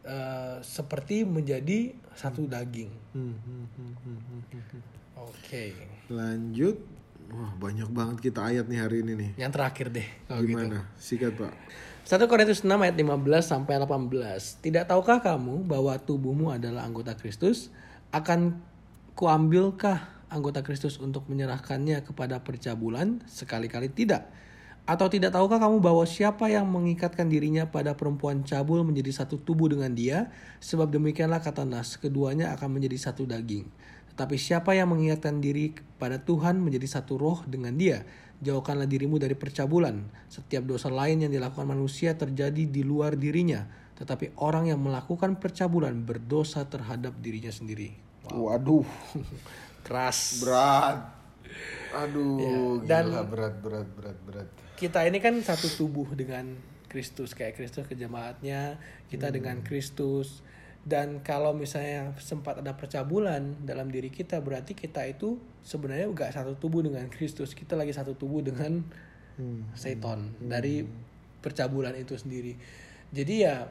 Eh, 0.03 0.57
seperti 0.65 1.21
menjadi 1.23 1.93
satu 2.17 2.49
daging. 2.49 2.89
Hmm, 3.13 3.35
hmm, 3.37 3.65
hmm, 3.77 3.93
hmm, 4.03 4.19
hmm, 4.25 4.63
hmm. 4.73 4.81
Oke. 5.21 5.63
Lanjut. 6.09 6.98
Wah, 7.29 7.53
banyak 7.61 7.89
banget 7.93 8.17
kita 8.25 8.41
ayat 8.49 8.65
nih 8.65 8.79
hari 8.81 9.05
ini 9.05 9.13
nih. 9.13 9.31
Yang 9.37 9.51
terakhir 9.53 9.87
deh 9.93 10.07
kalau 10.25 10.41
gitu. 10.41 10.49
Gimana? 10.57 10.77
Sikat, 10.97 11.33
Pak. 11.37 11.53
1 12.09 12.25
Korintus 12.25 12.65
6 12.65 12.73
ayat 12.73 12.97
15 12.97 13.45
sampai 13.45 13.77
18. 13.77 14.65
Tidak 14.65 14.83
tahukah 14.89 15.21
kamu 15.21 15.61
bahwa 15.69 15.93
tubuhmu 16.01 16.49
adalah 16.49 16.89
anggota 16.89 17.13
Kristus? 17.13 17.69
Akan 18.09 18.57
kuambilkah 19.13 20.25
anggota 20.33 20.65
Kristus 20.65 20.97
untuk 20.97 21.29
menyerahkannya 21.29 22.01
kepada 22.01 22.41
percabulan? 22.41 23.21
Sekali-kali 23.29 23.93
tidak. 23.93 24.25
Atau 24.85 25.07
tidak 25.11 25.35
tahukah 25.35 25.61
kamu 25.61 25.79
bahwa 25.79 26.03
siapa 26.07 26.49
yang 26.49 26.65
mengikatkan 26.65 27.29
dirinya 27.29 27.69
pada 27.69 27.93
perempuan 27.93 28.41
cabul 28.41 28.81
menjadi 28.81 29.23
satu 29.23 29.37
tubuh 29.37 29.69
dengan 29.69 29.93
dia? 29.93 30.33
Sebab 30.63 30.89
demikianlah 30.89 31.43
kata 31.43 31.67
Nas, 31.67 31.99
keduanya 31.99 32.55
akan 32.57 32.79
menjadi 32.79 33.11
satu 33.11 33.29
daging. 33.29 33.69
Tetapi 34.15 34.35
siapa 34.35 34.73
yang 34.73 34.89
mengingatkan 34.91 35.39
diri 35.39 35.77
pada 36.01 36.17
Tuhan 36.19 36.57
menjadi 36.59 36.99
satu 36.99 37.21
roh 37.21 37.39
dengan 37.45 37.77
dia? 37.77 38.03
Jauhkanlah 38.39 38.87
dirimu 38.87 39.19
dari 39.19 39.35
percabulan. 39.35 39.99
Setiap 40.31 40.63
dosa 40.63 40.87
lain 40.87 41.27
yang 41.27 41.31
dilakukan 41.31 41.67
manusia 41.67 42.15
terjadi 42.15 42.65
di 42.65 42.81
luar 42.81 43.19
dirinya. 43.19 43.67
Tetapi 43.99 44.39
orang 44.39 44.71
yang 44.71 44.79
melakukan 44.79 45.37
percabulan 45.37 45.91
berdosa 46.07 46.63
terhadap 46.65 47.19
dirinya 47.19 47.51
sendiri. 47.51 47.93
Waduh, 48.31 48.87
Keras. 49.85 50.39
berat. 50.39 51.18
Aduh, 51.91 52.37
Ya, 52.37 52.57
dan- 52.87 53.09
gila 53.09 53.23
berat 53.25 53.55
berat 53.59 53.87
berat 53.93 54.17
berat. 54.25 54.47
Kita 54.75 55.03
ini 55.03 55.17
kan 55.19 55.35
satu 55.41 55.67
tubuh 55.67 56.07
dengan 56.13 56.55
Kristus. 56.87 57.33
Kayak 57.33 57.57
Kristus 57.57 57.85
ke 57.85 57.93
jemaatnya. 57.93 58.77
Kita 59.07 59.29
Hmm. 59.29 59.35
dengan 59.35 59.57
Kristus. 59.61 60.41
Dan 60.79 61.19
kalau 61.21 61.51
misalnya 61.51 62.15
sempat 62.17 62.63
ada 62.63 62.73
percabulan 62.73 63.61
dalam 63.61 63.91
diri 63.91 64.07
kita. 64.07 64.39
Berarti 64.39 64.73
kita 64.73 65.03
itu 65.05 65.35
sebenarnya 65.61 66.07
gak 66.09 66.31
satu 66.33 66.55
tubuh 66.55 66.79
dengan 66.81 67.05
Kristus. 67.09 67.51
Kita 67.51 67.75
lagi 67.75 67.91
satu 67.91 68.15
tubuh 68.15 68.39
dengan 68.39 68.81
Hmm. 69.35 69.67
seton 69.75 70.35
dari 70.39 70.83
percabulan 71.39 71.95
itu 71.95 72.15
sendiri. 72.15 72.55
Jadi 73.11 73.35
ya 73.43 73.67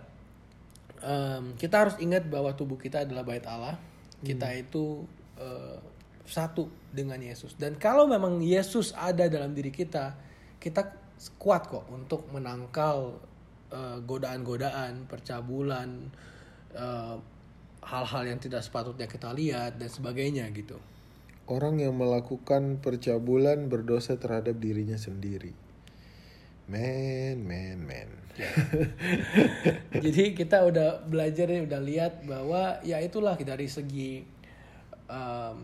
em, 0.98 1.54
kita 1.54 1.86
harus 1.86 1.96
ingat 1.98 2.26
bahwa 2.26 2.50
tubuh 2.52 2.74
kita 2.74 3.06
adalah 3.06 3.22
bait 3.22 3.46
Allah. 3.46 3.78
Kita 4.18 4.50
itu 4.50 5.06
eh, 5.38 5.78
satu 6.28 6.68
dengan 6.92 7.18
Yesus. 7.18 7.56
Dan 7.56 7.80
kalau 7.80 8.04
memang 8.04 8.44
Yesus 8.44 8.92
ada 8.92 9.26
dalam 9.26 9.56
diri 9.56 9.72
kita, 9.72 10.12
kita 10.60 10.94
kuat 11.40 11.66
kok 11.66 11.88
untuk 11.90 12.28
menangkal 12.30 13.16
eh, 13.72 13.98
godaan-godaan, 14.04 15.08
percabulan, 15.08 16.12
eh, 16.76 17.16
hal-hal 17.88 18.22
yang 18.28 18.38
tidak 18.38 18.60
sepatutnya 18.60 19.08
kita 19.08 19.32
lihat 19.32 19.80
dan 19.80 19.88
sebagainya 19.88 20.44
gitu. 20.52 20.76
Orang 21.48 21.80
yang 21.80 21.96
melakukan 21.96 22.76
percabulan 22.84 23.72
berdosa 23.72 24.20
terhadap 24.20 24.60
dirinya 24.60 25.00
sendiri. 25.00 25.56
Men, 26.68 27.40
men, 27.48 27.80
men. 27.80 28.10
Jadi 30.04 30.36
kita 30.36 30.68
udah 30.68 31.00
belajar 31.08 31.48
nih, 31.48 31.64
udah 31.64 31.80
lihat 31.80 32.28
bahwa 32.28 32.76
ya 32.84 33.00
itulah 33.00 33.40
dari 33.40 33.64
segi 33.64 34.20
em, 35.08 35.56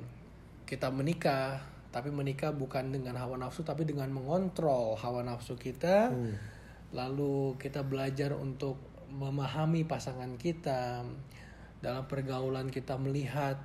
kita 0.65 0.89
menikah, 0.89 1.61
tapi 1.93 2.11
menikah 2.11 2.51
bukan 2.51 2.91
dengan 2.91 3.15
hawa 3.21 3.37
nafsu, 3.39 3.63
tapi 3.63 3.85
dengan 3.85 4.11
mengontrol 4.11 4.97
hawa 4.99 5.23
nafsu 5.23 5.55
kita. 5.55 6.11
Lalu 6.95 7.59
kita 7.61 7.85
belajar 7.85 8.35
untuk 8.35 8.79
memahami 9.15 9.87
pasangan 9.87 10.35
kita 10.35 11.07
dalam 11.79 12.09
pergaulan 12.09 12.73
kita 12.73 12.97
melihat 12.97 13.61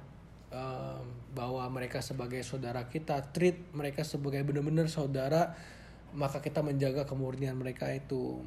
em, 0.52 1.02
bahwa 1.34 1.66
mereka 1.72 2.04
sebagai 2.04 2.44
saudara 2.44 2.86
kita, 2.92 3.32
treat 3.32 3.72
mereka 3.72 4.04
sebagai 4.04 4.44
benar-benar 4.44 4.92
saudara, 4.92 5.56
maka 6.14 6.42
kita 6.44 6.60
menjaga 6.66 7.06
kemurnian 7.06 7.56
mereka 7.56 7.88
itu. 7.90 8.44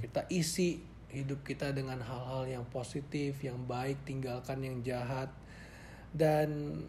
Kita 0.00 0.26
isi 0.32 0.82
hidup 1.12 1.44
kita 1.44 1.76
dengan 1.76 2.00
hal-hal 2.00 2.48
yang 2.48 2.64
positif, 2.72 3.44
yang 3.44 3.68
baik, 3.68 4.00
tinggalkan 4.08 4.64
yang 4.64 4.80
jahat 4.80 5.28
dan 6.16 6.80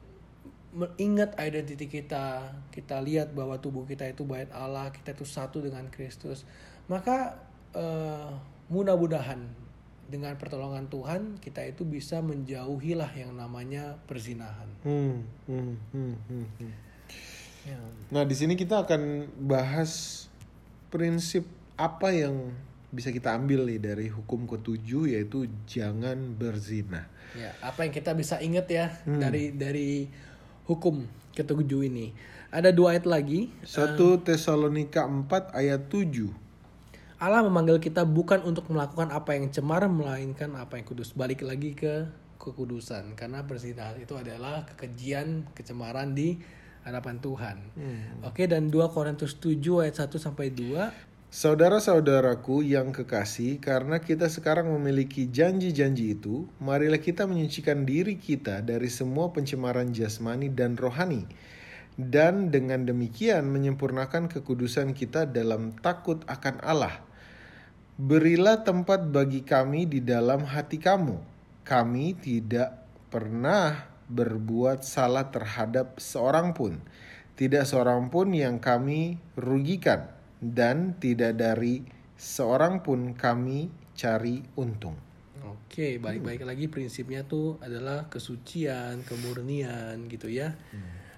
ingat 0.98 1.38
identiti 1.38 1.86
kita. 1.86 2.54
Kita 2.74 3.00
lihat 3.00 3.32
bahwa 3.32 3.58
tubuh 3.62 3.86
kita 3.86 4.10
itu 4.10 4.26
bait 4.26 4.50
Allah, 4.54 4.90
kita 4.90 5.14
itu 5.14 5.26
satu 5.26 5.62
dengan 5.62 5.88
Kristus. 5.94 6.46
Maka 6.90 7.38
eh, 7.74 8.30
mudah-mudahan 8.70 9.64
dengan 10.04 10.36
pertolongan 10.38 10.92
Tuhan 10.92 11.22
kita 11.40 11.64
itu 11.66 11.88
bisa 11.88 12.20
menjauhilah 12.22 13.12
yang 13.18 13.34
namanya 13.34 13.98
perzinahan. 14.06 14.70
Hmm, 14.86 15.26
hmm, 15.48 15.74
hmm, 15.96 16.16
hmm, 16.30 16.48
hmm. 16.60 16.74
Ya. 17.64 17.80
Nah, 18.12 18.28
di 18.28 18.36
sini 18.36 18.60
kita 18.60 18.84
akan 18.84 19.32
bahas 19.40 20.26
prinsip 20.92 21.48
apa 21.80 22.12
yang 22.12 22.52
bisa 22.94 23.10
kita 23.10 23.34
ambil 23.34 23.66
nih 23.66 23.82
dari 23.82 24.08
hukum 24.14 24.46
ketujuh 24.46 25.18
yaitu 25.18 25.50
jangan 25.66 26.38
berzina. 26.38 27.10
Ya, 27.34 27.50
apa 27.66 27.88
yang 27.88 27.94
kita 27.96 28.14
bisa 28.14 28.38
ingat 28.38 28.70
ya 28.70 28.94
dari 29.10 29.50
dari 29.50 30.06
hukum 30.68 31.08
ketujuh 31.34 31.90
ini. 31.90 32.14
Ada 32.54 32.70
dua 32.70 32.94
ayat 32.94 33.10
lagi. 33.10 33.50
1 33.66 33.98
Tesalonika 34.22 35.10
4 35.10 35.58
ayat 35.58 35.90
7. 35.90 36.30
Allah 37.18 37.42
memanggil 37.42 37.80
kita 37.82 38.06
bukan 38.06 38.46
untuk 38.46 38.70
melakukan 38.70 39.10
apa 39.10 39.34
yang 39.34 39.50
cemar 39.50 39.88
melainkan 39.90 40.54
apa 40.60 40.78
yang 40.78 40.86
kudus. 40.86 41.16
Balik 41.18 41.42
lagi 41.42 41.74
ke 41.74 42.06
kekudusan 42.38 43.16
karena 43.16 43.42
berzina 43.48 43.96
itu 43.96 44.14
adalah 44.20 44.68
kekejian, 44.68 45.48
kecemaran 45.56 46.12
di 46.12 46.38
hadapan 46.84 47.16
Tuhan. 47.24 47.58
Oke, 48.28 48.44
dan 48.46 48.68
2 48.68 48.92
Korintus 48.92 49.40
7 49.40 49.88
ayat 49.88 50.04
1 50.04 50.20
sampai 50.20 50.52
2 50.52 51.13
Saudara-saudaraku 51.34 52.62
yang 52.62 52.94
kekasih, 52.94 53.58
karena 53.58 53.98
kita 53.98 54.30
sekarang 54.30 54.70
memiliki 54.70 55.26
janji-janji 55.26 56.14
itu, 56.14 56.46
marilah 56.62 57.02
kita 57.02 57.26
menyucikan 57.26 57.90
diri 57.90 58.22
kita 58.22 58.62
dari 58.62 58.86
semua 58.86 59.34
pencemaran 59.34 59.90
jasmani 59.90 60.54
dan 60.54 60.78
rohani, 60.78 61.26
dan 61.98 62.54
dengan 62.54 62.86
demikian 62.86 63.50
menyempurnakan 63.50 64.30
kekudusan 64.30 64.94
kita 64.94 65.26
dalam 65.26 65.74
takut 65.82 66.22
akan 66.30 66.62
Allah. 66.62 67.02
Berilah 67.98 68.62
tempat 68.62 69.10
bagi 69.10 69.42
kami 69.42 69.90
di 69.90 70.06
dalam 70.06 70.46
hati 70.46 70.78
kamu. 70.78 71.18
Kami 71.66 72.14
tidak 72.14 72.78
pernah 73.10 73.90
berbuat 74.06 74.86
salah 74.86 75.34
terhadap 75.34 75.98
seorang 75.98 76.54
pun. 76.54 76.78
Tidak 77.34 77.66
seorang 77.66 78.14
pun 78.14 78.30
yang 78.38 78.62
kami 78.62 79.18
rugikan 79.34 80.13
dan 80.44 81.00
tidak 81.00 81.40
dari 81.40 81.80
seorang 82.20 82.84
pun 82.84 83.16
kami 83.16 83.72
cari 83.96 84.44
untung. 84.60 85.00
Oke, 85.44 85.98
balik-balik 85.98 86.46
lagi 86.46 86.66
prinsipnya 86.70 87.26
tuh 87.26 87.58
adalah 87.64 88.06
kesucian, 88.12 89.02
kemurnian 89.08 90.06
gitu 90.12 90.30
ya. 90.30 90.54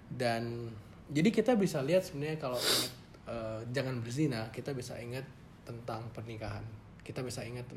Dan 0.05 0.71
jadi 1.09 1.30
kita 1.34 1.57
bisa 1.57 1.82
lihat 1.84 2.07
sebenarnya 2.07 2.38
kalau 2.39 2.57
ingat 2.57 2.91
eh, 3.28 3.59
jangan 3.73 3.99
berzina, 3.99 4.47
kita 4.53 4.71
bisa 4.71 4.95
ingat 5.01 5.26
tentang 5.65 6.07
pernikahan. 6.13 6.63
Kita 7.03 7.21
bisa 7.21 7.43
ingat 7.45 7.67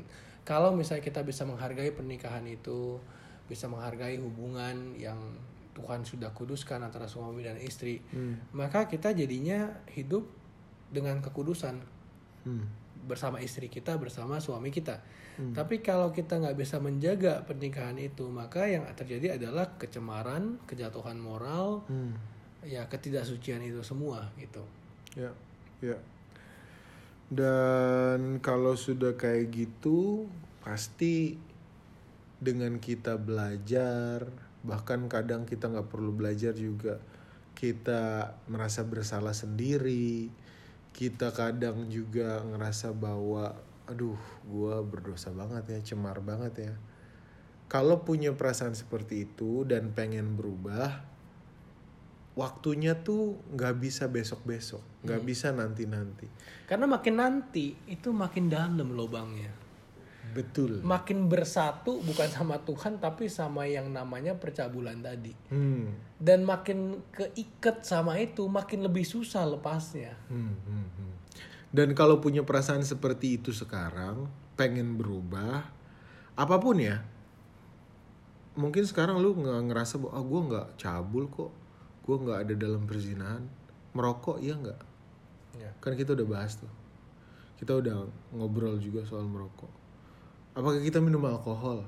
kalau 0.47 0.73
misalnya 0.73 1.05
kita 1.05 1.21
bisa 1.21 1.45
menghargai 1.45 1.93
pernikahan 1.93 2.41
itu, 2.49 2.97
bisa 3.45 3.69
menghargai 3.69 4.17
hubungan 4.17 4.97
yang 4.97 5.19
Tuhan 5.77 6.01
sudah 6.01 6.33
kuduskan 6.33 6.81
antara 6.81 7.05
suami 7.05 7.45
dan 7.45 7.55
istri, 7.61 8.01
maka 8.51 8.89
kita 8.89 9.13
jadinya 9.13 9.79
hidup 9.93 10.25
dengan 10.89 11.21
kekudusan 11.21 11.79
Hmm. 12.39 12.65
bersama 13.05 13.39
istri 13.43 13.67
kita 13.67 13.95
bersama 13.99 14.39
suami 14.39 14.71
kita. 14.71 15.01
Tapi 15.55 15.79
kalau 15.79 16.11
kita 16.11 16.35
nggak 16.35 16.59
bisa 16.59 16.83
menjaga 16.83 17.47
pernikahan 17.47 17.95
itu, 17.95 18.27
maka 18.27 18.67
yang 18.67 18.83
terjadi 18.91 19.39
adalah 19.39 19.71
kecemaran, 19.79 20.59
kejatuhan 20.67 21.15
moral, 21.15 21.87
Hmm. 21.87 22.11
ya 22.59 22.83
ketidaksucian 22.91 23.63
itu 23.63 23.79
semua 23.79 24.27
gitu. 24.35 24.59
Ya, 25.15 25.31
ya. 25.79 25.95
Dan 27.31 28.43
kalau 28.43 28.75
sudah 28.75 29.15
kayak 29.15 29.47
gitu, 29.53 30.27
pasti 30.59 31.39
dengan 32.43 32.81
kita 32.83 33.15
belajar, 33.15 34.27
bahkan 34.65 35.07
kadang 35.07 35.47
kita 35.47 35.71
nggak 35.71 35.87
perlu 35.87 36.11
belajar 36.11 36.51
juga, 36.51 36.99
kita 37.55 38.33
merasa 38.51 38.83
bersalah 38.83 39.31
sendiri. 39.31 40.27
Kita 40.99 41.31
kadang 41.31 41.87
juga 41.87 42.43
ngerasa 42.43 42.91
bahwa, 42.91 43.55
aduh, 43.87 44.19
gua 44.43 44.83
berdosa 44.83 45.31
banget 45.31 45.79
ya, 45.79 45.95
cemar 45.95 46.19
banget 46.19 46.67
ya. 46.67 46.73
Kalau 47.71 48.03
punya 48.03 48.35
perasaan 48.35 48.75
seperti 48.75 49.23
itu 49.23 49.63
dan 49.63 49.95
pengen 49.95 50.35
berubah, 50.35 51.07
waktunya 52.39 52.95
tuh 52.99 53.35
nggak 53.55 53.75
bisa 53.83 54.11
besok-besok, 54.11 54.79
nggak 55.07 55.21
bisa 55.27 55.51
nanti-nanti. 55.51 56.27
Karena 56.67 56.87
makin 56.87 57.15
nanti 57.19 57.75
itu 57.87 58.15
makin 58.15 58.47
dalam 58.47 58.95
lubangnya. 58.95 59.58
Betul. 60.33 60.85
Makin 60.85 61.25
bersatu 61.25 61.99
bukan 62.05 62.29
sama 62.29 62.61
Tuhan 62.61 63.01
tapi 63.01 63.27
sama 63.27 63.65
yang 63.65 63.89
namanya 63.89 64.37
percabulan 64.37 65.01
tadi. 65.01 65.33
Hmm. 65.49 65.95
Dan 66.19 66.45
makin 66.45 67.01
keikat 67.11 67.81
sama 67.81 68.19
itu 68.21 68.45
makin 68.45 68.85
lebih 68.85 69.03
susah 69.07 69.47
lepasnya. 69.47 70.13
Hmm, 70.29 70.53
hmm, 70.53 70.87
hmm. 70.95 71.13
Dan 71.69 71.93
kalau 71.93 72.17
punya 72.17 72.41
perasaan 72.41 72.81
seperti 72.81 73.37
itu 73.37 73.53
sekarang, 73.53 74.25
pengen 74.57 74.97
berubah, 74.97 75.69
apa 76.33 76.55
pun 76.57 76.81
ya. 76.81 77.05
Mungkin 78.57 78.83
sekarang 78.83 79.21
lu 79.21 79.37
nggak 79.37 79.71
ngerasa 79.71 80.01
bahwa 80.01 80.11
ah, 80.17 80.25
gue 80.25 80.41
nggak 80.49 80.67
cabul 80.81 81.29
kok, 81.29 81.53
gue 82.03 82.15
nggak 82.17 82.39
ada 82.43 82.53
dalam 82.57 82.83
perzinahan, 82.89 83.45
merokok 83.93 84.41
iya 84.41 84.57
nggak? 84.57 84.81
Ya. 85.61 85.71
Kan 85.79 85.93
kita 85.93 86.17
udah 86.17 86.27
bahas 86.27 86.57
tuh, 86.57 86.73
kita 87.61 87.77
udah 87.77 88.09
ngobrol 88.33 88.81
juga 88.81 89.05
soal 89.05 89.29
merokok. 89.29 89.78
Apakah 90.59 90.83
kita 90.83 90.99
minum 90.99 91.23
alkohol? 91.23 91.87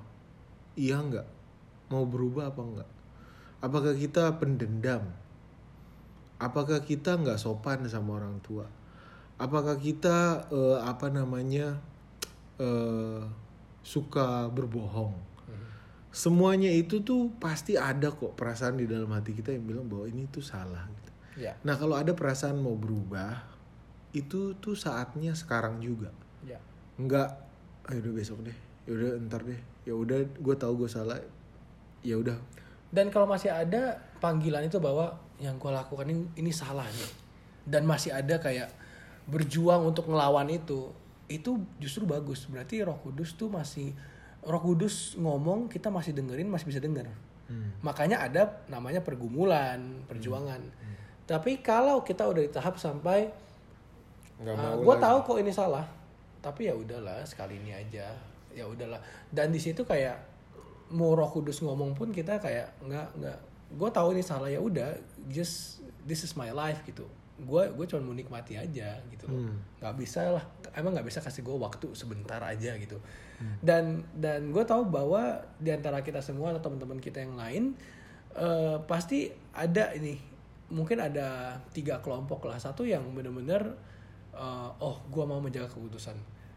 Iya 0.79 1.03
nggak? 1.03 1.27
Mau 1.91 2.07
berubah 2.07 2.55
apa 2.55 2.61
nggak? 2.63 2.89
Apakah 3.59 3.91
kita 3.99 4.39
pendendam? 4.39 5.11
Apakah 6.39 6.79
kita 6.79 7.19
nggak 7.19 7.35
sopan 7.35 7.83
sama 7.91 8.23
orang 8.23 8.39
tua? 8.39 8.63
Apakah 9.35 9.75
kita 9.75 10.47
eh, 10.47 10.79
apa 10.87 11.11
namanya 11.11 11.83
eh, 12.63 13.27
suka 13.83 14.47
berbohong? 14.47 15.19
Semuanya 16.11 16.67
itu 16.67 17.03
tuh 17.03 17.31
pasti 17.39 17.79
ada 17.79 18.11
kok 18.11 18.35
perasaan 18.35 18.79
di 18.79 18.87
dalam 18.87 19.07
hati 19.15 19.31
kita 19.31 19.55
yang 19.55 19.63
bilang 19.63 19.87
bahwa 19.87 20.07
ini 20.07 20.27
tuh 20.27 20.43
salah. 20.43 20.87
Gitu. 20.87 21.11
Ya. 21.43 21.55
Nah 21.63 21.75
kalau 21.79 21.95
ada 21.95 22.11
perasaan 22.11 22.59
mau 22.59 22.75
berubah, 22.75 23.39
itu 24.11 24.55
tuh 24.59 24.75
saatnya 24.75 25.31
sekarang 25.31 25.79
juga. 25.79 26.11
Ya. 26.43 26.59
Nggak, 26.99 27.50
ayo 27.89 27.97
udah 28.03 28.13
besok 28.13 28.45
deh, 28.45 28.57
ya 28.85 28.91
udah 28.93 29.09
ntar 29.25 29.41
deh, 29.47 29.59
ya 29.87 29.93
udah 29.97 30.19
gue 30.21 30.55
tahu 30.57 30.85
gue 30.85 30.89
salah, 30.89 31.17
ya 32.05 32.15
udah. 32.19 32.37
Dan 32.91 33.09
kalau 33.09 33.25
masih 33.25 33.49
ada 33.49 33.97
panggilan 34.19 34.67
itu 34.67 34.77
bahwa 34.77 35.15
yang 35.41 35.57
gue 35.57 35.71
lakukan 35.71 36.05
ini, 36.05 36.27
ini 36.37 36.51
salah 36.53 36.85
nih. 36.85 37.11
Dan 37.65 37.87
masih 37.87 38.11
ada 38.11 38.37
kayak 38.37 38.69
berjuang 39.25 39.87
untuk 39.87 40.09
ngelawan 40.11 40.49
itu, 40.51 40.91
itu 41.31 41.61
justru 41.79 42.03
bagus. 42.05 42.45
Berarti 42.45 42.83
Roh 42.83 42.99
Kudus 42.99 43.33
tuh 43.33 43.47
masih 43.47 43.95
Roh 44.43 44.61
Kudus 44.61 45.15
ngomong 45.17 45.71
kita 45.71 45.87
masih 45.87 46.11
dengerin, 46.11 46.49
masih 46.49 46.67
bisa 46.69 46.81
denger. 46.83 47.07
Makanya 47.83 48.23
ada 48.23 48.63
namanya 48.71 49.03
pergumulan, 49.03 50.03
perjuangan. 50.07 50.63
Tapi 51.27 51.59
kalau 51.59 52.03
kita 52.03 52.23
udah 52.27 52.41
di 52.43 52.51
tahap 52.51 52.79
sampai 52.79 53.31
Ah, 54.41 54.73
mau 54.73 54.81
gue 54.81 54.95
tahu 54.97 55.17
kok 55.21 55.37
ini 55.37 55.53
salah 55.53 55.85
tapi 56.41 56.67
ya 56.67 56.73
udahlah 56.73 57.21
sekali 57.23 57.61
ini 57.61 57.71
aja. 57.71 58.09
Ya 58.51 58.65
udahlah. 58.67 58.99
Dan 59.29 59.53
di 59.53 59.61
situ 59.61 59.85
kayak 59.85 60.17
mau 60.91 61.15
roh 61.15 61.29
kudus 61.31 61.63
ngomong 61.63 61.95
pun 61.95 62.11
kita 62.11 62.41
kayak 62.41 62.81
nggak 62.83 63.07
nggak. 63.21 63.39
Gue 63.71 63.89
tahu 63.93 64.11
ini 64.17 64.25
salah 64.25 64.51
ya 64.51 64.59
udah 64.59 64.91
just 65.31 65.79
this 66.03 66.25
is 66.25 66.33
my 66.35 66.51
life 66.51 66.83
gitu. 66.83 67.07
Gue 67.41 67.71
gue 67.71 67.85
cuma 67.87 68.11
mau 68.11 68.17
nikmati 68.17 68.57
aja 68.59 68.99
gitu 69.07 69.29
loh. 69.29 69.53
Nggak 69.79 69.93
bisa 70.01 70.35
lah. 70.35 70.43
Emang 70.75 70.97
nggak 70.97 71.07
bisa 71.07 71.23
kasih 71.23 71.45
gue 71.45 71.55
waktu 71.55 71.87
sebentar 71.95 72.41
aja 72.43 72.75
gitu. 72.75 72.99
Dan 73.61 74.05
dan 74.17 74.49
gue 74.51 74.65
tahu 74.65 74.85
bahwa 74.89 75.45
di 75.61 75.71
antara 75.71 76.01
kita 76.01 76.19
semua 76.19 76.53
atau 76.53 76.69
teman-teman 76.69 77.01
kita 77.01 77.23
yang 77.23 77.37
lain 77.37 77.63
eh, 78.35 78.77
pasti 78.89 79.29
ada 79.53 79.93
ini. 79.93 80.17
Mungkin 80.71 80.97
ada 80.99 81.59
tiga 81.71 82.01
kelompok 82.01 82.49
lah. 82.49 82.57
Satu 82.59 82.83
yang 82.83 83.03
bener-bener 83.15 83.90
eh, 84.31 84.69
oh 84.77 84.99
gue 85.05 85.23
mau 85.23 85.37
menjaga 85.37 85.67
keputusan 85.67 86.15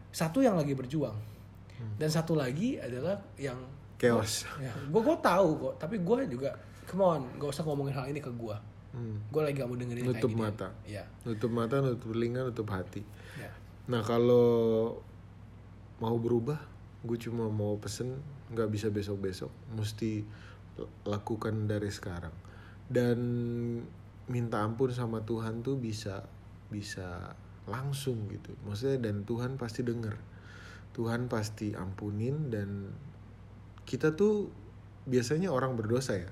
satu 0.09 0.39
yang 0.39 0.55
lagi 0.55 0.71
berjuang 0.71 1.15
dan 1.95 2.07
satu 2.07 2.33
lagi 2.33 2.79
adalah 2.79 3.19
yang 3.35 3.59
Chaos. 3.95 4.47
ya 4.57 4.71
gue 4.71 5.01
gue 5.01 5.17
tahu 5.19 5.49
kok 5.57 5.73
tapi 5.77 5.99
gue 5.99 6.17
juga 6.29 6.51
come 6.83 7.03
on 7.03 7.21
gak 7.35 7.49
usah 7.49 7.63
ngomongin 7.63 7.93
hal 7.93 8.07
ini 8.07 8.19
ke 8.19 8.31
gue 8.31 8.57
Hmm. 8.95 9.19
gue 9.27 9.41
lagi 9.43 9.59
gak 9.59 9.67
mau 9.67 9.75
dengerin 9.75 10.07
Nutup 10.07 10.23
kayak 10.23 10.31
gini 10.31 10.39
mata. 10.41 10.67
ya 10.87 11.03
Nutup 11.21 11.51
mata, 11.51 11.75
nutup 11.77 12.09
telinga, 12.09 12.41
nutup 12.43 12.67
hati. 12.69 13.03
ya 13.35 13.51
Nah 13.85 13.99
kalau 13.99 14.47
mau 15.97 16.15
berubah, 16.15 16.55
gue 17.03 17.17
cuma 17.17 17.45
mau 17.45 17.75
pesen 17.75 18.15
nggak 18.47 18.69
bisa 18.69 18.87
besok-besok, 18.87 19.51
mesti 19.69 20.23
l- 20.75 20.91
lakukan 21.03 21.67
dari 21.67 21.91
sekarang. 21.91 22.31
Dan 22.87 23.19
minta 24.25 24.63
ampun 24.63 24.89
sama 24.89 25.19
Tuhan 25.21 25.59
tuh 25.59 25.75
bisa 25.75 26.23
bisa 26.65 27.35
langsung 27.65 28.29
gitu. 28.29 28.53
Maksudnya 28.65 29.09
dan 29.09 29.25
Tuhan 29.25 29.57
pasti 29.57 29.81
denger. 29.81 30.15
Tuhan 30.95 31.27
pasti 31.27 31.75
ampunin 31.75 32.49
dan 32.53 32.89
kita 33.83 34.15
tuh 34.15 34.49
biasanya 35.05 35.51
orang 35.53 35.77
berdosa 35.77 36.17
ya. 36.17 36.29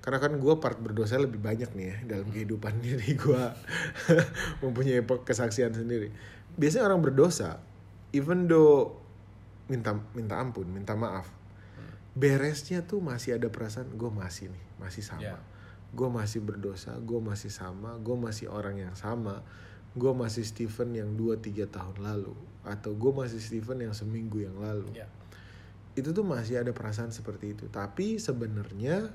Karena 0.00 0.22
kan 0.22 0.38
gue 0.38 0.54
part 0.62 0.78
berdosa 0.78 1.18
lebih 1.18 1.42
banyak 1.42 1.74
nih 1.74 1.86
ya 1.90 1.96
dalam 2.16 2.30
kehidupan 2.30 2.78
jadi 2.86 3.08
gue 3.18 3.42
mempunyai 4.62 5.02
kesaksian 5.02 5.74
sendiri. 5.74 6.14
Biasanya 6.56 6.88
orang 6.88 7.02
berdosa, 7.02 7.60
even 8.14 8.48
though 8.48 8.96
minta 9.66 9.98
minta 10.14 10.38
ampun, 10.38 10.70
minta 10.70 10.94
maaf, 10.94 11.26
beresnya 12.16 12.86
tuh 12.86 13.02
masih 13.04 13.36
ada 13.36 13.52
perasaan 13.52 13.92
gue 13.92 14.08
masih 14.08 14.48
nih, 14.48 14.64
masih 14.80 15.02
sama. 15.04 15.36
Ya. 15.36 15.38
Gue 15.92 16.08
masih 16.08 16.40
berdosa, 16.40 16.96
gue 16.96 17.20
masih 17.20 17.50
sama, 17.52 17.98
gue 18.00 18.16
masih 18.16 18.48
orang 18.48 18.78
yang 18.78 18.94
sama, 18.96 19.44
gue 19.96 20.12
masih 20.12 20.44
Steven 20.44 20.92
yang 20.92 21.10
2-3 21.16 21.72
tahun 21.72 21.96
lalu, 22.04 22.36
atau 22.62 22.92
gue 22.92 23.12
masih 23.16 23.40
Steven 23.40 23.88
yang 23.88 23.94
seminggu 23.96 24.44
yang 24.44 24.56
lalu. 24.60 24.92
Ya. 24.92 25.08
Itu 25.96 26.12
tuh 26.12 26.28
masih 26.28 26.60
ada 26.60 26.76
perasaan 26.76 27.08
seperti 27.08 27.56
itu. 27.56 27.64
Tapi 27.72 28.20
sebenarnya 28.20 29.08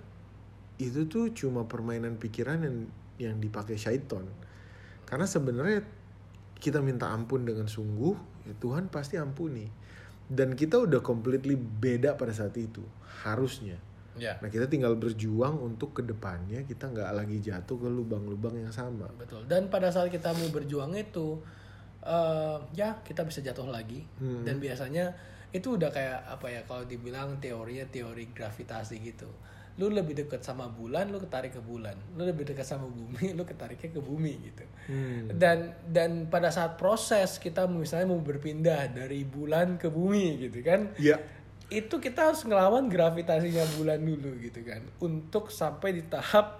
itu 0.81 1.05
tuh 1.05 1.29
cuma 1.37 1.69
permainan 1.69 2.17
pikiran 2.17 2.65
yang 2.65 2.77
yang 3.21 3.37
dipakai 3.37 3.77
syaiton 3.77 4.25
karena 5.05 5.29
sebenarnya 5.29 5.85
kita 6.57 6.81
minta 6.81 7.13
ampun 7.13 7.45
dengan 7.45 7.69
sungguh 7.69 8.15
ya 8.49 8.53
Tuhan 8.57 8.87
pasti 8.87 9.19
ampuni. 9.21 9.67
Dan 10.31 10.55
kita 10.55 10.79
udah 10.79 11.03
completely 11.03 11.59
beda 11.59 12.15
pada 12.15 12.31
saat 12.31 12.55
itu 12.55 12.79
harusnya 13.27 13.75
ya. 14.21 14.37
Nah 14.37 14.49
kita 14.53 14.69
tinggal 14.69 14.93
berjuang 14.93 15.57
untuk 15.57 15.97
ke 15.97 16.05
depannya 16.05 16.61
kita 16.69 16.93
nggak 16.93 17.09
lagi 17.09 17.41
jatuh 17.41 17.77
ke 17.81 17.89
lubang-lubang 17.89 18.53
yang 18.61 18.69
sama. 18.69 19.09
Betul. 19.17 19.49
Dan 19.49 19.73
pada 19.73 19.89
saat 19.89 20.13
kita 20.13 20.29
mau 20.37 20.45
berjuang 20.53 20.93
itu 20.93 21.41
eh 22.01 22.57
ya 22.77 23.01
kita 23.01 23.25
bisa 23.25 23.41
jatuh 23.41 23.65
lagi. 23.65 24.05
Hmm. 24.21 24.45
dan 24.45 24.61
biasanya 24.61 25.17
itu 25.51 25.75
udah 25.75 25.91
kayak 25.91 26.19
apa 26.31 26.47
ya 26.47 26.61
kalau 26.63 26.85
dibilang 26.85 27.41
teorinya 27.41 27.89
teori 27.89 28.29
gravitasi 28.29 29.01
gitu. 29.01 29.29
Lu 29.79 29.87
lebih 29.87 30.13
dekat 30.13 30.43
sama 30.45 30.67
bulan 30.69 31.09
lu 31.09 31.17
ketarik 31.17 31.57
ke 31.57 31.61
bulan. 31.63 31.97
Lu 32.13 32.21
lebih 32.21 32.45
dekat 32.45 32.63
sama 32.67 32.85
bumi 32.85 33.33
lu 33.37 33.41
ketariknya 33.41 33.89
ke 33.97 34.01
bumi 34.01 34.33
gitu. 34.53 34.65
Hmm. 34.81 35.29
dan 35.37 35.77
dan 35.89 36.25
pada 36.25 36.49
saat 36.49 36.77
proses 36.77 37.37
kita 37.37 37.69
misalnya 37.69 38.09
mau 38.09 38.21
berpindah 38.21 38.89
dari 38.89 39.25
bulan 39.25 39.81
ke 39.81 39.89
bumi 39.89 40.45
gitu 40.45 40.61
kan. 40.61 40.93
Ya 41.01 41.17
itu 41.71 41.95
kita 41.97 42.29
harus 42.29 42.43
ngelawan 42.43 42.85
gravitasinya 42.85 43.63
bulan 43.79 43.97
dulu 43.97 44.35
gitu 44.37 44.59
kan 44.61 44.83
untuk 44.99 45.47
sampai 45.47 45.95
di 45.95 46.03
tahap 46.03 46.59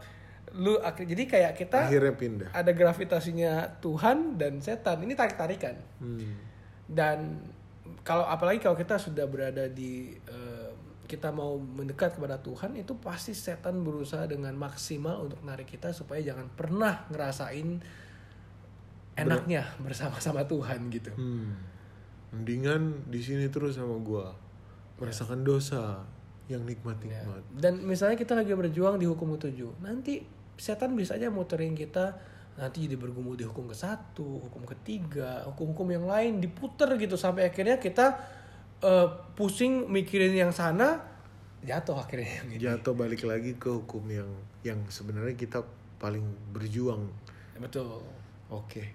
lu 0.52 0.80
akhir 0.80 1.04
jadi 1.06 1.24
kayak 1.26 1.54
kita 1.54 1.80
Akhirnya 1.88 2.16
pindah. 2.16 2.50
ada 2.52 2.72
gravitasinya 2.72 3.80
Tuhan 3.80 4.36
dan 4.36 4.60
setan 4.60 5.04
ini 5.04 5.12
tarik 5.12 5.36
tarikan 5.36 5.76
Hmm. 6.00 6.36
dan 6.88 7.44
kalau 8.02 8.24
apalagi 8.24 8.60
kalau 8.60 8.76
kita 8.76 8.96
sudah 8.96 9.28
berada 9.28 9.68
di 9.68 10.12
eh, 10.16 10.70
kita 11.06 11.28
mau 11.28 11.60
mendekat 11.60 12.16
kepada 12.16 12.40
Tuhan 12.40 12.72
itu 12.74 12.96
pasti 12.98 13.32
setan 13.32 13.84
berusaha 13.84 14.24
dengan 14.26 14.56
maksimal 14.56 15.28
untuk 15.28 15.44
narik 15.44 15.68
kita 15.68 15.92
supaya 15.92 16.24
jangan 16.24 16.48
pernah 16.52 17.04
ngerasain 17.12 17.84
enaknya 19.14 19.68
bersama-sama 19.78 20.48
Tuhan 20.48 20.88
gitu. 20.90 21.12
Hmm. 21.14 21.52
Mendingan 22.32 23.12
di 23.12 23.20
sini 23.20 23.52
terus 23.52 23.76
sama 23.76 24.00
gua. 24.00 24.32
Merasakan 25.02 25.42
dosa 25.42 26.06
yang 26.46 26.62
nikmat-nikmat. 26.68 27.42
Dan 27.58 27.82
misalnya 27.82 28.20
kita 28.20 28.38
lagi 28.38 28.54
berjuang 28.54 29.02
di 29.02 29.08
hukum 29.10 29.34
ketujuh, 29.40 29.82
nanti 29.82 30.22
setan 30.60 30.94
bisa 30.94 31.18
aja 31.18 31.34
muterin 31.34 31.74
kita 31.74 32.14
nanti 32.60 32.84
jadi 32.84 33.00
bergumul 33.00 33.40
di 33.40 33.48
hukum 33.48 33.72
ke 33.72 33.76
satu, 33.76 34.44
hukum 34.46 34.68
ketiga, 34.68 35.48
hukum-hukum 35.48 35.88
yang 35.88 36.06
lain 36.06 36.44
diputer 36.44 37.00
gitu 37.00 37.16
sampai 37.16 37.48
akhirnya 37.48 37.80
kita 37.80 38.20
eh, 38.84 39.08
pusing 39.34 39.88
mikirin 39.88 40.36
yang 40.36 40.52
sana 40.52 41.00
jatuh 41.64 41.98
akhirnya 41.98 42.44
yang 42.44 42.48
ini. 42.52 42.58
Jatuh 42.60 42.94
balik 42.94 43.24
lagi 43.24 43.56
ke 43.56 43.70
hukum 43.72 44.04
yang 44.12 44.30
yang 44.62 44.84
sebenarnya 44.92 45.38
kita 45.38 45.64
paling 46.02 46.26
berjuang. 46.52 47.08
Betul. 47.58 48.02
Oke. 48.50 48.94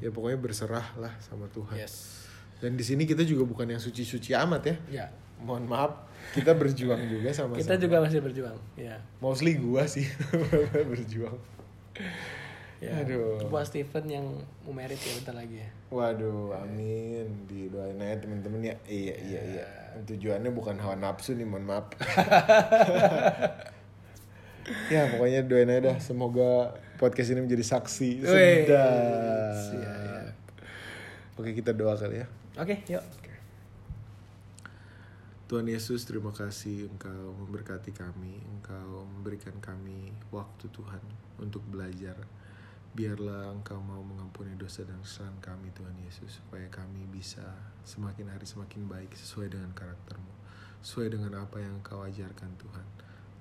Ya 0.00 0.10
pokoknya 0.10 0.38
berserah 0.40 0.86
lah 0.98 1.12
sama 1.20 1.50
Tuhan. 1.50 1.76
Yes. 1.76 2.26
Dan 2.62 2.78
di 2.78 2.86
sini 2.86 3.04
kita 3.04 3.26
juga 3.26 3.44
bukan 3.44 3.68
yang 3.68 3.82
suci-suci 3.82 4.32
amat 4.32 4.62
ya. 4.64 4.76
Ya. 4.88 5.06
Mohon 5.44 5.64
maaf, 5.68 5.92
kita 6.32 6.56
berjuang 6.56 7.04
juga 7.04 7.28
sama 7.36 7.52
Kita 7.52 7.76
juga 7.76 8.00
masih 8.00 8.24
berjuang. 8.24 8.56
Ya. 8.80 8.96
Mostly 9.20 9.60
gua 9.60 9.84
sih 9.84 10.08
berjuang. 10.90 11.36
ya. 12.80 13.04
Aduh. 13.04 13.44
Buat 13.52 13.68
Steven 13.68 14.04
yang 14.08 14.26
mau 14.64 14.72
merit 14.72 14.96
ya 14.96 15.12
bentar 15.20 15.36
lagi 15.36 15.60
ya. 15.60 15.68
Waduh, 15.92 16.56
amin. 16.64 17.44
Didoain 17.44 18.00
aja 18.00 18.24
temen-temen 18.24 18.72
ya. 18.72 18.74
Iya, 18.88 19.14
iya, 19.20 19.40
iya. 19.44 19.66
Tujuannya 20.08 20.50
bukan 20.50 20.80
hawa 20.80 20.96
nafsu 20.96 21.36
nih, 21.36 21.44
mohon 21.44 21.68
maaf. 21.68 21.92
ya, 24.92 25.12
pokoknya 25.12 25.44
doain 25.44 25.68
aja 25.68 25.92
dah. 25.92 25.96
Semoga 26.00 26.72
podcast 26.96 27.36
ini 27.36 27.44
menjadi 27.44 27.62
saksi. 27.62 28.24
Sedap. 28.24 29.52
siap. 29.70 30.34
Oke, 31.36 31.52
kita 31.52 31.76
doa 31.76 31.94
kali 31.94 32.24
ya. 32.24 32.26
Oke, 32.56 32.80
yuk. 32.88 33.04
Tuhan 35.44 35.68
Yesus, 35.68 36.08
terima 36.08 36.32
kasih 36.32 36.88
Engkau 36.88 37.36
memberkati 37.36 37.92
kami, 37.92 38.40
Engkau 38.48 39.04
memberikan 39.04 39.52
kami 39.60 40.08
waktu 40.32 40.72
Tuhan 40.72 41.04
untuk 41.36 41.60
belajar. 41.68 42.16
Biarlah 42.96 43.52
Engkau 43.52 43.76
mau 43.84 44.00
mengampuni 44.00 44.56
dosa 44.56 44.88
dan 44.88 45.04
kesalahan 45.04 45.36
kami 45.44 45.68
Tuhan 45.76 45.92
Yesus, 46.00 46.40
supaya 46.40 46.64
kami 46.72 47.04
bisa 47.12 47.44
semakin 47.84 48.32
hari 48.32 48.48
semakin 48.48 48.88
baik 48.88 49.12
sesuai 49.12 49.52
dengan 49.52 49.68
karaktermu, 49.76 50.32
sesuai 50.80 51.12
dengan 51.12 51.36
apa 51.36 51.60
yang 51.60 51.76
Engkau 51.76 52.00
ajarkan 52.08 52.48
Tuhan. 52.56 52.86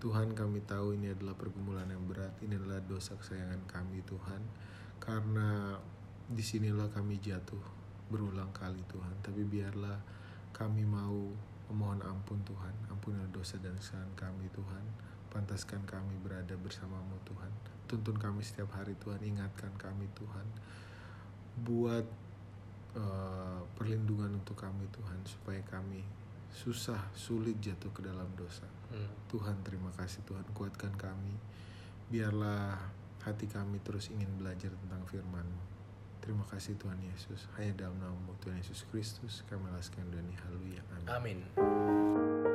Tuhan 0.04 0.36
kami 0.36 0.60
tahu 0.68 1.00
ini 1.00 1.16
adalah 1.16 1.40
pergumulan 1.40 1.88
yang 1.88 2.04
berat, 2.04 2.36
ini 2.44 2.60
adalah 2.60 2.84
dosa 2.84 3.16
kesayangan 3.16 3.64
kami 3.72 4.04
Tuhan, 4.04 4.44
karena 5.00 5.80
di 6.28 6.44
sinilah 6.44 6.92
kami 6.92 7.16
jatuh 7.24 7.64
berulang 8.12 8.52
kali 8.52 8.84
Tuhan, 8.92 9.24
tapi 9.24 9.48
biarlah 9.48 10.04
kami 10.52 10.84
mau 10.84 11.32
memohon 11.72 12.00
ampun 12.04 12.40
Tuhan, 12.44 12.74
ampunilah 12.92 13.30
dosa 13.32 13.60
dan 13.64 13.76
kesalahan 13.80 14.14
kami 14.16 14.46
Tuhan, 14.52 14.84
pantaskan 15.32 15.82
kami 15.88 16.16
berada 16.22 16.54
bersamamu 16.60 17.18
Tuhan, 17.26 17.52
tuntun 17.90 18.18
kami 18.20 18.46
setiap 18.46 18.72
hari 18.76 18.94
Tuhan, 19.02 19.20
ingatkan 19.24 19.72
kami 19.80 20.06
Tuhan, 20.14 20.48
buat 21.64 22.06
eh, 22.98 23.62
perlindungan 23.78 24.34
untuk 24.38 24.60
kami 24.60 24.86
Tuhan, 24.94 25.20
supaya 25.26 25.62
kami 25.66 26.06
susah, 26.54 27.02
sulit 27.18 27.58
jatuh 27.58 27.90
ke 27.90 28.06
dalam 28.06 28.30
dosa. 28.38 28.70
Hmm. 28.94 29.10
Tuhan 29.34 29.58
terima 29.66 29.90
kasih 29.98 30.22
Tuhan, 30.30 30.46
kuatkan 30.54 30.94
kami, 30.94 31.34
biarlah 32.14 32.78
hati 33.26 33.50
kami 33.50 33.82
terus 33.82 34.14
ingin 34.14 34.30
belajar 34.38 34.70
tentang 34.70 35.02
firman-Mu. 35.10 35.73
Terima 36.24 36.48
kasih 36.48 36.80
Tuhan 36.80 36.96
Yesus. 37.04 37.52
Hanya 37.60 37.84
dalam 37.84 38.00
namamu 38.00 38.32
Tuhan 38.40 38.56
Yesus 38.56 38.88
Kristus 38.88 39.44
kami 39.52 39.68
laskan 39.76 40.08
dan 40.08 40.24
haleluya. 40.48 40.80
Amin. 41.12 41.44
Amin. 41.60 42.53